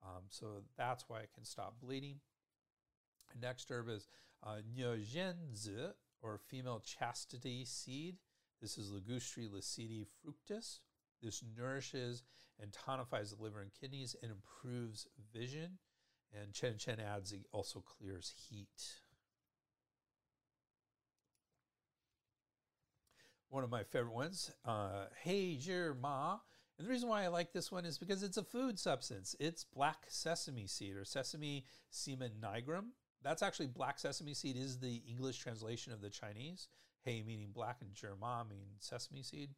Um, 0.04 0.22
so 0.28 0.46
that's 0.76 1.04
why 1.08 1.20
it 1.20 1.30
can 1.34 1.44
stop 1.44 1.76
bleeding. 1.80 2.16
Next 3.40 3.70
herb 3.70 3.88
is 3.88 4.08
uh, 4.42 4.56
Nyogenzi, 4.76 5.92
or 6.22 6.38
female 6.38 6.80
chastity 6.84 7.64
seed. 7.64 8.16
This 8.60 8.78
is 8.78 8.90
Ligustri 8.90 9.48
lucidi 9.48 10.06
fructus. 10.22 10.80
This 11.22 11.42
nourishes 11.56 12.22
and 12.60 12.72
tonifies 12.72 13.36
the 13.36 13.42
liver 13.42 13.60
and 13.60 13.70
kidneys 13.80 14.14
and 14.22 14.32
improves 14.32 15.06
vision. 15.32 15.78
And 16.32 16.52
Chen 16.52 16.78
Chen 16.78 16.98
adds 17.00 17.32
it 17.32 17.46
also 17.52 17.80
clears 17.80 18.32
heat. 18.48 19.00
One 23.50 23.64
of 23.64 23.70
my 23.70 23.82
favorite 23.82 24.14
ones, 24.14 24.50
uh, 24.64 25.06
Hey 25.22 25.58
Ma. 26.00 26.38
And 26.82 26.88
the 26.88 26.94
reason 26.94 27.08
why 27.08 27.22
I 27.22 27.28
like 27.28 27.52
this 27.52 27.70
one 27.70 27.84
is 27.84 27.96
because 27.96 28.24
it's 28.24 28.38
a 28.38 28.42
food 28.42 28.76
substance. 28.76 29.36
It's 29.38 29.62
black 29.62 29.98
sesame 30.08 30.66
seed 30.66 30.96
or 30.96 31.04
Sesami 31.04 31.62
semen 31.90 32.32
nigrum. 32.42 32.86
That's 33.22 33.40
actually 33.40 33.68
black 33.68 34.00
sesame 34.00 34.34
seed 34.34 34.56
is 34.56 34.80
the 34.80 35.00
English 35.08 35.38
translation 35.38 35.92
of 35.92 36.00
the 36.00 36.10
Chinese. 36.10 36.66
Hey 37.04 37.22
meaning 37.24 37.50
black 37.54 37.76
and 37.82 37.94
zhima 37.94 38.48
meaning 38.50 38.72
sesame 38.80 39.22
seed. 39.22 39.50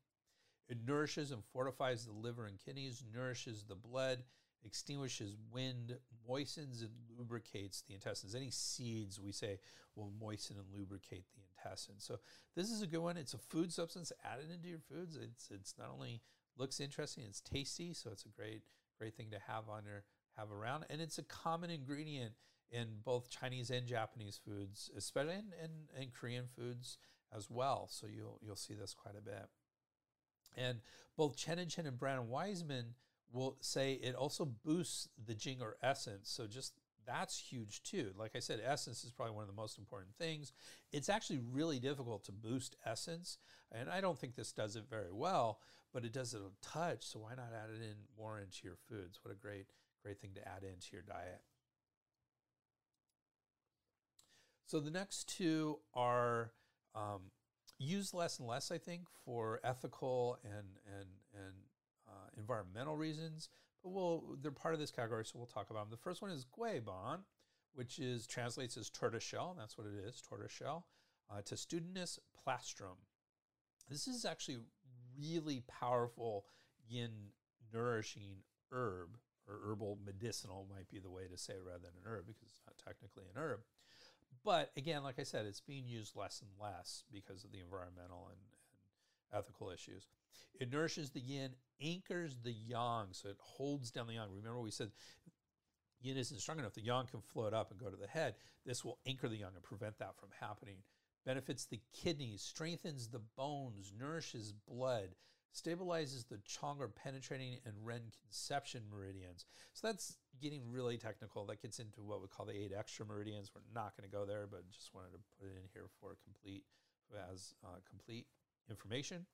It 0.69 0.77
nourishes 0.87 1.31
and 1.31 1.43
fortifies 1.43 2.05
the 2.05 2.13
liver 2.13 2.45
and 2.45 2.59
kidneys, 2.59 3.03
nourishes 3.15 3.65
the 3.65 3.75
blood, 3.75 4.23
extinguishes 4.63 5.35
wind, 5.51 5.97
moistens 6.29 6.83
and 6.83 6.91
lubricates 7.19 7.85
the 7.89 7.95
intestines. 7.95 8.35
Any 8.35 8.51
seeds 8.51 9.19
we 9.19 9.33
say 9.33 9.61
will 9.97 10.13
moisten 10.21 10.57
and 10.59 10.79
lubricate 10.79 11.25
the 11.35 11.41
intestines. 11.57 12.05
So 12.05 12.19
this 12.55 12.71
is 12.71 12.83
a 12.83 12.87
good 12.87 13.01
one. 13.01 13.17
It's 13.17 13.33
a 13.33 13.39
food 13.39 13.73
substance 13.73 14.13
added 14.31 14.51
into 14.55 14.69
your 14.69 14.81
foods. 14.81 15.17
It's 15.17 15.49
it's 15.51 15.75
not 15.79 15.89
only 15.91 16.21
looks 16.57 16.81
interesting, 16.81 17.25
it's 17.27 17.41
tasty, 17.41 17.93
so 17.93 18.11
it's 18.11 18.25
a 18.25 18.29
great 18.29 18.63
great 18.99 19.17
thing 19.17 19.31
to 19.31 19.39
have 19.49 19.69
on 19.69 19.85
your 19.85 20.05
have 20.37 20.51
around, 20.51 20.85
and 20.91 21.01
it's 21.01 21.19
a 21.19 21.23
common 21.23 21.71
ingredient 21.71 22.33
in 22.71 22.89
both 23.05 23.31
Chinese 23.31 23.71
and 23.71 23.87
Japanese 23.87 24.41
foods, 24.45 24.91
especially 24.97 25.35
in, 25.35 25.53
in, 25.63 26.03
in 26.03 26.11
Korean 26.11 26.47
foods 26.57 26.99
as 27.35 27.49
well. 27.51 27.89
So 27.91 28.07
you'll 28.07 28.41
you'll 28.43 28.57
see 28.57 28.75
this 28.75 28.95
quite 28.95 29.17
a 29.17 29.23
bit. 29.23 29.49
And 30.57 30.81
both 31.17 31.37
Chen 31.37 31.59
and 31.59 31.71
Chen 31.71 31.87
and 31.87 32.01
and 32.01 32.29
Wiseman 32.29 32.95
will 33.33 33.57
say 33.61 33.95
it 33.95 34.15
also 34.15 34.45
boosts 34.45 35.09
the 35.25 35.35
Jing 35.35 35.61
or 35.61 35.77
essence. 35.83 36.31
So 36.31 36.47
just 36.47 36.75
that's 37.07 37.39
huge 37.39 37.83
too. 37.83 38.13
Like 38.19 38.33
I 38.35 38.41
said, 38.41 38.61
essence 38.65 39.05
is 39.05 39.11
probably 39.11 39.35
one 39.35 39.43
of 39.43 39.49
the 39.49 39.61
most 39.61 39.79
important 39.79 40.15
things. 40.17 40.53
It's 40.93 41.09
actually 41.09 41.41
really 41.53 41.79
difficult 41.79 42.25
to 42.25 42.33
boost 42.33 42.77
essence, 42.85 43.39
and 43.73 43.89
I 43.89 44.01
don't 44.01 44.19
think 44.19 44.35
this 44.35 44.53
does 44.53 44.77
it 44.77 44.85
very 44.89 45.13
well, 45.13 45.61
but 45.93 46.05
it 46.05 46.13
does 46.13 46.35
it 46.35 46.41
a 46.41 46.67
touch. 46.67 47.05
So 47.05 47.21
why 47.21 47.35
not 47.35 47.53
add 47.55 47.71
it 47.71 47.83
in 47.83 47.97
more 48.19 48.39
into 48.39 48.59
your 48.65 48.77
foods? 48.89 49.21
What 49.23 49.33
a 49.33 49.37
great, 49.37 49.67
great 50.03 50.21
thing 50.21 50.31
to 50.35 50.49
add 50.49 50.63
into 50.63 50.89
your 50.93 51.03
diet. 51.03 51.43
So 54.67 54.81
the 54.81 54.91
next 54.91 55.29
two 55.29 55.79
are 55.95 56.53
um, 56.95 57.31
used 57.79 58.15
less 58.15 58.39
and 58.39 58.49
less, 58.49 58.71
I 58.71 58.79
think, 58.79 59.03
for 59.25 59.61
ethical 59.63 60.39
and 60.45 60.79
and 60.99 61.09
and 61.35 61.55
uh, 62.09 62.29
environmental 62.37 62.97
reasons. 62.97 63.49
We'll 63.85 64.37
they're 64.41 64.51
part 64.51 64.75
of 64.75 64.81
this 64.81 64.91
category, 64.91 65.25
so 65.25 65.39
we'll 65.39 65.47
talk 65.47 65.71
about 65.71 65.81
them. 65.81 65.91
The 65.91 66.03
first 66.03 66.23
one 66.23 66.31
is 66.31 66.47
guiban, 66.59 67.21
which 67.75 67.99
is 67.99 68.27
translates 68.27 68.77
as 68.77 68.91
tortoiseshell. 68.91 69.55
That's 69.59 69.77
what 69.77 69.87
it 69.87 69.95
is, 70.09 70.23
tortoiseshell. 70.23 70.87
Uh, 71.31 71.43
Testudinis 71.43 72.19
plastrum. 72.35 72.97
This 73.91 74.09
is 74.09 74.25
actually 74.25 74.59
really 75.19 75.63
powerful 75.69 76.47
yin 76.89 77.11
nourishing 77.73 78.43
herb 78.73 79.19
or 79.47 79.61
herbal 79.67 79.99
medicinal 80.05 80.67
might 80.75 80.89
be 80.89 80.99
the 80.99 81.11
way 81.11 81.27
to 81.31 81.37
say 81.37 81.55
rather 81.65 81.83
than 81.83 81.93
an 82.03 82.11
herb 82.11 82.27
because 82.27 82.49
it's 82.49 82.63
not 82.67 82.77
technically 82.83 83.25
an 83.25 83.41
herb. 83.41 83.61
But 84.45 84.73
again, 84.77 85.03
like 85.03 85.19
I 85.19 85.23
said, 85.23 85.47
it's 85.47 85.61
being 85.61 85.87
used 85.87 86.17
less 86.17 86.43
and 86.43 86.51
less 86.61 87.05
because 87.13 87.45
of 87.45 87.53
the 87.53 87.61
environmental 87.61 88.29
and, 88.29 88.41
and 88.53 88.54
ethical 89.35 89.71
issues. 89.71 90.07
It 90.61 90.71
nourishes 90.71 91.11
the 91.11 91.21
yin, 91.21 91.51
anchors 91.83 92.37
the 92.43 92.53
yang, 92.53 93.09
so 93.11 93.29
it 93.29 93.37
holds 93.41 93.91
down 93.91 94.07
the 94.07 94.15
yang. 94.15 94.29
Remember, 94.31 94.61
we 94.61 94.71
said 94.71 94.91
yin 96.01 96.17
isn't 96.17 96.41
strong 96.41 96.59
enough. 96.59 96.75
The 96.75 96.83
yang 96.83 97.07
can 97.07 97.21
float 97.21 97.55
up 97.55 97.71
and 97.71 97.81
go 97.81 97.91
to 97.91 97.97
the 97.97 98.07
head. 98.07 98.35
This 98.65 98.85
will 98.85 98.99
anchor 99.07 99.29
the 99.29 99.39
yang 99.39 99.51
and 99.55 99.63
prevent 99.63 99.99
that 99.99 100.17
from 100.19 100.29
happening. 100.41 100.77
Benefits 101.25 101.65
the 101.65 101.81
kidneys, 101.93 102.43
strengthens 102.43 103.09
the 103.09 103.23
bones, 103.37 103.93
nourishes 103.99 104.53
blood, 104.69 105.15
stabilizes 105.55 106.29
the 106.29 106.39
Chong 106.45 106.79
or 106.81 106.89
penetrating 106.89 107.59
and 107.65 107.75
Ren 107.83 108.03
conception 108.23 108.83
meridians. 108.93 109.47
So 109.73 109.87
that's 109.87 110.19
getting 110.43 110.71
really 110.71 110.99
technical. 110.99 111.47
That 111.47 111.63
gets 111.63 111.79
into 111.79 112.03
what 112.03 112.21
we 112.21 112.29
call 112.29 112.45
the 112.45 112.53
eight 112.53 112.73
extra 112.77 113.07
meridians. 113.07 113.51
We're 113.55 113.63
not 113.73 113.97
going 113.97 114.09
to 114.09 114.15
go 114.15 114.27
there, 114.27 114.47
but 114.51 114.69
just 114.71 114.95
wanted 114.95 115.13
to 115.13 115.19
put 115.39 115.49
it 115.49 115.57
in 115.57 115.69
here 115.73 115.87
for 116.01 116.17
complete 116.23 116.65
as 117.31 117.55
uh, 117.65 117.79
complete 117.89 118.27
information. 118.69 119.27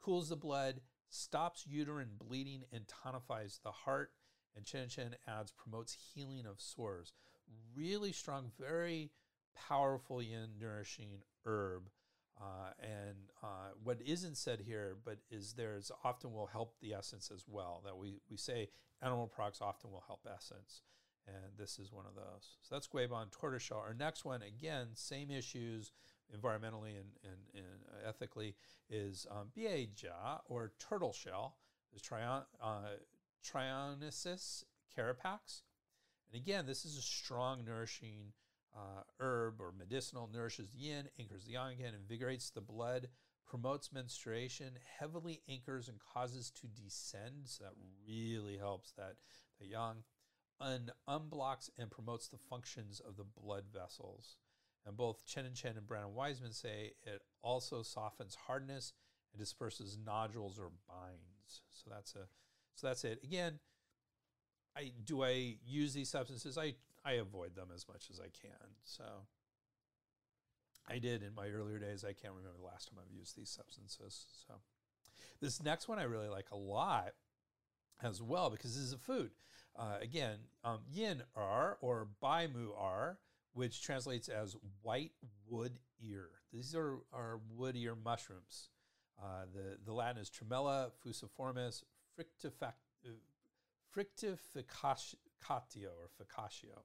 Cools 0.00 0.28
the 0.28 0.36
blood, 0.36 0.80
stops 1.08 1.66
uterine 1.66 2.10
bleeding, 2.18 2.64
and 2.72 2.84
tonifies 2.86 3.60
the 3.62 3.70
heart. 3.70 4.12
And 4.56 4.64
Chen 4.64 4.88
Chen 4.88 5.16
adds 5.26 5.52
promotes 5.52 5.96
healing 6.14 6.46
of 6.46 6.60
sores. 6.60 7.12
Really 7.74 8.12
strong, 8.12 8.50
very 8.58 9.10
powerful 9.54 10.22
yin 10.22 10.50
nourishing 10.60 11.22
herb 11.44 11.88
uh, 12.40 12.70
and 12.80 13.16
uh, 13.42 13.70
what 13.82 14.00
isn't 14.04 14.36
said 14.36 14.60
here, 14.60 14.96
but 15.04 15.18
is 15.30 15.52
there's 15.52 15.92
often 16.04 16.32
will 16.32 16.46
help 16.46 16.74
the 16.80 16.92
essence 16.92 17.30
as 17.32 17.44
well. 17.46 17.82
That 17.84 17.96
we, 17.96 18.20
we 18.30 18.36
say 18.36 18.68
animal 19.00 19.26
products 19.26 19.60
often 19.60 19.90
will 19.90 20.04
help 20.06 20.26
essence. 20.32 20.82
And 21.26 21.56
this 21.56 21.78
is 21.78 21.92
one 21.92 22.06
of 22.06 22.16
those. 22.16 22.56
So 22.62 22.74
that's 22.74 22.88
Guiban 22.88 23.30
tortoiseshell. 23.30 23.78
Our 23.78 23.94
next 23.94 24.24
one, 24.24 24.42
again, 24.42 24.88
same 24.94 25.30
issues 25.30 25.92
environmentally 26.36 26.96
and, 26.98 27.10
and, 27.24 27.40
and 27.54 28.06
ethically, 28.06 28.54
is 28.88 29.26
um, 29.30 29.48
or 30.48 30.72
turtle 30.78 31.12
shell. 31.12 31.56
Is 31.94 32.00
Trion, 32.00 32.44
uh, 32.62 32.96
carapax. 34.96 35.62
And 36.32 36.40
again, 36.40 36.66
this 36.66 36.84
is 36.84 36.96
a 36.96 37.02
strong, 37.02 37.64
nourishing 37.64 38.32
uh, 38.74 39.02
herb 39.20 39.60
or 39.60 39.72
medicinal 39.76 40.30
nourishes 40.32 40.70
the 40.70 40.78
yin, 40.78 41.08
anchors 41.18 41.44
the 41.44 41.52
yang 41.52 41.72
again, 41.72 41.92
invigorates 41.94 42.50
the 42.50 42.60
blood, 42.60 43.08
promotes 43.46 43.92
menstruation, 43.92 44.78
heavily 44.98 45.42
anchors 45.48 45.88
and 45.88 45.98
causes 46.00 46.50
to 46.50 46.66
descend. 46.66 47.42
So 47.44 47.64
that 47.64 47.74
really 48.08 48.56
helps 48.56 48.92
that 48.92 49.16
the 49.60 49.66
yang, 49.66 50.04
unblocks 51.08 51.68
and 51.76 51.90
promotes 51.90 52.28
the 52.28 52.38
functions 52.38 53.00
of 53.00 53.16
the 53.16 53.24
blood 53.24 53.64
vessels. 53.72 54.36
And 54.86 54.96
both 54.96 55.24
Chen 55.26 55.44
and 55.44 55.54
Chen 55.54 55.76
and 55.76 55.86
and 55.90 56.14
Wiseman 56.14 56.52
say 56.52 56.92
it 57.04 57.22
also 57.42 57.82
softens 57.82 58.36
hardness 58.46 58.92
and 59.32 59.40
disperses 59.40 59.96
nodules 60.04 60.58
or 60.58 60.70
binds. 60.88 61.62
So 61.70 61.90
that's 61.90 62.14
a 62.14 62.26
so 62.74 62.86
that's 62.86 63.04
it. 63.04 63.20
Again, 63.22 63.58
I 64.76 64.92
do 65.04 65.22
I 65.22 65.56
use 65.64 65.94
these 65.94 66.08
substances? 66.08 66.58
I 66.58 66.74
I 67.04 67.12
avoid 67.12 67.54
them 67.54 67.68
as 67.74 67.86
much 67.86 68.08
as 68.10 68.20
I 68.20 68.28
can. 68.30 68.74
So 68.84 69.04
I 70.88 70.98
did 70.98 71.22
in 71.22 71.34
my 71.34 71.48
earlier 71.48 71.78
days. 71.78 72.04
I 72.04 72.12
can't 72.12 72.34
remember 72.34 72.58
the 72.58 72.66
last 72.66 72.88
time 72.88 72.98
I've 73.00 73.16
used 73.16 73.36
these 73.36 73.50
substances. 73.50 74.26
So 74.46 74.54
this 75.40 75.62
next 75.62 75.88
one 75.88 75.98
I 75.98 76.04
really 76.04 76.28
like 76.28 76.50
a 76.50 76.56
lot 76.56 77.12
as 78.02 78.20
well 78.20 78.50
because 78.50 78.74
this 78.74 78.84
is 78.84 78.92
a 78.92 78.98
food. 78.98 79.30
Uh, 79.76 79.96
again, 80.02 80.36
um, 80.64 80.80
yin 80.90 81.22
r 81.34 81.78
or 81.80 82.08
bai 82.20 82.46
mu 82.46 82.70
er, 82.72 83.18
which 83.52 83.82
translates 83.82 84.28
as 84.28 84.56
white 84.82 85.12
wood 85.48 85.78
ear. 86.00 86.28
These 86.52 86.74
are, 86.74 86.98
are 87.12 87.40
wood 87.54 87.76
ear 87.76 87.94
mushrooms. 87.94 88.68
Uh, 89.22 89.44
the, 89.52 89.78
the 89.84 89.92
Latin 89.92 90.20
is 90.20 90.30
Tremella 90.30 90.90
fusiformis 91.04 91.84
uh, 92.18 92.22
or 95.88 96.10
ficatio. 96.20 96.82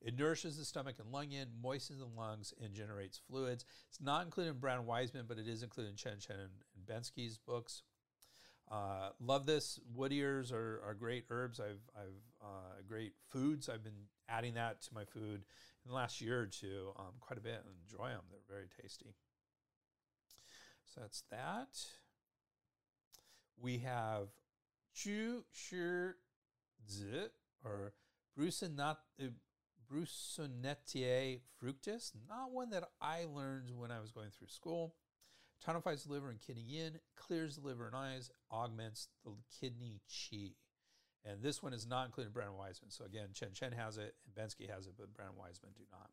It 0.00 0.18
nourishes 0.18 0.58
the 0.58 0.64
stomach 0.64 0.96
and 0.98 1.10
lung 1.10 1.30
yin, 1.30 1.48
moistens 1.60 2.00
the 2.00 2.06
lungs, 2.06 2.52
and 2.62 2.74
generates 2.74 3.18
fluids. 3.28 3.64
It's 3.88 4.00
not 4.00 4.24
included 4.24 4.50
in 4.50 4.58
Brown 4.58 4.84
Wiseman, 4.86 5.24
but 5.26 5.38
it 5.38 5.48
is 5.48 5.62
included 5.62 5.90
in 5.90 5.96
Chen 5.96 6.18
Chen 6.20 6.36
and, 6.36 6.50
and 6.76 6.86
Bensky's 6.86 7.38
books. 7.38 7.82
Uh, 8.70 9.10
love 9.20 9.46
this. 9.46 9.80
Wood 9.94 10.12
ears 10.12 10.52
are, 10.52 10.80
are 10.84 10.94
great 10.94 11.24
herbs. 11.30 11.60
I've, 11.60 11.80
I've 11.96 12.44
uh, 12.44 12.82
great 12.86 13.14
foods. 13.30 13.68
I've 13.68 13.82
been 13.82 14.08
adding 14.28 14.54
that 14.54 14.82
to 14.82 14.94
my 14.94 15.04
food 15.04 15.44
in 15.84 15.88
the 15.88 15.94
last 15.94 16.20
year 16.20 16.40
or 16.40 16.46
two 16.46 16.92
um, 16.98 17.14
quite 17.20 17.38
a 17.38 17.42
bit 17.42 17.62
and 17.64 17.74
enjoy 17.84 18.08
them. 18.08 18.22
They're 18.30 18.56
very 18.56 18.68
tasty. 18.80 19.14
So 20.84 21.00
that's 21.00 21.22
that. 21.30 21.78
We 23.60 23.78
have 23.78 24.28
Chu 24.94 25.44
Shi 25.52 26.12
Zi 26.90 27.28
or 27.64 27.92
Brucinat, 28.38 28.96
uh, 29.22 29.26
fructus, 31.58 32.12
not 32.28 32.52
one 32.52 32.70
that 32.70 32.84
I 33.00 33.24
learned 33.24 33.70
when 33.76 33.90
I 33.90 34.00
was 34.00 34.12
going 34.12 34.30
through 34.30 34.48
school. 34.48 34.94
Tonifies 35.66 36.04
the 36.04 36.12
liver 36.12 36.28
and 36.28 36.40
kidney 36.40 36.62
yin, 36.62 36.98
clears 37.16 37.56
the 37.56 37.66
liver 37.66 37.86
and 37.86 37.96
eyes, 37.96 38.30
augments 38.52 39.08
the 39.24 39.32
kidney 39.58 40.00
qi. 40.08 40.52
And 41.28 41.42
this 41.42 41.62
one 41.62 41.72
is 41.72 41.86
not 41.86 42.06
included 42.06 42.28
in 42.28 42.32
Brown 42.32 42.56
Wiseman. 42.56 42.90
So 42.90 43.04
again, 43.04 43.28
Chen 43.34 43.50
Chen 43.52 43.72
has 43.72 43.98
it 43.98 44.14
and 44.24 44.34
Bensky 44.34 44.70
has 44.70 44.86
it, 44.86 44.94
but 44.96 45.12
Brown 45.12 45.32
Wiseman 45.36 45.72
do 45.76 45.82
not. 45.90 46.10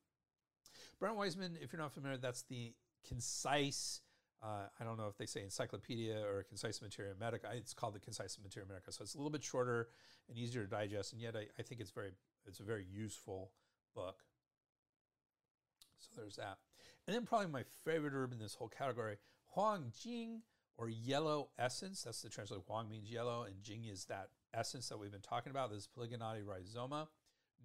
Brown 0.99 1.16
Wiseman, 1.16 1.57
if 1.61 1.72
you're 1.72 1.82
not 1.82 1.93
familiar, 1.93 2.18
that's 2.18 2.43
the 2.43 2.74
concise, 3.07 4.01
uh, 4.41 4.68
I 4.80 4.84
don't 4.84 4.97
know 4.97 5.07
if 5.07 5.18
they 5.18 5.26
say 5.26 5.43
encyclopedia 5.43 6.20
or 6.20 6.43
concise 6.43 6.82
materia 6.82 7.14
medica. 7.20 7.49
It's 7.53 7.74
called 7.74 7.93
the 7.93 7.99
concise 7.99 8.38
materia 8.41 8.68
medica. 8.68 8.91
So 8.91 9.03
it's 9.03 9.14
a 9.14 9.18
little 9.18 9.32
bit 9.32 9.43
shorter 9.43 9.89
and 10.30 10.38
easier 10.38 10.64
to 10.64 10.70
digest. 10.70 11.14
And 11.14 11.22
yet 11.22 11.36
I, 11.36 11.45
I 11.59 11.61
think 11.61 11.80
it's 11.80 11.91
very, 11.91 12.11
it's 12.45 12.59
a 12.59 12.64
very 12.64 12.86
useful 12.91 13.51
book. 13.95 14.24
So 15.99 16.09
there's 16.18 16.38
that. 16.38 16.57
And 17.07 17.16
then 17.16 17.26
probably 17.26 17.47
my 17.47 17.64
favorite 17.86 18.14
herb 18.14 18.32
in 18.32 18.39
this 18.39 18.55
whole 18.55 18.68
category, 18.70 19.18
Huang 19.49 19.91
Jing 20.01 20.41
or 20.78 20.89
yellow 20.89 21.49
essence. 21.59 22.03
That's 22.03 22.22
the 22.22 22.30
translation. 22.30 22.64
Huang 22.68 22.89
means 22.89 23.11
yellow, 23.11 23.43
and 23.43 23.61
Jing 23.61 23.86
is 23.86 24.05
that 24.05 24.30
essence 24.54 24.89
that 24.89 24.97
we've 24.97 25.12
been 25.12 25.22
talking 25.22 25.51
about. 25.51 25.72
This 25.72 25.88
Polygonati 25.88 26.43
rhizoma 26.43 27.08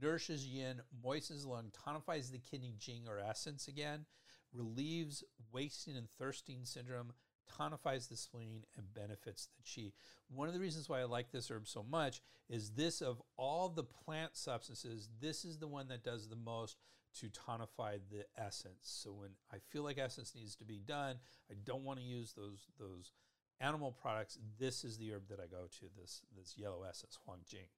nourishes 0.01 0.47
yin, 0.47 0.81
moistens 1.05 1.43
the 1.43 1.49
lung, 1.49 1.73
tonifies 1.87 2.31
the 2.31 2.39
kidney 2.39 2.75
Jing 2.79 3.03
or 3.09 3.19
essence 3.19 3.69
again, 3.69 4.07
relieves 4.53 5.25
wasting 5.53 5.97
and 5.97 6.09
thirsting 6.19 6.65
syndrome, 6.65 7.13
tonifies 7.59 8.09
the 8.09 8.17
spleen, 8.17 8.65
and 8.77 8.93
benefits 8.95 9.49
the 9.57 9.63
qi. 9.63 9.93
One 10.29 10.49
of 10.49 10.55
the 10.55 10.61
reasons 10.61 10.89
why 10.89 11.01
I 11.01 11.05
like 11.05 11.31
this 11.31 11.51
herb 11.51 11.67
so 11.67 11.83
much 11.83 12.21
is 12.49 12.71
this 12.71 13.01
of 13.01 13.23
all 13.37 13.69
the 13.69 13.85
plant 13.85 14.37
substances, 14.37 15.09
this 15.21 15.45
is 15.45 15.59
the 15.59 15.69
one 15.69 15.89
that 15.89 16.05
does 16.05 16.29
the 16.29 16.37
most 16.37 16.77
to 17.21 17.29
tonify 17.29 17.99
the 18.11 18.25
essence. 18.37 18.77
So 18.83 19.13
when 19.13 19.31
I 19.53 19.57
feel 19.71 19.83
like 19.83 19.99
essence 19.99 20.35
needs 20.35 20.55
to 20.57 20.65
be 20.65 20.79
done, 20.79 21.17
I 21.51 21.55
don't 21.65 21.85
want 21.85 21.99
to 21.99 22.05
use 22.05 22.35
those 22.35 22.67
those 22.79 23.13
animal 23.61 23.93
products. 23.93 24.39
This 24.59 24.85
is 24.85 24.99
the 24.99 25.13
herb 25.13 25.29
that 25.29 25.41
I 25.41 25.47
go 25.47 25.67
to. 25.81 25.87
This 26.01 26.23
this 26.37 26.55
yellow 26.57 26.85
essence, 26.89 27.19
Huang 27.25 27.41
Jing. 27.47 27.69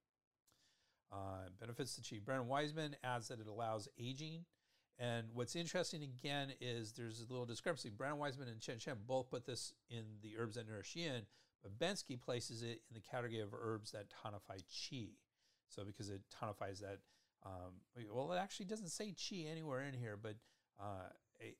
Uh, 1.13 1.49
benefits 1.59 1.97
the 1.97 2.03
qi. 2.03 2.25
Brand 2.25 2.43
and 2.43 2.49
Wiseman 2.49 2.97
adds 3.03 3.29
that 3.29 3.41
it 3.41 3.49
allows 3.49 3.89
aging. 3.99 4.45
And 4.99 5.29
what's 5.33 5.57
interesting 5.57 6.03
again 6.03 6.53
is 6.61 6.93
there's 6.93 7.21
a 7.21 7.33
little 7.33 7.47
discrepancy. 7.47 7.89
Brand 7.89 8.13
and 8.13 8.21
Wiseman 8.21 8.49
and 8.49 8.61
Chen 8.61 8.79
Chen 8.79 8.97
both 9.07 9.31
put 9.31 9.47
this 9.47 9.73
in 9.89 10.05
the 10.23 10.37
herbs 10.39 10.57
that 10.57 10.69
nourish 10.69 10.95
yin, 10.95 11.23
but 11.63 11.79
Bensky 11.79 12.21
places 12.21 12.63
it 12.63 12.83
in 12.89 12.95
the 12.95 13.01
category 13.01 13.41
of 13.41 13.55
herbs 13.55 13.93
that 13.93 14.07
tonify 14.11 14.63
qi. 14.71 15.15
So 15.69 15.85
because 15.85 16.11
it 16.11 16.21
tonifies 16.31 16.81
that 16.81 16.99
um, 17.45 17.81
well, 18.13 18.33
it 18.33 18.39
actually 18.39 18.67
doesn't 18.67 18.91
say 18.91 19.15
chi 19.15 19.47
anywhere 19.51 19.83
in 19.83 19.95
here, 19.95 20.19
but 20.21 20.37
uh, 20.79 21.09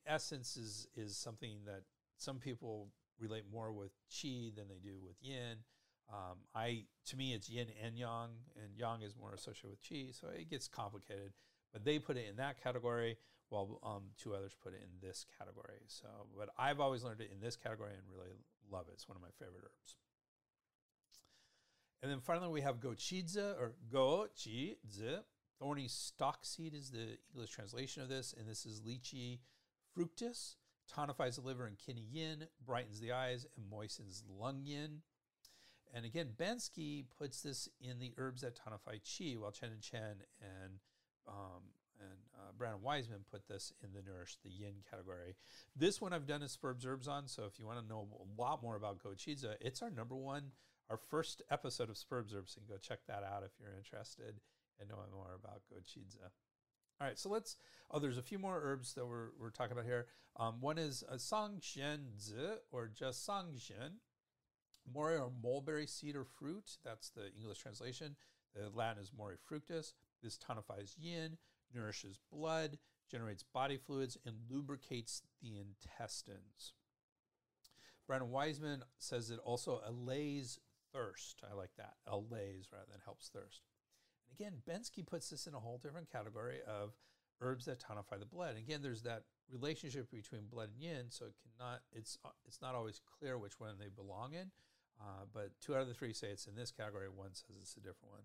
essence 0.05 0.57
is 0.57 0.87
is 0.95 1.17
something 1.17 1.59
that 1.65 1.83
some 2.17 2.37
people 2.37 2.89
relate 3.21 3.43
more 3.51 3.71
with 3.71 3.91
chi 4.09 4.51
than 4.55 4.67
they 4.67 4.79
do 4.83 4.99
with 5.01 5.15
yin. 5.21 5.57
Um, 6.11 6.39
I 6.53 6.85
to 7.05 7.15
me 7.15 7.33
it's 7.33 7.49
yin 7.49 7.67
and 7.81 7.97
yang, 7.97 8.29
and 8.61 8.75
yang 8.75 9.01
is 9.01 9.15
more 9.15 9.33
associated 9.33 9.69
with 9.69 9.87
chi, 9.87 10.11
so 10.11 10.27
it 10.27 10.49
gets 10.49 10.67
complicated. 10.67 11.31
But 11.71 11.85
they 11.85 11.99
put 11.99 12.17
it 12.17 12.27
in 12.29 12.35
that 12.35 12.61
category, 12.61 13.17
while 13.49 13.79
um, 13.83 14.03
two 14.17 14.33
others 14.33 14.55
put 14.61 14.73
it 14.73 14.81
in 14.81 15.07
this 15.07 15.25
category. 15.37 15.79
So, 15.87 16.07
but 16.37 16.49
I've 16.57 16.79
always 16.79 17.03
learned 17.03 17.21
it 17.21 17.31
in 17.31 17.39
this 17.39 17.55
category 17.55 17.91
and 17.91 18.01
really 18.09 18.31
love 18.71 18.87
it. 18.87 18.93
It's 18.95 19.07
one 19.07 19.17
of 19.17 19.21
my 19.21 19.29
favorite 19.39 19.63
herbs. 19.63 19.95
And 22.01 22.11
then 22.11 22.19
finally, 22.19 22.49
we 22.49 22.61
have 22.61 22.79
gochidze 22.79 23.37
or 23.37 23.73
gochidze. 23.93 25.23
Thorny 25.59 25.87
stalk 25.87 26.39
seed 26.43 26.73
is 26.73 26.89
the 26.89 27.17
English 27.33 27.51
translation 27.51 28.01
of 28.01 28.09
this, 28.09 28.33
and 28.37 28.49
this 28.49 28.65
is 28.65 28.81
Lycii 28.81 29.39
fructus. 29.93 30.55
Tonifies 30.95 31.35
the 31.35 31.41
liver 31.41 31.65
and 31.65 31.77
kidney 31.77 32.05
yin, 32.11 32.47
brightens 32.65 32.99
the 32.99 33.11
eyes, 33.11 33.45
and 33.55 33.69
moistens 33.69 34.23
lung 34.29 34.61
yin. 34.65 35.01
And 35.93 36.05
again, 36.05 36.29
Bensky 36.37 37.05
puts 37.17 37.41
this 37.41 37.69
in 37.79 37.99
the 37.99 38.13
herbs 38.17 38.41
that 38.41 38.57
tonify 38.57 39.01
qi, 39.01 39.37
while 39.37 39.51
Chen 39.51 39.71
and 39.71 39.81
Chen 39.81 40.23
and 40.41 40.79
um, 41.27 41.63
and 41.99 42.19
uh, 42.35 42.51
Brand 42.57 42.75
and 42.75 42.83
Wiseman 42.83 43.25
put 43.29 43.47
this 43.47 43.73
in 43.83 43.93
the 43.93 44.01
nourish 44.01 44.37
the 44.43 44.49
yin 44.49 44.75
category. 44.89 45.35
This 45.75 46.01
one 46.01 46.13
I've 46.13 46.25
done 46.25 46.41
a 46.41 46.47
Spurbs 46.47 46.85
Herbs 46.85 47.07
on, 47.07 47.27
so 47.27 47.43
if 47.45 47.59
you 47.59 47.65
want 47.65 47.79
to 47.79 47.87
know 47.87 48.07
a 48.19 48.41
lot 48.41 48.63
more 48.63 48.75
about 48.75 49.03
Gochidze, 49.03 49.55
it's 49.61 49.81
our 49.81 49.91
number 49.91 50.15
one, 50.15 50.51
our 50.89 50.97
first 50.97 51.41
episode 51.51 51.89
of 51.89 51.95
Spurbs 51.95 52.33
Herbs, 52.33 52.57
and 52.57 52.67
go 52.67 52.77
check 52.77 52.99
that 53.07 53.23
out 53.23 53.43
if 53.45 53.51
you're 53.59 53.77
interested 53.77 54.39
and 54.79 54.89
knowing 54.89 55.11
more 55.13 55.37
about 55.37 55.61
Gochidze. 55.71 56.17
All 57.01 57.07
right, 57.07 57.17
so 57.17 57.29
let's. 57.29 57.57
Oh, 57.89 57.97
there's 57.97 58.19
a 58.19 58.21
few 58.21 58.37
more 58.37 58.61
herbs 58.63 58.93
that 58.93 59.07
we're, 59.07 59.29
we're 59.39 59.49
talking 59.49 59.71
about 59.71 59.85
here. 59.85 60.05
Um, 60.37 60.61
one 60.61 60.77
is 60.77 61.03
a 61.09 61.15
Sangshenzi 61.15 62.57
or 62.71 62.87
just 62.87 63.27
Sangshen. 63.27 63.97
Mori 64.93 65.15
or 65.15 65.31
mulberry 65.43 65.87
seed 65.87 66.15
or 66.15 66.23
fruit. 66.23 66.77
That's 66.85 67.09
the 67.09 67.31
English 67.35 67.57
translation. 67.57 68.15
The 68.55 68.69
Latin 68.69 69.01
is 69.01 69.11
Mori 69.17 69.35
fructus. 69.43 69.95
This 70.21 70.37
tonifies 70.37 70.93
yin, 70.97 71.37
nourishes 71.73 72.19
blood, 72.31 72.77
generates 73.09 73.43
body 73.43 73.77
fluids, 73.77 74.17
and 74.25 74.35
lubricates 74.49 75.23
the 75.41 75.57
intestines. 75.57 76.73
Brand 78.05 78.23
and 78.23 78.31
Wiseman 78.31 78.83
says 78.99 79.31
it 79.31 79.39
also 79.43 79.81
allays 79.87 80.59
thirst. 80.93 81.41
I 81.49 81.55
like 81.55 81.71
that. 81.77 81.93
Allays 82.05 82.67
rather 82.71 82.85
than 82.91 83.01
helps 83.03 83.29
thirst. 83.29 83.63
Again, 84.33 84.53
Bensky 84.67 85.05
puts 85.05 85.29
this 85.29 85.47
in 85.47 85.53
a 85.53 85.59
whole 85.59 85.77
different 85.77 86.11
category 86.11 86.59
of 86.67 86.93
herbs 87.41 87.65
that 87.65 87.79
tonify 87.79 88.19
the 88.19 88.25
blood. 88.25 88.55
Again, 88.57 88.81
there's 88.81 89.01
that 89.03 89.23
relationship 89.49 90.09
between 90.11 90.45
blood 90.49 90.69
and 90.73 90.81
yin, 90.81 91.05
so 91.09 91.25
it 91.25 91.35
cannot 91.43 91.81
it's 91.91 92.17
it's 92.45 92.61
not 92.61 92.75
always 92.75 93.01
clear 93.19 93.37
which 93.37 93.59
one 93.59 93.75
they 93.79 93.89
belong 93.89 94.33
in. 94.33 94.51
Uh, 94.99 95.25
but 95.33 95.51
two 95.59 95.75
out 95.75 95.81
of 95.81 95.87
the 95.87 95.93
three 95.93 96.13
say 96.13 96.27
it's 96.27 96.47
in 96.47 96.55
this 96.55 96.71
category. 96.71 97.07
One 97.09 97.33
says 97.33 97.57
it's 97.61 97.75
a 97.75 97.79
different 97.79 98.11
one. 98.11 98.21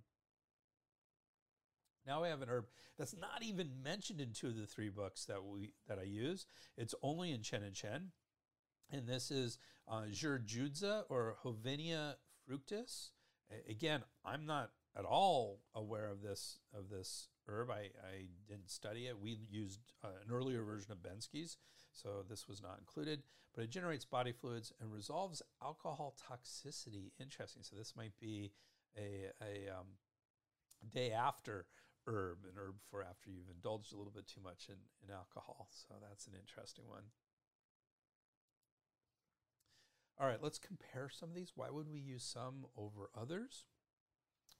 Now 2.06 2.22
we 2.22 2.28
have 2.28 2.42
an 2.42 2.48
herb 2.48 2.66
that's 2.96 3.16
not 3.16 3.42
even 3.42 3.82
mentioned 3.82 4.20
in 4.20 4.32
two 4.32 4.48
of 4.48 4.56
the 4.56 4.66
three 4.66 4.90
books 4.90 5.24
that 5.24 5.44
we 5.44 5.72
that 5.88 5.98
I 5.98 6.04
use. 6.04 6.46
It's 6.76 6.94
only 7.02 7.32
in 7.32 7.42
Chen 7.42 7.62
and 7.62 7.74
Chen, 7.74 8.12
and 8.92 9.08
this 9.08 9.30
is 9.30 9.58
uh, 9.88 10.04
Zhirjudza 10.12 11.04
or 11.08 11.36
Hovenia 11.44 12.14
fructus. 12.46 13.10
Again, 13.68 14.02
I'm 14.24 14.44
not 14.44 14.70
at 14.98 15.04
all 15.04 15.60
aware 15.74 16.08
of 16.08 16.22
this 16.22 16.58
of 16.74 16.88
this 16.88 17.28
herb. 17.48 17.70
I, 17.70 17.90
I 18.02 18.28
didn't 18.48 18.70
study 18.70 19.06
it. 19.06 19.18
We 19.20 19.38
used 19.50 19.80
uh, 20.04 20.08
an 20.24 20.32
earlier 20.32 20.62
version 20.62 20.92
of 20.92 20.98
Bensky's, 20.98 21.56
so 21.92 22.24
this 22.28 22.48
was 22.48 22.62
not 22.62 22.78
included. 22.78 23.22
But 23.54 23.64
it 23.64 23.70
generates 23.70 24.04
body 24.04 24.32
fluids 24.32 24.72
and 24.80 24.92
resolves 24.92 25.40
alcohol 25.62 26.14
toxicity. 26.30 27.12
Interesting. 27.18 27.62
So 27.62 27.74
this 27.74 27.94
might 27.96 28.12
be 28.20 28.52
a, 28.98 29.30
a 29.42 29.72
um, 29.72 29.86
day 30.92 31.10
after 31.12 31.64
herb, 32.06 32.38
an 32.44 32.58
herb 32.58 32.76
for 32.90 33.02
after 33.02 33.30
you've 33.30 33.50
indulged 33.50 33.94
a 33.94 33.96
little 33.96 34.12
bit 34.12 34.26
too 34.26 34.42
much 34.42 34.68
in, 34.68 34.76
in 35.02 35.14
alcohol. 35.14 35.68
So 35.70 35.94
that's 36.06 36.26
an 36.26 36.34
interesting 36.38 36.84
one. 36.86 37.04
All 40.18 40.26
right, 40.26 40.42
let's 40.42 40.58
compare 40.58 41.08
some 41.10 41.30
of 41.30 41.34
these. 41.34 41.52
Why 41.54 41.68
would 41.70 41.90
we 41.90 42.00
use 42.00 42.24
some 42.24 42.66
over 42.76 43.10
others? 43.18 43.64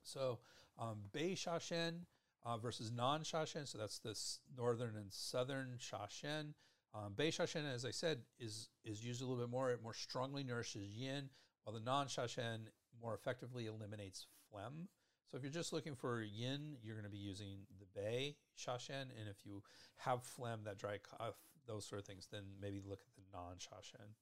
So 0.07 0.39
um, 0.79 0.99
Bei 1.13 1.35
Shashen 1.35 2.07
uh, 2.45 2.57
versus 2.59 2.91
Nan 2.93 3.23
Shashen, 3.23 3.67
so 3.67 3.79
that's 3.79 3.99
the 3.99 4.17
northern 4.57 4.97
and 4.97 5.13
southern 5.13 5.79
Shashen. 5.79 6.55
Um, 6.95 7.15
Bei 7.17 7.29
Shashen, 7.29 7.65
as 7.73 7.85
I 7.85 7.91
said, 7.91 8.21
is 8.39 8.69
is 8.85 9.05
used 9.05 9.21
a 9.21 9.27
little 9.27 9.43
bit 9.43 9.51
more. 9.51 9.71
It 9.71 9.83
more 9.83 9.95
strongly 9.95 10.45
nourishes 10.45 10.87
yin, 10.87 11.29
while 11.65 11.75
the 11.75 11.81
Nan 11.81 12.07
Shashen 12.07 12.69
more 13.03 13.15
effectively 13.15 13.67
eliminates 13.67 14.27
phlegm. 14.51 14.89
So 15.27 15.37
if 15.37 15.43
you're 15.43 15.53
just 15.53 15.73
looking 15.73 15.97
for 15.97 16.23
yin, 16.23 16.77
you're 16.83 16.95
going 16.95 17.05
to 17.05 17.11
be 17.11 17.19
using 17.19 17.67
the 17.81 17.87
Bei 18.01 18.37
Shashen, 18.57 19.11
and 19.19 19.29
if 19.29 19.45
you 19.45 19.63
have 19.97 20.23
phlegm, 20.23 20.61
that 20.65 20.79
dry 20.79 20.99
cough, 20.99 21.35
those 21.67 21.85
sort 21.85 22.01
of 22.01 22.07
things, 22.07 22.29
then 22.31 22.45
maybe 22.61 22.81
look 22.87 23.01
at 23.01 23.15
the 23.17 23.37
Nan 23.37 23.57
Shashen. 23.59 24.15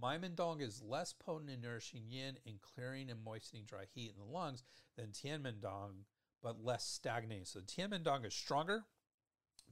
Maimendong 0.00 0.60
is 0.60 0.82
less 0.82 1.12
potent 1.12 1.50
in 1.50 1.60
nourishing 1.60 2.02
yin 2.08 2.38
and 2.46 2.60
clearing 2.60 3.10
and 3.10 3.22
moistening 3.24 3.64
dry 3.66 3.84
heat 3.94 4.12
in 4.12 4.18
the 4.18 4.32
lungs 4.32 4.62
than 4.96 5.08
Tianmendong, 5.08 6.04
but 6.42 6.64
less 6.64 6.84
stagnating. 6.84 7.44
So 7.44 7.60
Tianmendong 7.60 8.24
is 8.24 8.34
stronger, 8.34 8.84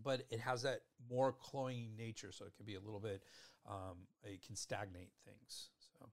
but 0.03 0.23
it 0.31 0.41
has 0.41 0.63
that 0.63 0.81
more 1.11 1.33
cloying 1.33 1.97
nature, 1.97 2.33
so 2.33 2.45
it 2.45 2.57
can 2.57 2.67
be 2.67 2.75
a 2.75 2.81
little 2.81 3.01
bit, 3.01 3.23
um, 3.69 4.07
it 4.25 4.45
can 4.45 4.57
stagnate 4.57 5.13
things. 5.25 5.69
So 5.79 6.09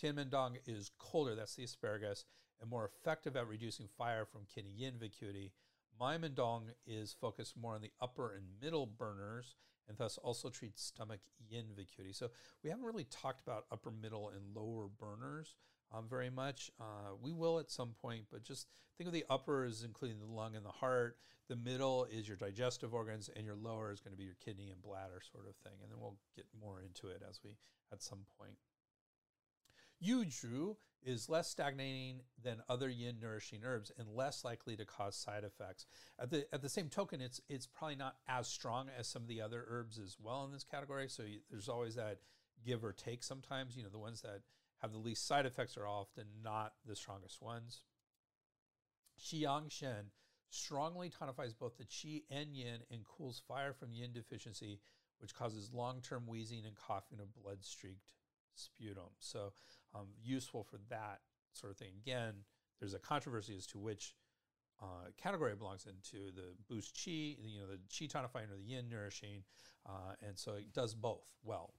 Tianmendong 0.00 0.58
is 0.66 0.90
colder, 0.98 1.34
that's 1.34 1.56
the 1.56 1.64
asparagus, 1.64 2.24
and 2.60 2.70
more 2.70 2.84
effective 2.84 3.36
at 3.36 3.48
reducing 3.48 3.88
fire 3.98 4.24
from 4.24 4.42
kidney 4.52 4.72
yin 4.76 4.94
vacuity. 4.98 5.52
Maimendong 6.00 6.62
is 6.86 7.12
focused 7.12 7.56
more 7.56 7.74
on 7.74 7.82
the 7.82 7.92
upper 8.00 8.34
and 8.34 8.44
middle 8.62 8.86
burners 8.86 9.56
and 9.88 9.96
thus 9.96 10.18
also 10.18 10.50
treats 10.50 10.82
stomach 10.82 11.20
yin 11.48 11.66
vacuity. 11.76 12.12
So 12.12 12.30
we 12.62 12.70
haven't 12.70 12.84
really 12.84 13.04
talked 13.04 13.40
about 13.40 13.64
upper, 13.70 13.90
middle, 13.90 14.30
and 14.30 14.54
lower 14.54 14.88
burners 14.88 15.54
um, 15.92 16.06
very 16.08 16.30
much. 16.30 16.70
Uh, 16.80 17.14
we 17.20 17.32
will 17.32 17.58
at 17.58 17.70
some 17.70 17.94
point, 18.00 18.24
but 18.30 18.42
just 18.42 18.66
think 18.96 19.06
of 19.08 19.14
the 19.14 19.24
upper 19.30 19.64
as 19.64 19.84
including 19.84 20.18
the 20.18 20.26
lung 20.26 20.56
and 20.56 20.64
the 20.64 20.70
heart. 20.70 21.16
The 21.48 21.56
middle 21.56 22.06
is 22.12 22.28
your 22.28 22.36
digestive 22.36 22.92
organs, 22.92 23.30
and 23.34 23.46
your 23.46 23.56
lower 23.56 23.90
is 23.90 24.00
going 24.00 24.12
to 24.12 24.18
be 24.18 24.24
your 24.24 24.36
kidney 24.44 24.70
and 24.70 24.82
bladder 24.82 25.22
sort 25.32 25.48
of 25.48 25.56
thing. 25.56 25.78
And 25.82 25.90
then 25.90 25.98
we'll 25.98 26.18
get 26.36 26.46
more 26.60 26.80
into 26.80 27.08
it 27.08 27.22
as 27.28 27.40
we 27.42 27.56
at 27.92 28.02
some 28.02 28.26
point. 28.38 28.56
Yuzhu 30.04 30.76
is 31.02 31.28
less 31.28 31.48
stagnating 31.48 32.20
than 32.42 32.62
other 32.68 32.88
yin 32.88 33.18
nourishing 33.20 33.60
herbs 33.64 33.92
and 33.98 34.08
less 34.08 34.44
likely 34.44 34.76
to 34.76 34.84
cause 34.84 35.16
side 35.16 35.44
effects. 35.44 35.86
At 36.18 36.30
the 36.30 36.46
at 36.52 36.62
the 36.62 36.68
same 36.68 36.88
token, 36.88 37.20
it's 37.20 37.40
it's 37.48 37.66
probably 37.66 37.96
not 37.96 38.16
as 38.28 38.48
strong 38.48 38.88
as 38.98 39.08
some 39.08 39.22
of 39.22 39.28
the 39.28 39.40
other 39.40 39.64
herbs 39.68 39.98
as 39.98 40.16
well 40.20 40.44
in 40.44 40.52
this 40.52 40.64
category. 40.64 41.08
So 41.08 41.22
you, 41.22 41.40
there's 41.50 41.68
always 41.68 41.94
that 41.94 42.18
give 42.64 42.84
or 42.84 42.92
take. 42.92 43.22
Sometimes 43.22 43.76
you 43.76 43.82
know 43.82 43.88
the 43.88 43.98
ones 43.98 44.22
that 44.22 44.42
have 44.78 44.92
the 44.92 44.98
least 44.98 45.26
side 45.26 45.46
effects 45.46 45.76
are 45.76 45.86
often 45.86 46.24
not 46.42 46.74
the 46.86 46.96
strongest 46.96 47.42
ones. 47.42 47.82
Xi 49.18 49.38
Yang 49.38 49.68
Shen 49.68 50.04
strongly 50.50 51.10
tonifies 51.10 51.56
both 51.58 51.76
the 51.76 51.84
qi 51.84 52.22
and 52.30 52.56
yin 52.56 52.80
and 52.90 53.04
cools 53.04 53.42
fire 53.46 53.72
from 53.72 53.92
yin 53.92 54.12
deficiency, 54.12 54.80
which 55.18 55.34
causes 55.34 55.72
long-term 55.72 56.26
wheezing 56.26 56.64
and 56.64 56.76
coughing 56.76 57.20
of 57.20 57.34
blood-streaked 57.34 58.12
sputum. 58.54 59.10
So 59.18 59.52
um, 59.94 60.06
useful 60.22 60.64
for 60.64 60.78
that 60.90 61.20
sort 61.52 61.72
of 61.72 61.78
thing. 61.78 61.92
Again, 62.02 62.34
there's 62.78 62.94
a 62.94 62.98
controversy 62.98 63.56
as 63.56 63.66
to 63.68 63.78
which 63.78 64.14
uh, 64.80 65.10
category 65.20 65.52
it 65.52 65.58
belongs 65.58 65.86
into 65.86 66.30
the 66.32 66.54
boost 66.68 66.96
chi, 67.04 67.10
you 67.10 67.60
know, 67.60 67.66
the 67.66 67.78
chi 67.88 68.06
tonifying 68.06 68.50
or 68.50 68.56
the 68.56 68.62
yin 68.64 68.88
nourishing, 68.88 69.42
uh, 69.86 70.14
and 70.26 70.38
so 70.38 70.52
it 70.52 70.72
does 70.72 70.94
both 70.94 71.32
well. 71.42 71.74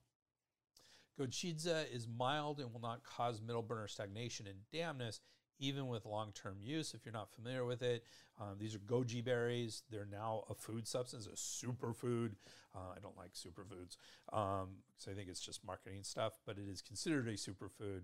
Gochidze 1.18 1.92
is 1.92 2.06
mild 2.06 2.60
and 2.60 2.72
will 2.72 2.80
not 2.80 3.02
cause 3.04 3.40
middle 3.40 3.62
burner 3.62 3.88
stagnation 3.88 4.46
and 4.46 4.58
dampness, 4.72 5.20
even 5.60 5.86
with 5.86 6.04
long-term 6.06 6.56
use. 6.60 6.94
If 6.94 7.04
you're 7.04 7.12
not 7.12 7.30
familiar 7.30 7.64
with 7.64 7.82
it, 7.82 8.04
um, 8.40 8.56
these 8.58 8.74
are 8.74 8.78
goji 8.78 9.24
berries. 9.24 9.82
They're 9.90 10.08
now 10.10 10.44
a 10.50 10.54
food 10.54 10.88
substance, 10.88 11.26
a 11.26 11.36
superfood. 11.36 12.32
Uh, 12.74 12.94
I 12.96 13.00
don't 13.00 13.16
like 13.16 13.34
superfoods, 13.34 13.96
um, 14.32 14.68
so 14.96 15.10
I 15.10 15.14
think 15.14 15.28
it's 15.28 15.40
just 15.40 15.64
marketing 15.64 16.02
stuff. 16.02 16.38
But 16.46 16.56
it 16.56 16.68
is 16.68 16.82
considered 16.82 17.28
a 17.28 17.34
superfood 17.34 18.02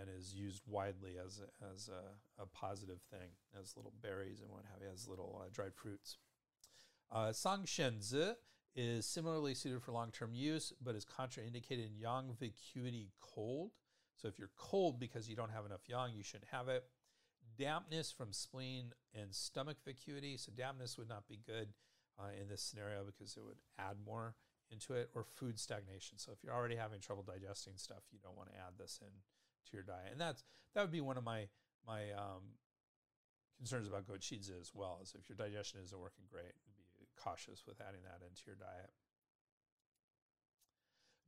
and 0.00 0.08
is 0.18 0.34
used 0.34 0.62
widely 0.66 1.16
as 1.24 1.40
a, 1.40 1.74
as 1.74 1.88
a, 1.88 2.42
a 2.42 2.46
positive 2.46 3.00
thing, 3.10 3.28
as 3.60 3.76
little 3.76 3.92
berries 4.02 4.40
and 4.40 4.50
what 4.50 4.62
have 4.72 4.82
you, 4.82 4.88
as 4.92 5.06
little 5.06 5.42
uh, 5.44 5.48
dried 5.52 5.74
fruits. 5.74 6.16
Uh, 7.12 7.28
Sangshenzi 7.28 8.34
is 8.74 9.06
similarly 9.06 9.54
suited 9.54 9.82
for 9.82 9.92
long-term 9.92 10.34
use, 10.34 10.72
but 10.82 10.94
is 10.94 11.04
contraindicated 11.04 11.86
in 11.86 11.98
yang 11.98 12.34
vacuity 12.40 13.10
cold. 13.20 13.72
So 14.16 14.28
if 14.28 14.38
you're 14.38 14.50
cold 14.56 14.98
because 15.00 15.28
you 15.28 15.36
don't 15.36 15.50
have 15.50 15.66
enough 15.66 15.82
yang, 15.88 16.12
you 16.14 16.22
shouldn't 16.22 16.50
have 16.50 16.68
it. 16.68 16.84
Dampness 17.58 18.10
from 18.10 18.32
spleen 18.32 18.92
and 19.14 19.34
stomach 19.34 19.76
vacuity. 19.84 20.36
So 20.36 20.52
dampness 20.56 20.98
would 20.98 21.08
not 21.08 21.28
be 21.28 21.38
good 21.46 21.68
uh, 22.18 22.30
in 22.40 22.48
this 22.48 22.62
scenario 22.62 23.04
because 23.04 23.36
it 23.36 23.44
would 23.44 23.58
add 23.78 23.96
more 24.04 24.34
into 24.70 24.94
it. 24.94 25.10
Or 25.14 25.24
food 25.24 25.58
stagnation. 25.58 26.18
So 26.18 26.32
if 26.32 26.42
you're 26.42 26.54
already 26.54 26.76
having 26.76 27.00
trouble 27.00 27.22
digesting 27.22 27.74
stuff, 27.76 28.02
you 28.12 28.18
don't 28.22 28.36
want 28.36 28.50
to 28.50 28.56
add 28.56 28.78
this 28.78 28.98
in 29.02 29.12
to 29.70 29.76
your 29.76 29.82
diet. 29.82 30.12
And 30.12 30.20
that's 30.20 30.42
that 30.74 30.80
would 30.82 30.92
be 30.92 31.00
one 31.00 31.18
of 31.18 31.24
my 31.24 31.48
my 31.86 32.10
um, 32.12 32.58
concerns 33.56 33.86
about 33.88 34.06
gochidze 34.06 34.50
as 34.60 34.72
well. 34.74 34.98
Is 35.02 35.14
if 35.18 35.28
your 35.28 35.36
digestion 35.36 35.80
isn't 35.82 35.98
working 35.98 36.24
great, 36.30 36.54
be 36.98 37.06
cautious 37.16 37.64
with 37.66 37.80
adding 37.80 38.02
that 38.04 38.24
into 38.26 38.42
your 38.46 38.56
diet. 38.56 38.90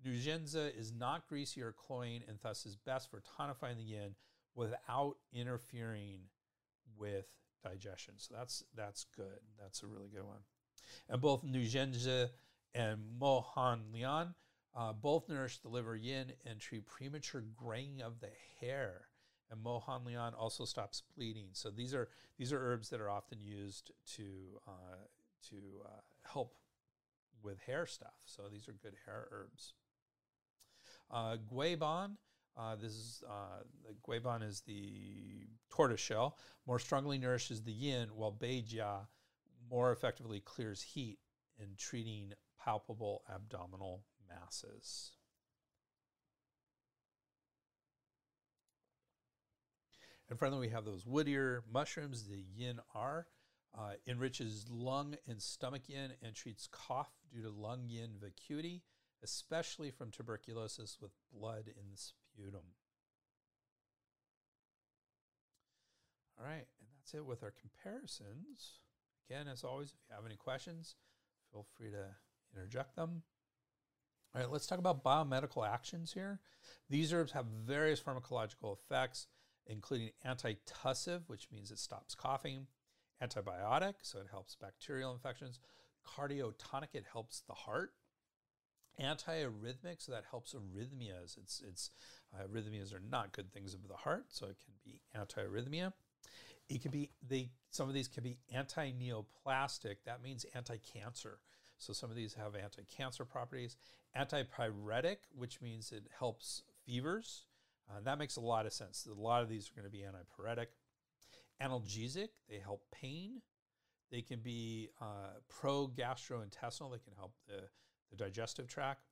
Nuzhenze 0.04 0.76
is 0.76 0.92
not 0.92 1.28
greasy 1.28 1.62
or 1.62 1.72
cloying 1.72 2.22
and 2.28 2.38
thus 2.42 2.66
is 2.66 2.76
best 2.76 3.10
for 3.10 3.22
tonifying 3.38 3.76
the 3.76 3.82
yin 3.82 4.14
without 4.54 5.16
interfering 5.32 6.20
with 6.96 7.26
digestion. 7.64 8.14
So 8.18 8.34
that's 8.36 8.62
that's 8.74 9.06
good. 9.16 9.40
That's 9.60 9.82
a 9.82 9.86
really 9.86 10.08
good 10.08 10.24
one. 10.24 10.40
And 11.08 11.20
both 11.20 11.44
Nuzhenze 11.44 12.28
and 12.74 13.00
Mohan 13.18 13.82
Lian 13.92 14.34
uh, 14.76 14.92
both 14.92 15.28
nourish 15.28 15.58
the 15.58 15.68
liver 15.68 15.96
yin 15.96 16.32
and 16.44 16.60
treat 16.60 16.86
premature 16.86 17.42
graying 17.56 18.02
of 18.02 18.20
the 18.20 18.30
hair. 18.60 19.08
And 19.50 19.62
Mohan 19.62 20.04
Lian 20.04 20.34
also 20.34 20.64
stops 20.64 21.02
bleeding. 21.16 21.48
So 21.52 21.70
these 21.70 21.94
are 21.94 22.08
these 22.36 22.52
are 22.52 22.58
herbs 22.58 22.90
that 22.90 23.00
are 23.00 23.08
often 23.08 23.38
used 23.40 23.92
to 24.16 24.24
uh, 24.68 25.06
to 25.50 25.56
uh, 25.86 26.00
help 26.30 26.56
with 27.42 27.58
hair 27.60 27.86
stuff. 27.86 28.16
So 28.26 28.42
these 28.52 28.68
are 28.68 28.72
good 28.72 28.94
hair 29.06 29.28
herbs. 29.30 29.72
Uh, 31.10 31.36
uh, 32.56 32.74
this 32.76 32.92
is 32.92 33.22
uh, 33.28 34.42
is 34.42 34.60
the 34.62 35.46
tortoise 35.70 36.00
shell, 36.00 36.38
more 36.66 36.78
strongly 36.78 37.18
nourishes 37.18 37.62
the 37.62 37.72
yin, 37.72 38.08
while 38.14 38.32
Biejia 38.32 39.06
more 39.70 39.92
effectively 39.92 40.40
clears 40.40 40.82
heat 40.82 41.18
in 41.58 41.68
treating 41.76 42.32
palpable 42.58 43.22
abdominal 43.32 44.04
masses. 44.28 45.12
And 50.28 50.38
finally, 50.38 50.66
we 50.66 50.72
have 50.72 50.84
those 50.84 51.04
woodier 51.04 51.60
mushrooms, 51.72 52.26
the 52.26 52.44
yin 52.54 52.80
R. 52.94 53.26
Uh, 53.78 53.92
enriches 54.06 54.64
lung 54.70 55.14
and 55.28 55.40
stomach 55.40 55.82
yin 55.86 56.12
and 56.22 56.34
treats 56.34 56.66
cough 56.72 57.10
due 57.30 57.42
to 57.42 57.50
lung 57.50 57.82
yin 57.86 58.12
vacuity, 58.18 58.82
especially 59.22 59.90
from 59.90 60.10
tuberculosis 60.10 60.98
with 61.00 61.12
blood 61.32 61.64
in 61.66 61.90
the 61.90 61.96
sputum. 61.96 62.74
All 66.38 66.46
right, 66.46 66.66
and 66.80 66.88
that's 66.94 67.14
it 67.14 67.24
with 67.24 67.42
our 67.42 67.52
comparisons. 67.52 68.80
Again, 69.28 69.48
as 69.48 69.64
always, 69.64 69.88
if 69.88 69.94
you 70.08 70.14
have 70.14 70.26
any 70.26 70.36
questions, 70.36 70.96
feel 71.50 71.66
free 71.76 71.90
to 71.90 72.04
interject 72.54 72.94
them. 72.94 73.22
All 74.34 74.42
right, 74.42 74.50
let's 74.50 74.66
talk 74.66 74.78
about 74.78 75.02
biomedical 75.02 75.66
actions 75.66 76.12
here. 76.12 76.40
These 76.90 77.12
herbs 77.12 77.32
have 77.32 77.46
various 77.46 78.00
pharmacological 78.00 78.76
effects, 78.76 79.28
including 79.66 80.10
antitussive, 80.26 81.22
which 81.26 81.48
means 81.50 81.70
it 81.70 81.78
stops 81.78 82.14
coughing, 82.14 82.66
antibiotic, 83.22 83.94
so 84.02 84.18
it 84.18 84.26
helps 84.30 84.54
bacterial 84.54 85.12
infections, 85.12 85.58
cardiotonic, 86.06 86.94
it 86.94 87.06
helps 87.10 87.42
the 87.48 87.54
heart, 87.54 87.92
antiarrhythmic, 89.00 89.96
so 89.98 90.12
that 90.12 90.24
helps 90.30 90.54
arrhythmias. 90.54 91.36
It's, 91.38 91.62
it's 91.66 91.90
uh, 92.34 92.44
arrhythmias 92.44 92.94
are 92.94 93.02
not 93.10 93.32
good 93.32 93.52
things 93.52 93.74
of 93.74 93.86
the 93.88 93.94
heart, 93.94 94.26
so 94.28 94.46
it 94.46 94.56
can 94.64 94.74
be 94.84 95.00
antiarrhythmia. 95.16 95.92
It 96.68 96.82
can 96.82 96.90
be 96.90 97.10
they 97.26 97.50
some 97.70 97.88
of 97.88 97.94
these 97.94 98.08
can 98.08 98.24
be 98.24 98.38
anti-neoplastic. 98.52 99.96
That 100.04 100.22
means 100.22 100.44
anti-cancer. 100.54 101.38
So 101.78 101.92
some 101.92 102.10
of 102.10 102.16
these 102.16 102.34
have 102.34 102.56
anti-cancer 102.56 103.24
properties. 103.24 103.76
Antipyretic, 104.16 105.18
which 105.36 105.60
means 105.60 105.92
it 105.92 106.06
helps 106.18 106.62
fevers. 106.84 107.44
Uh, 107.88 108.00
that 108.02 108.18
makes 108.18 108.36
a 108.36 108.40
lot 108.40 108.66
of 108.66 108.72
sense. 108.72 109.06
A 109.06 109.20
lot 109.20 109.42
of 109.42 109.48
these 109.48 109.68
are 109.68 109.80
going 109.80 109.84
to 109.84 109.90
be 109.90 110.02
antipyretic 110.02 110.66
analgesic, 111.62 112.28
they 112.48 112.58
help 112.58 112.82
pain. 112.92 113.42
They 114.10 114.22
can 114.22 114.40
be 114.40 114.90
uh, 115.00 115.40
pro 115.48 115.88
gastrointestinal, 115.88 116.92
they 116.92 116.98
can 116.98 117.14
help 117.16 117.32
the, 117.48 117.64
the 118.10 118.16
digestive 118.16 118.68
tract. 118.68 119.02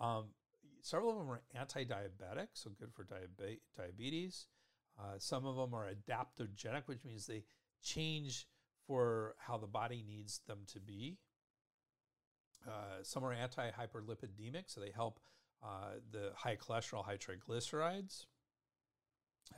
Um, 0.00 0.26
several 0.82 1.10
of 1.10 1.18
them 1.18 1.30
are 1.30 1.42
anti 1.54 1.84
diabetic, 1.84 2.48
so 2.54 2.70
good 2.78 2.92
for 2.92 3.04
diabe- 3.04 3.60
diabetes. 3.76 4.46
Uh, 4.98 5.14
some 5.18 5.44
of 5.44 5.56
them 5.56 5.74
are 5.74 5.88
adaptogenic, 5.88 6.82
which 6.86 7.04
means 7.04 7.26
they 7.26 7.44
change 7.82 8.46
for 8.86 9.34
how 9.38 9.56
the 9.56 9.66
body 9.66 10.04
needs 10.06 10.40
them 10.46 10.60
to 10.72 10.80
be. 10.80 11.18
Uh, 12.66 13.02
some 13.02 13.24
are 13.24 13.32
anti 13.32 13.70
hyperlipidemic, 13.70 14.64
so 14.66 14.80
they 14.80 14.90
help 14.94 15.20
uh, 15.62 15.98
the 16.10 16.32
high 16.36 16.56
cholesterol, 16.56 17.04
high 17.04 17.18
triglycerides. 17.18 18.26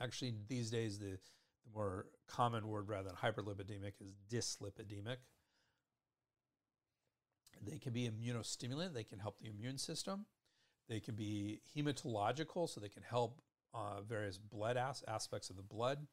Actually, 0.01 0.33
these 0.47 0.69
days, 0.69 0.99
the 0.99 1.17
the 1.67 1.79
more 1.79 2.07
common 2.27 2.67
word 2.67 2.89
rather 2.89 3.09
than 3.09 3.15
hyperlipidemic 3.17 3.93
is 3.99 4.13
dyslipidemic. 4.31 5.17
They 7.69 7.77
can 7.77 7.93
be 7.93 8.09
immunostimulant, 8.09 8.93
they 8.93 9.03
can 9.03 9.19
help 9.19 9.39
the 9.39 9.49
immune 9.49 9.77
system. 9.77 10.25
They 10.89 10.99
can 10.99 11.15
be 11.15 11.59
hematological, 11.75 12.69
so 12.69 12.79
they 12.79 12.89
can 12.89 13.03
help 13.03 13.41
uh, 13.73 14.01
various 14.01 14.37
blood 14.37 14.77
as- 14.77 15.03
aspects 15.07 15.49
of 15.49 15.57
the 15.57 15.63
blood. 15.63 16.07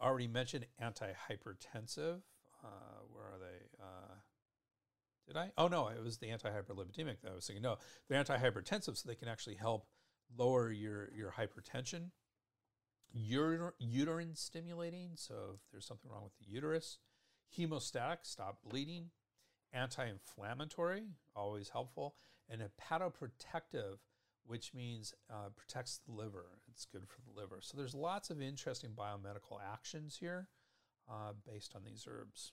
Already 0.00 0.28
mentioned 0.28 0.66
antihypertensive. 0.82 2.20
Uh, 2.64 3.00
where 3.12 3.24
are 3.24 3.38
they? 3.38 3.82
Uh, 3.82 4.14
did 5.26 5.36
I? 5.36 5.52
Oh 5.58 5.68
no, 5.68 5.88
it 5.88 6.02
was 6.02 6.18
the 6.18 6.28
antihyperlipidemic 6.28 7.20
that 7.22 7.30
I 7.30 7.34
was 7.34 7.46
thinking. 7.46 7.62
No, 7.62 7.76
they're 8.08 8.22
antihypertensive, 8.22 8.96
so 8.96 9.08
they 9.08 9.14
can 9.14 9.28
actually 9.28 9.56
help 9.56 9.86
lower 10.36 10.72
your 10.72 11.10
your 11.14 11.32
hypertension. 11.38 12.10
Uter- 13.16 13.72
uterine 13.78 14.34
stimulating, 14.34 15.12
so 15.16 15.34
if 15.54 15.60
there's 15.70 15.86
something 15.86 16.10
wrong 16.10 16.24
with 16.24 16.36
the 16.38 16.52
uterus. 16.52 16.98
Hemostatic, 17.56 18.18
stop 18.22 18.58
bleeding. 18.68 19.10
Anti-inflammatory, 19.72 21.04
always 21.36 21.68
helpful, 21.68 22.14
and 22.48 22.62
hepatoprotective, 22.62 23.98
which 24.46 24.72
means 24.72 25.14
uh, 25.30 25.50
protects 25.54 26.00
the 26.06 26.12
liver. 26.12 26.46
It's 26.70 26.86
good 26.86 27.06
for 27.06 27.20
the 27.20 27.38
liver. 27.38 27.58
So 27.60 27.76
there's 27.76 27.94
lots 27.94 28.30
of 28.30 28.40
interesting 28.40 28.90
biomedical 28.96 29.60
actions 29.72 30.16
here 30.18 30.48
uh, 31.10 31.32
based 31.46 31.74
on 31.76 31.82
these 31.84 32.06
herbs. 32.08 32.52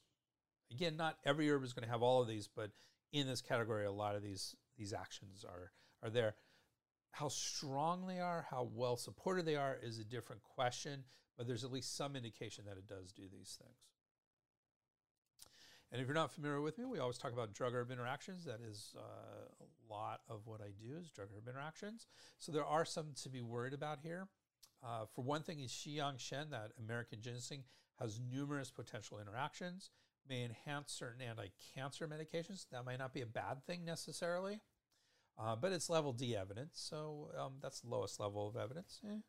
Again, 0.71 0.97
not 0.97 1.17
every 1.25 1.49
herb 1.49 1.63
is 1.63 1.73
going 1.73 1.85
to 1.85 1.91
have 1.91 2.01
all 2.01 2.21
of 2.21 2.27
these, 2.27 2.49
but 2.53 2.71
in 3.13 3.27
this 3.27 3.41
category, 3.41 3.85
a 3.85 3.91
lot 3.91 4.15
of 4.15 4.23
these 4.23 4.55
these 4.77 4.93
actions 4.93 5.45
are 5.45 5.71
are 6.03 6.09
there. 6.09 6.35
How 7.11 7.29
strong 7.29 8.07
they 8.07 8.19
are, 8.19 8.45
how 8.49 8.69
well 8.73 8.97
supported 8.97 9.45
they 9.45 9.55
are, 9.55 9.77
is 9.81 9.99
a 9.99 10.03
different 10.03 10.43
question, 10.43 11.05
but 11.37 11.47
there's 11.47 11.63
at 11.63 11.71
least 11.71 11.95
some 11.95 12.15
indication 12.17 12.65
that 12.65 12.77
it 12.77 12.87
does 12.87 13.13
do 13.13 13.23
these 13.31 13.57
things. 13.57 13.94
And 15.95 16.01
if 16.01 16.09
you're 16.09 16.13
not 16.15 16.33
familiar 16.33 16.59
with 16.59 16.77
me, 16.77 16.83
we 16.83 16.99
always 16.99 17.17
talk 17.17 17.31
about 17.31 17.53
drug 17.53 17.73
herb 17.73 17.89
interactions. 17.89 18.43
That 18.43 18.59
is 18.59 18.93
uh, 18.97 18.99
a 18.99 19.93
lot 19.93 20.19
of 20.27 20.41
what 20.43 20.59
I 20.59 20.71
do 20.77 20.97
is 20.99 21.09
drug 21.09 21.29
herb 21.33 21.47
interactions. 21.47 22.07
So 22.37 22.51
there 22.51 22.65
are 22.65 22.83
some 22.83 23.13
to 23.23 23.29
be 23.29 23.41
worried 23.41 23.73
about 23.73 23.99
here. 24.03 24.27
Uh, 24.85 25.05
for 25.15 25.21
one 25.21 25.41
thing, 25.41 25.61
is 25.61 25.71
Xi 25.71 25.91
Yang 25.91 26.17
Shen, 26.17 26.49
that 26.49 26.71
American 26.77 27.21
ginseng, 27.21 27.63
has 27.97 28.19
numerous 28.29 28.71
potential 28.71 29.19
interactions 29.21 29.91
may 30.27 30.43
enhance 30.43 30.91
certain 30.91 31.21
anti-cancer 31.21 32.09
medications. 32.09 32.65
That 32.73 32.83
might 32.83 32.99
not 32.99 33.13
be 33.13 33.21
a 33.21 33.25
bad 33.25 33.65
thing 33.65 33.85
necessarily, 33.85 34.59
uh, 35.39 35.55
but 35.55 35.71
it's 35.71 35.89
level 35.89 36.11
D 36.11 36.35
evidence, 36.35 36.73
so 36.73 37.29
um, 37.39 37.53
that's 37.61 37.79
the 37.79 37.87
lowest 37.87 38.19
level 38.19 38.49
of 38.49 38.57
evidence. 38.57 38.99
Eh. 39.09 39.19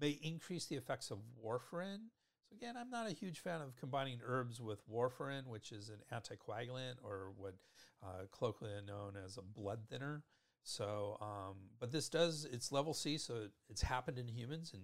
May 0.00 0.18
increase 0.22 0.64
the 0.64 0.76
effects 0.76 1.10
of 1.10 1.18
warfarin. 1.44 2.08
So 2.50 2.56
again, 2.56 2.76
I'm 2.76 2.90
not 2.90 3.08
a 3.08 3.14
huge 3.14 3.38
fan 3.38 3.60
of 3.60 3.76
combining 3.76 4.18
herbs 4.26 4.60
with 4.60 4.88
warfarin, 4.90 5.46
which 5.46 5.70
is 5.72 5.88
an 5.90 5.98
anticoagulant 6.12 6.94
or 7.02 7.32
what 7.36 7.54
uh, 8.02 8.24
colloquially 8.36 8.72
known 8.86 9.12
as 9.24 9.36
a 9.36 9.42
blood 9.42 9.80
thinner. 9.88 10.24
So, 10.62 11.16
um, 11.20 11.56
but 11.78 11.92
this 11.92 12.08
does 12.08 12.46
it's 12.50 12.72
level 12.72 12.92
C, 12.92 13.18
so 13.18 13.36
it, 13.36 13.52
it's 13.68 13.82
happened 13.82 14.18
in 14.18 14.28
humans, 14.28 14.72
and 14.74 14.82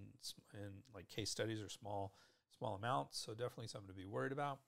and 0.53 0.73
like 0.93 1.07
case 1.09 1.29
studies 1.29 1.61
are 1.61 1.69
small 1.69 2.13
small 2.57 2.75
amounts, 2.75 3.19
so 3.19 3.33
definitely 3.33 3.67
something 3.67 3.89
to 3.89 3.93
be 3.93 4.05
worried 4.05 4.31
about 4.31 4.59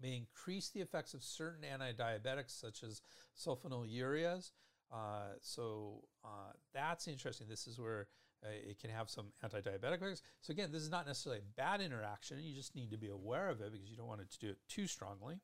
may 0.00 0.16
increase 0.16 0.68
the 0.68 0.80
effects 0.80 1.14
of 1.14 1.22
certain 1.22 1.64
anti-diabetics 1.64 2.50
such 2.50 2.82
as 2.82 3.00
sulfonylureas. 3.38 4.50
Uh, 4.92 5.34
so 5.40 6.02
uh, 6.24 6.52
that's 6.74 7.08
interesting. 7.08 7.46
This 7.48 7.66
is 7.66 7.78
where 7.78 8.08
uh, 8.44 8.70
it 8.70 8.80
can 8.80 8.90
have 8.90 9.08
some 9.08 9.26
anti-diabetic 9.42 10.02
effects. 10.02 10.22
So 10.40 10.50
again, 10.50 10.70
this 10.72 10.82
is 10.82 10.90
not 10.90 11.06
necessarily 11.06 11.40
a 11.40 11.60
bad 11.60 11.80
interaction. 11.80 12.38
You 12.42 12.54
just 12.54 12.74
need 12.74 12.90
to 12.90 12.98
be 12.98 13.08
aware 13.08 13.48
of 13.48 13.60
it 13.60 13.72
because 13.72 13.90
you 13.90 13.96
don't 13.96 14.08
want 14.08 14.20
it 14.20 14.30
to 14.30 14.38
do 14.38 14.50
it 14.50 14.58
too 14.68 14.86
strongly. 14.86 15.40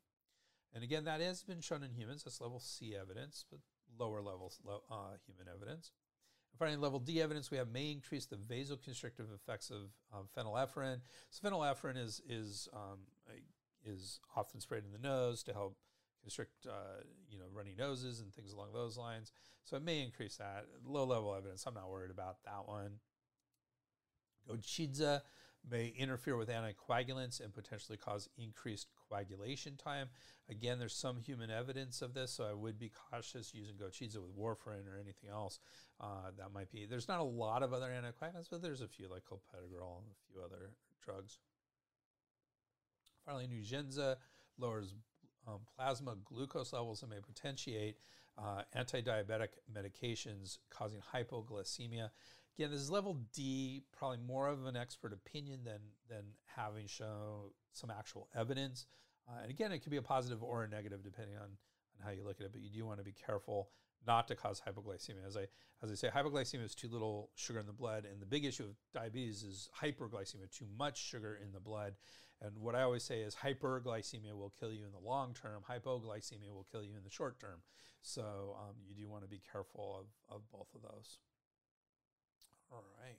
And 0.75 0.85
again, 0.85 1.05
that 1.05 1.21
has 1.21 1.43
been 1.43 1.61
shown 1.61 1.83
in 1.83 1.93
humans. 1.93 2.25
That's 2.25 2.41
level 2.41 2.61
C 2.61 2.95
evidence, 2.95 3.45
but 3.51 3.61
lower 3.99 4.21
levels 4.21 4.61
uh, 4.69 5.17
human 5.27 5.53
evidence. 5.53 5.93
And 6.53 6.59
finally, 6.59 6.77
level 6.77 6.99
D 6.99 7.23
evidence 7.23 7.51
we 7.51 7.57
have 7.57 7.69
may 7.69 7.91
increase 7.91 8.27
the 8.27 8.37
vasoconstrictive 8.37 9.35
effects 9.35 9.71
of 9.71 9.91
um, 10.13 10.29
phenylephrine. 10.37 11.01
So 11.31 11.49
phenylephrine 11.49 11.97
is 11.97 12.21
is 12.29 12.69
um, 12.73 12.99
is 13.85 14.21
often 14.37 14.61
sprayed 14.61 14.85
in 14.85 14.93
the 14.93 14.99
nose 15.09 15.43
to 15.45 15.53
help 15.53 15.77
constrict, 16.29 16.67
uh, 16.67 17.03
you 17.31 17.39
know, 17.39 17.47
runny 17.55 17.75
noses 17.77 18.21
and 18.21 18.35
things 18.35 18.53
along 18.53 18.69
those 18.75 18.99
lines. 18.99 19.33
So 19.65 19.77
it 19.77 19.83
may 19.83 20.03
increase 20.03 20.37
that. 20.37 20.67
Low 20.85 21.05
level 21.05 21.35
evidence, 21.35 21.65
I'm 21.67 21.75
not 21.75 21.91
worried 21.91 22.11
about 22.11 22.37
that 22.45 22.67
one. 22.67 23.01
Gochidza 24.49 25.23
may 25.69 25.89
interfere 25.99 26.37
with 26.37 26.51
anticoagulants 26.51 27.41
and 27.41 27.53
potentially 27.53 27.97
cause 27.97 28.29
increased 28.37 28.89
coagulation 29.09 29.77
time. 29.77 30.09
Again, 30.51 30.79
there's 30.79 30.95
some 30.95 31.19
human 31.19 31.51
evidence 31.51 32.03
of 32.03 32.15
this, 32.15 32.31
so 32.31 32.45
I 32.45 32.53
would 32.53 32.79
be 32.79 32.91
cautious 33.11 33.53
using 33.55 33.77
Gochidza 33.77 34.17
with 34.17 34.37
warfarin 34.39 34.87
or 34.87 34.99
anything 35.01 35.31
else. 35.31 35.59
Uh, 36.01 36.31
that 36.39 36.53
might 36.53 36.71
be. 36.71 36.87
There's 36.87 37.09
not 37.09 37.21
a 37.21 37.25
lot 37.25 37.63
of 37.63 37.73
other 37.73 37.89
anticoagulants, 37.89 38.49
but 38.51 38.63
there's 38.63 38.83
a 38.83 38.89
few 38.89 39.09
like 39.09 39.23
clopidogrel 39.25 39.99
and 39.99 40.11
a 40.11 40.33
few 40.33 40.43
other 40.43 40.73
drugs. 41.03 41.39
Finally, 43.25 43.49
Nugenza 43.49 44.17
lowers 44.59 44.95
um, 45.49 45.61
plasma 45.77 46.17
glucose 46.25 46.73
levels 46.73 47.03
and 47.03 47.11
may 47.11 47.21
potentiate 47.21 47.97
uh, 48.37 48.63
anti-diabetic 48.75 49.49
medications 49.73 50.59
causing 50.71 51.01
hypoglycemia. 51.15 52.11
Again, 52.59 52.71
this 52.71 52.81
is 52.81 52.91
level 52.91 53.17
D, 53.35 53.83
probably 53.97 54.19
more 54.19 54.49
of 54.49 54.67
an 54.67 54.77
expert 54.77 55.13
opinion 55.13 55.61
than, 55.65 55.81
than 56.09 56.25
having 56.57 56.87
shown 56.87 57.51
some 57.73 57.91
actual 57.91 58.29
evidence. 58.37 58.87
Uh, 59.29 59.43
and 59.43 59.51
again, 59.51 59.73
it 59.73 59.81
could 59.81 59.91
be 59.91 59.97
a 59.97 60.03
positive 60.03 60.43
or 60.43 60.65
a 60.65 60.69
negative 60.69 61.03
depending 61.03 61.37
on, 61.37 61.43
on 61.45 62.05
how 62.05 62.11
you 62.11 62.25
look 62.25 62.41
at 62.41 62.47
it, 62.47 62.53
but 62.53 62.61
you 62.61 62.71
do 62.71 62.85
want 62.85 62.99
to 62.99 63.05
be 63.05 63.15
careful 63.27 63.71
not 64.07 64.29
to 64.29 64.35
cause 64.35 64.63
hypoglycemia. 64.67 65.27
As 65.27 65.37
I, 65.37 65.47
as 65.83 65.91
I 65.91 65.95
say, 65.95 66.09
hypoglycemia 66.09 66.65
is 66.65 66.75
too 66.75 66.89
little 66.89 67.31
sugar 67.35 67.61
in 67.61 67.67
the 67.67 67.73
blood, 67.73 68.07
and 68.11 68.21
the 68.21 68.27
big 68.27 68.45
issue 68.45 68.65
of 68.65 68.77
diabetes 68.95 69.43
is 69.43 69.69
hyperglycemia, 69.83 70.51
too 70.51 70.67
much 70.79 71.03
sugar 71.03 71.39
in 71.43 71.53
the 71.53 71.61
blood. 71.61 71.95
And 72.41 72.59
what 72.59 72.75
I 72.75 72.83
always 72.83 73.03
say 73.03 73.21
is 73.21 73.35
hyperglycemia 73.35 74.33
will 74.33 74.53
kill 74.59 74.73
you 74.73 74.85
in 74.85 74.93
the 74.93 75.07
long 75.07 75.35
term, 75.35 75.63
hypoglycemia 75.69 76.53
will 76.53 76.67
kill 76.71 76.85
you 76.85 76.97
in 76.97 77.03
the 77.05 77.11
short 77.11 77.41
term. 77.41 77.61
So 78.03 78.57
um, 78.59 78.77
you 78.87 78.95
do 78.95 79.09
want 79.09 79.25
to 79.25 79.29
be 79.29 79.43
careful 79.53 80.01
of, 80.01 80.37
of 80.37 80.43
both 80.51 80.69
of 80.75 80.83
those. 80.83 81.19
All 82.71 82.85
right. 83.03 83.17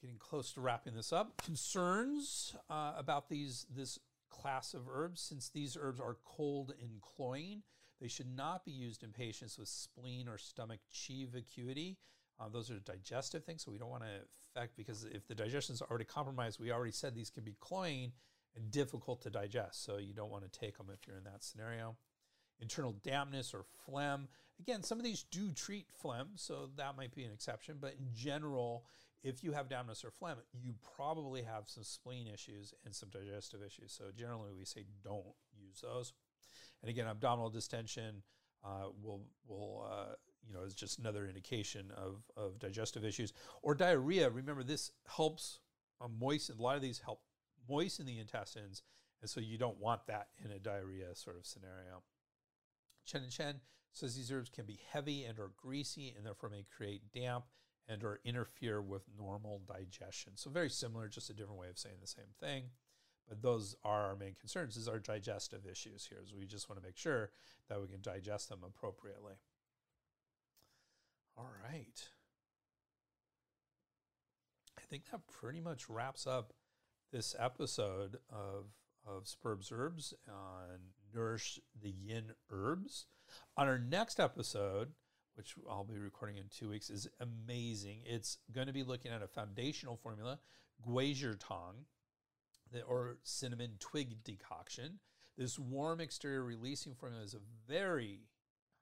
Getting 0.00 0.18
close 0.18 0.52
to 0.52 0.60
wrapping 0.60 0.94
this 0.94 1.12
up. 1.12 1.42
Concerns 1.42 2.54
uh, 2.70 2.92
about 2.96 3.28
these 3.28 3.66
this 3.74 3.98
class 4.30 4.74
of 4.74 4.82
herbs, 4.92 5.20
since 5.22 5.48
these 5.48 5.76
herbs 5.80 6.00
are 6.00 6.18
cold 6.24 6.74
in 6.80 7.00
cloying, 7.00 7.62
they 8.00 8.08
should 8.08 8.34
not 8.34 8.64
be 8.64 8.72
used 8.72 9.02
in 9.02 9.10
patients 9.10 9.58
with 9.58 9.68
spleen 9.68 10.28
or 10.28 10.38
stomach 10.38 10.80
chi 10.92 11.26
vacuity. 11.32 11.98
Uh, 12.38 12.48
those 12.48 12.70
are 12.70 12.78
digestive 12.80 13.44
things, 13.44 13.64
so 13.64 13.70
we 13.70 13.78
don't 13.78 13.90
want 13.90 14.02
to 14.02 14.20
affect 14.50 14.76
because 14.76 15.04
if 15.04 15.26
the 15.26 15.34
digestion 15.34 15.74
is 15.74 15.82
already 15.82 16.04
compromised, 16.04 16.60
we 16.60 16.70
already 16.70 16.92
said 16.92 17.14
these 17.14 17.30
can 17.30 17.44
be 17.44 17.56
cloying 17.60 18.12
and 18.54 18.70
difficult 18.70 19.22
to 19.22 19.30
digest. 19.30 19.84
So 19.84 19.96
you 19.98 20.12
don't 20.12 20.30
want 20.30 20.50
to 20.50 20.58
take 20.58 20.76
them 20.76 20.88
if 20.92 21.06
you're 21.06 21.16
in 21.16 21.24
that 21.24 21.42
scenario. 21.42 21.96
Internal 22.60 22.94
dampness 23.02 23.54
or 23.54 23.64
phlegm. 23.84 24.28
Again, 24.60 24.82
some 24.82 24.98
of 24.98 25.04
these 25.04 25.24
do 25.24 25.52
treat 25.52 25.86
phlegm, 25.92 26.30
so 26.36 26.70
that 26.76 26.96
might 26.96 27.14
be 27.14 27.24
an 27.24 27.32
exception. 27.32 27.76
But 27.80 27.94
in 27.98 28.08
general, 28.14 28.84
if 29.22 29.44
you 29.44 29.52
have 29.52 29.68
dampness 29.68 30.04
or 30.04 30.10
phlegm, 30.10 30.38
you 30.52 30.74
probably 30.96 31.42
have 31.42 31.68
some 31.68 31.84
spleen 31.84 32.26
issues 32.26 32.72
and 32.84 32.94
some 32.94 33.10
digestive 33.10 33.60
issues. 33.62 33.92
So 33.92 34.04
generally, 34.16 34.52
we 34.56 34.64
say 34.64 34.84
don't 35.04 35.34
use 35.58 35.82
those. 35.82 36.12
And 36.82 36.90
again, 36.90 37.06
abdominal 37.06 37.50
distension 37.50 38.22
uh, 38.64 38.88
will 39.02 39.22
will 39.46 39.86
uh, 39.90 40.14
you 40.46 40.54
know, 40.54 40.62
is 40.62 40.74
just 40.74 40.98
another 40.98 41.26
indication 41.26 41.90
of, 41.96 42.22
of 42.36 42.58
digestive 42.58 43.04
issues. 43.04 43.32
Or 43.62 43.74
diarrhea, 43.74 44.30
remember 44.30 44.62
this 44.62 44.92
helps 45.06 45.60
uh, 46.00 46.08
moisten, 46.08 46.58
a 46.58 46.62
lot 46.62 46.76
of 46.76 46.82
these 46.82 47.00
help 47.00 47.20
moisten 47.68 48.06
the 48.06 48.18
intestines, 48.18 48.82
and 49.20 49.28
so 49.28 49.40
you 49.40 49.58
don't 49.58 49.80
want 49.80 50.06
that 50.06 50.28
in 50.44 50.50
a 50.50 50.58
diarrhea 50.58 51.14
sort 51.14 51.36
of 51.36 51.46
scenario. 51.46 52.02
Chen 53.04 53.22
and 53.22 53.32
Chen 53.32 53.60
says 53.92 54.14
these 54.14 54.30
herbs 54.30 54.50
can 54.50 54.66
be 54.66 54.80
heavy 54.90 55.24
and 55.24 55.38
or 55.38 55.52
greasy 55.56 56.14
and 56.16 56.24
therefore 56.26 56.50
may 56.50 56.66
create 56.76 57.12
damp 57.12 57.44
and 57.88 58.04
or 58.04 58.20
interfere 58.24 58.82
with 58.82 59.02
normal 59.18 59.62
digestion. 59.66 60.32
So 60.36 60.50
very 60.50 60.68
similar, 60.68 61.08
just 61.08 61.30
a 61.30 61.32
different 61.32 61.58
way 61.58 61.68
of 61.68 61.78
saying 61.78 61.96
the 62.00 62.06
same 62.06 62.24
thing. 62.40 62.64
But 63.28 63.42
those 63.42 63.74
are 63.84 64.06
our 64.06 64.16
main 64.16 64.34
concerns, 64.38 64.76
is 64.76 64.88
our 64.88 65.00
digestive 65.00 65.66
issues 65.66 66.06
here. 66.06 66.20
So 66.24 66.36
we 66.38 66.46
just 66.46 66.68
want 66.68 66.80
to 66.80 66.86
make 66.86 66.96
sure 66.96 67.30
that 67.68 67.80
we 67.80 67.88
can 67.88 68.00
digest 68.00 68.48
them 68.48 68.60
appropriately. 68.64 69.34
All 71.36 71.50
right. 71.64 72.08
I 74.78 74.82
think 74.88 75.10
that 75.10 75.26
pretty 75.26 75.60
much 75.60 75.88
wraps 75.88 76.26
up 76.26 76.52
this 77.12 77.34
episode 77.38 78.18
of, 78.30 78.66
of 79.06 79.26
Superb's 79.26 79.72
Herbs 79.72 80.14
on 80.28 80.78
Nourish 81.14 81.58
the 81.82 81.90
Yin 81.90 82.32
Herbs. 82.50 83.06
On 83.56 83.66
our 83.66 83.78
next 83.78 84.20
episode, 84.20 84.92
which 85.34 85.54
I'll 85.68 85.84
be 85.84 85.98
recording 85.98 86.36
in 86.36 86.44
two 86.48 86.68
weeks, 86.68 86.90
is 86.90 87.08
amazing. 87.20 88.02
It's 88.04 88.38
going 88.54 88.68
to 88.68 88.72
be 88.72 88.84
looking 88.84 89.10
at 89.10 89.22
a 89.22 89.28
foundational 89.28 89.96
formula, 89.96 90.38
Guizhi 90.86 91.36
Tang, 91.38 91.84
or 92.86 93.18
cinnamon 93.22 93.72
twig 93.78 94.22
decoction. 94.24 94.98
This 95.36 95.58
warm 95.58 96.00
exterior 96.00 96.42
releasing 96.42 96.94
formula 96.94 97.22
is 97.22 97.34
a 97.34 97.40
very 97.68 98.20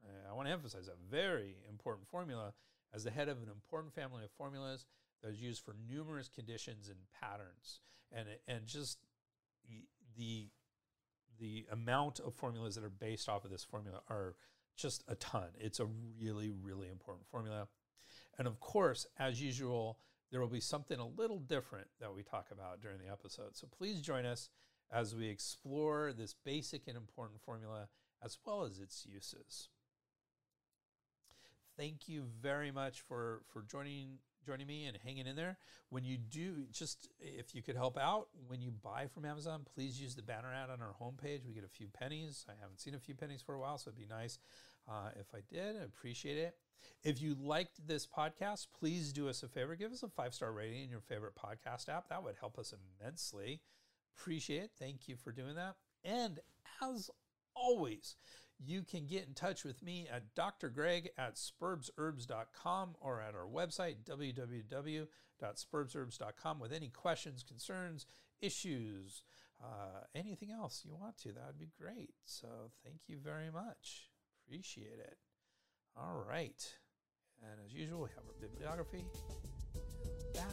uh, 0.04 0.30
I 0.30 0.34
want 0.34 0.48
to 0.48 0.52
emphasize 0.52 0.88
a 0.88 1.10
very 1.10 1.56
important 1.68 2.08
formula 2.08 2.52
as 2.94 3.04
the 3.04 3.10
head 3.10 3.28
of 3.28 3.38
an 3.38 3.48
important 3.48 3.94
family 3.94 4.24
of 4.24 4.30
formulas 4.30 4.86
that 5.22 5.30
is 5.30 5.40
used 5.40 5.64
for 5.64 5.74
numerous 5.88 6.28
conditions 6.28 6.88
and 6.88 6.98
patterns, 7.20 7.80
and 8.12 8.28
and 8.46 8.66
just 8.66 8.98
the 10.16 10.48
the 11.40 11.66
amount 11.72 12.20
of 12.20 12.34
formulas 12.34 12.74
that 12.76 12.84
are 12.84 12.90
based 12.90 13.28
off 13.28 13.44
of 13.44 13.50
this 13.50 13.64
formula 13.64 14.00
are 14.08 14.36
just 14.76 15.02
a 15.08 15.14
ton. 15.16 15.48
It's 15.58 15.80
a 15.80 15.86
really 16.20 16.50
really 16.50 16.88
important 16.88 17.26
formula, 17.26 17.68
and 18.38 18.46
of 18.46 18.60
course, 18.60 19.06
as 19.18 19.40
usual, 19.40 19.98
there 20.34 20.40
will 20.40 20.48
be 20.48 20.58
something 20.58 20.98
a 20.98 21.06
little 21.06 21.38
different 21.38 21.86
that 22.00 22.12
we 22.12 22.24
talk 22.24 22.48
about 22.50 22.80
during 22.80 22.98
the 22.98 23.08
episode. 23.08 23.54
So 23.54 23.68
please 23.68 24.00
join 24.00 24.26
us 24.26 24.48
as 24.90 25.14
we 25.14 25.28
explore 25.28 26.12
this 26.12 26.34
basic 26.44 26.88
and 26.88 26.96
important 26.96 27.40
formula 27.40 27.86
as 28.20 28.36
well 28.44 28.64
as 28.64 28.80
its 28.80 29.06
uses. 29.08 29.68
Thank 31.78 32.08
you 32.08 32.24
very 32.42 32.72
much 32.72 33.02
for 33.02 33.42
for 33.52 33.62
joining 33.62 34.18
joining 34.44 34.66
me 34.66 34.86
and 34.86 34.98
hanging 35.04 35.28
in 35.28 35.36
there. 35.36 35.56
When 35.90 36.02
you 36.02 36.18
do, 36.18 36.66
just 36.72 37.08
if 37.20 37.54
you 37.54 37.62
could 37.62 37.76
help 37.76 37.96
out, 37.96 38.26
when 38.48 38.60
you 38.60 38.72
buy 38.72 39.06
from 39.06 39.24
Amazon, 39.24 39.64
please 39.72 40.00
use 40.00 40.16
the 40.16 40.22
banner 40.22 40.52
ad 40.52 40.68
on 40.68 40.82
our 40.82 40.96
homepage. 41.00 41.46
We 41.46 41.54
get 41.54 41.64
a 41.64 41.68
few 41.68 41.86
pennies. 41.86 42.44
I 42.48 42.60
haven't 42.60 42.80
seen 42.80 42.96
a 42.96 42.98
few 42.98 43.14
pennies 43.14 43.40
for 43.40 43.54
a 43.54 43.60
while, 43.60 43.78
so 43.78 43.90
it'd 43.90 44.00
be 44.00 44.12
nice 44.12 44.40
uh, 44.88 45.10
if 45.14 45.28
I 45.32 45.42
did. 45.48 45.76
I 45.76 45.84
appreciate 45.84 46.38
it. 46.38 46.56
If 47.02 47.20
you 47.20 47.36
liked 47.38 47.86
this 47.86 48.06
podcast, 48.06 48.68
please 48.78 49.12
do 49.12 49.28
us 49.28 49.42
a 49.42 49.48
favor. 49.48 49.76
Give 49.76 49.92
us 49.92 50.02
a 50.02 50.08
five 50.08 50.34
star 50.34 50.52
rating 50.52 50.84
in 50.84 50.90
your 50.90 51.00
favorite 51.00 51.34
podcast 51.34 51.88
app. 51.88 52.08
That 52.08 52.22
would 52.22 52.36
help 52.40 52.58
us 52.58 52.72
immensely. 53.00 53.60
Appreciate 54.18 54.64
it. 54.64 54.70
Thank 54.78 55.08
you 55.08 55.16
for 55.16 55.32
doing 55.32 55.54
that. 55.56 55.76
And 56.02 56.38
as 56.82 57.10
always, 57.54 58.16
you 58.58 58.82
can 58.82 59.06
get 59.06 59.26
in 59.26 59.34
touch 59.34 59.64
with 59.64 59.82
me 59.82 60.08
at 60.10 60.34
drgreg 60.34 61.08
at 61.18 61.36
spurbsherbs.com 61.36 62.96
or 63.00 63.20
at 63.20 63.34
our 63.34 63.46
website, 63.46 63.96
www.spurbsherbs.com, 64.08 66.60
with 66.60 66.72
any 66.72 66.88
questions, 66.88 67.42
concerns, 67.42 68.06
issues, 68.40 69.24
uh, 69.62 70.00
anything 70.14 70.50
else 70.50 70.82
you 70.84 70.94
want 70.94 71.18
to. 71.18 71.32
That 71.32 71.46
would 71.46 71.58
be 71.58 71.72
great. 71.80 72.14
So 72.24 72.70
thank 72.84 73.08
you 73.08 73.18
very 73.18 73.50
much. 73.50 74.08
Appreciate 74.46 75.00
it. 75.00 75.18
All 75.96 76.24
right. 76.28 76.62
And 77.42 77.60
as 77.64 77.72
usual, 77.72 78.02
we 78.02 78.08
have 78.10 78.24
our 78.26 78.34
bibliography. 78.40 79.04
That, 80.34 80.44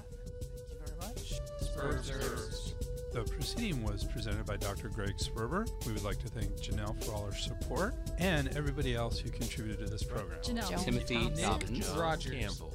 thank 0.49 0.71
you 0.71 0.77
very 0.85 0.97
much. 0.99 1.33
Spurbs 1.61 2.73
The 3.13 3.23
proceeding 3.23 3.83
was 3.83 4.03
presented 4.03 4.45
by 4.45 4.57
Dr. 4.57 4.89
Greg 4.89 5.17
Sperber. 5.17 5.67
We 5.87 5.93
would 5.93 6.03
like 6.03 6.19
to 6.19 6.27
thank 6.27 6.51
Janelle 6.57 7.03
for 7.03 7.13
all 7.13 7.25
her 7.25 7.33
support 7.33 7.95
and 8.19 8.55
everybody 8.55 8.95
else 8.95 9.17
who 9.19 9.29
contributed 9.29 9.85
to 9.85 9.91
this 9.91 10.03
program. 10.03 10.39
Janelle. 10.41 10.83
Timothy 10.83 11.15
Thompson. 11.15 11.43
Dobbins. 11.43 11.87
John 11.87 11.99
Rogers. 11.99 12.33
Campbell. 12.33 12.73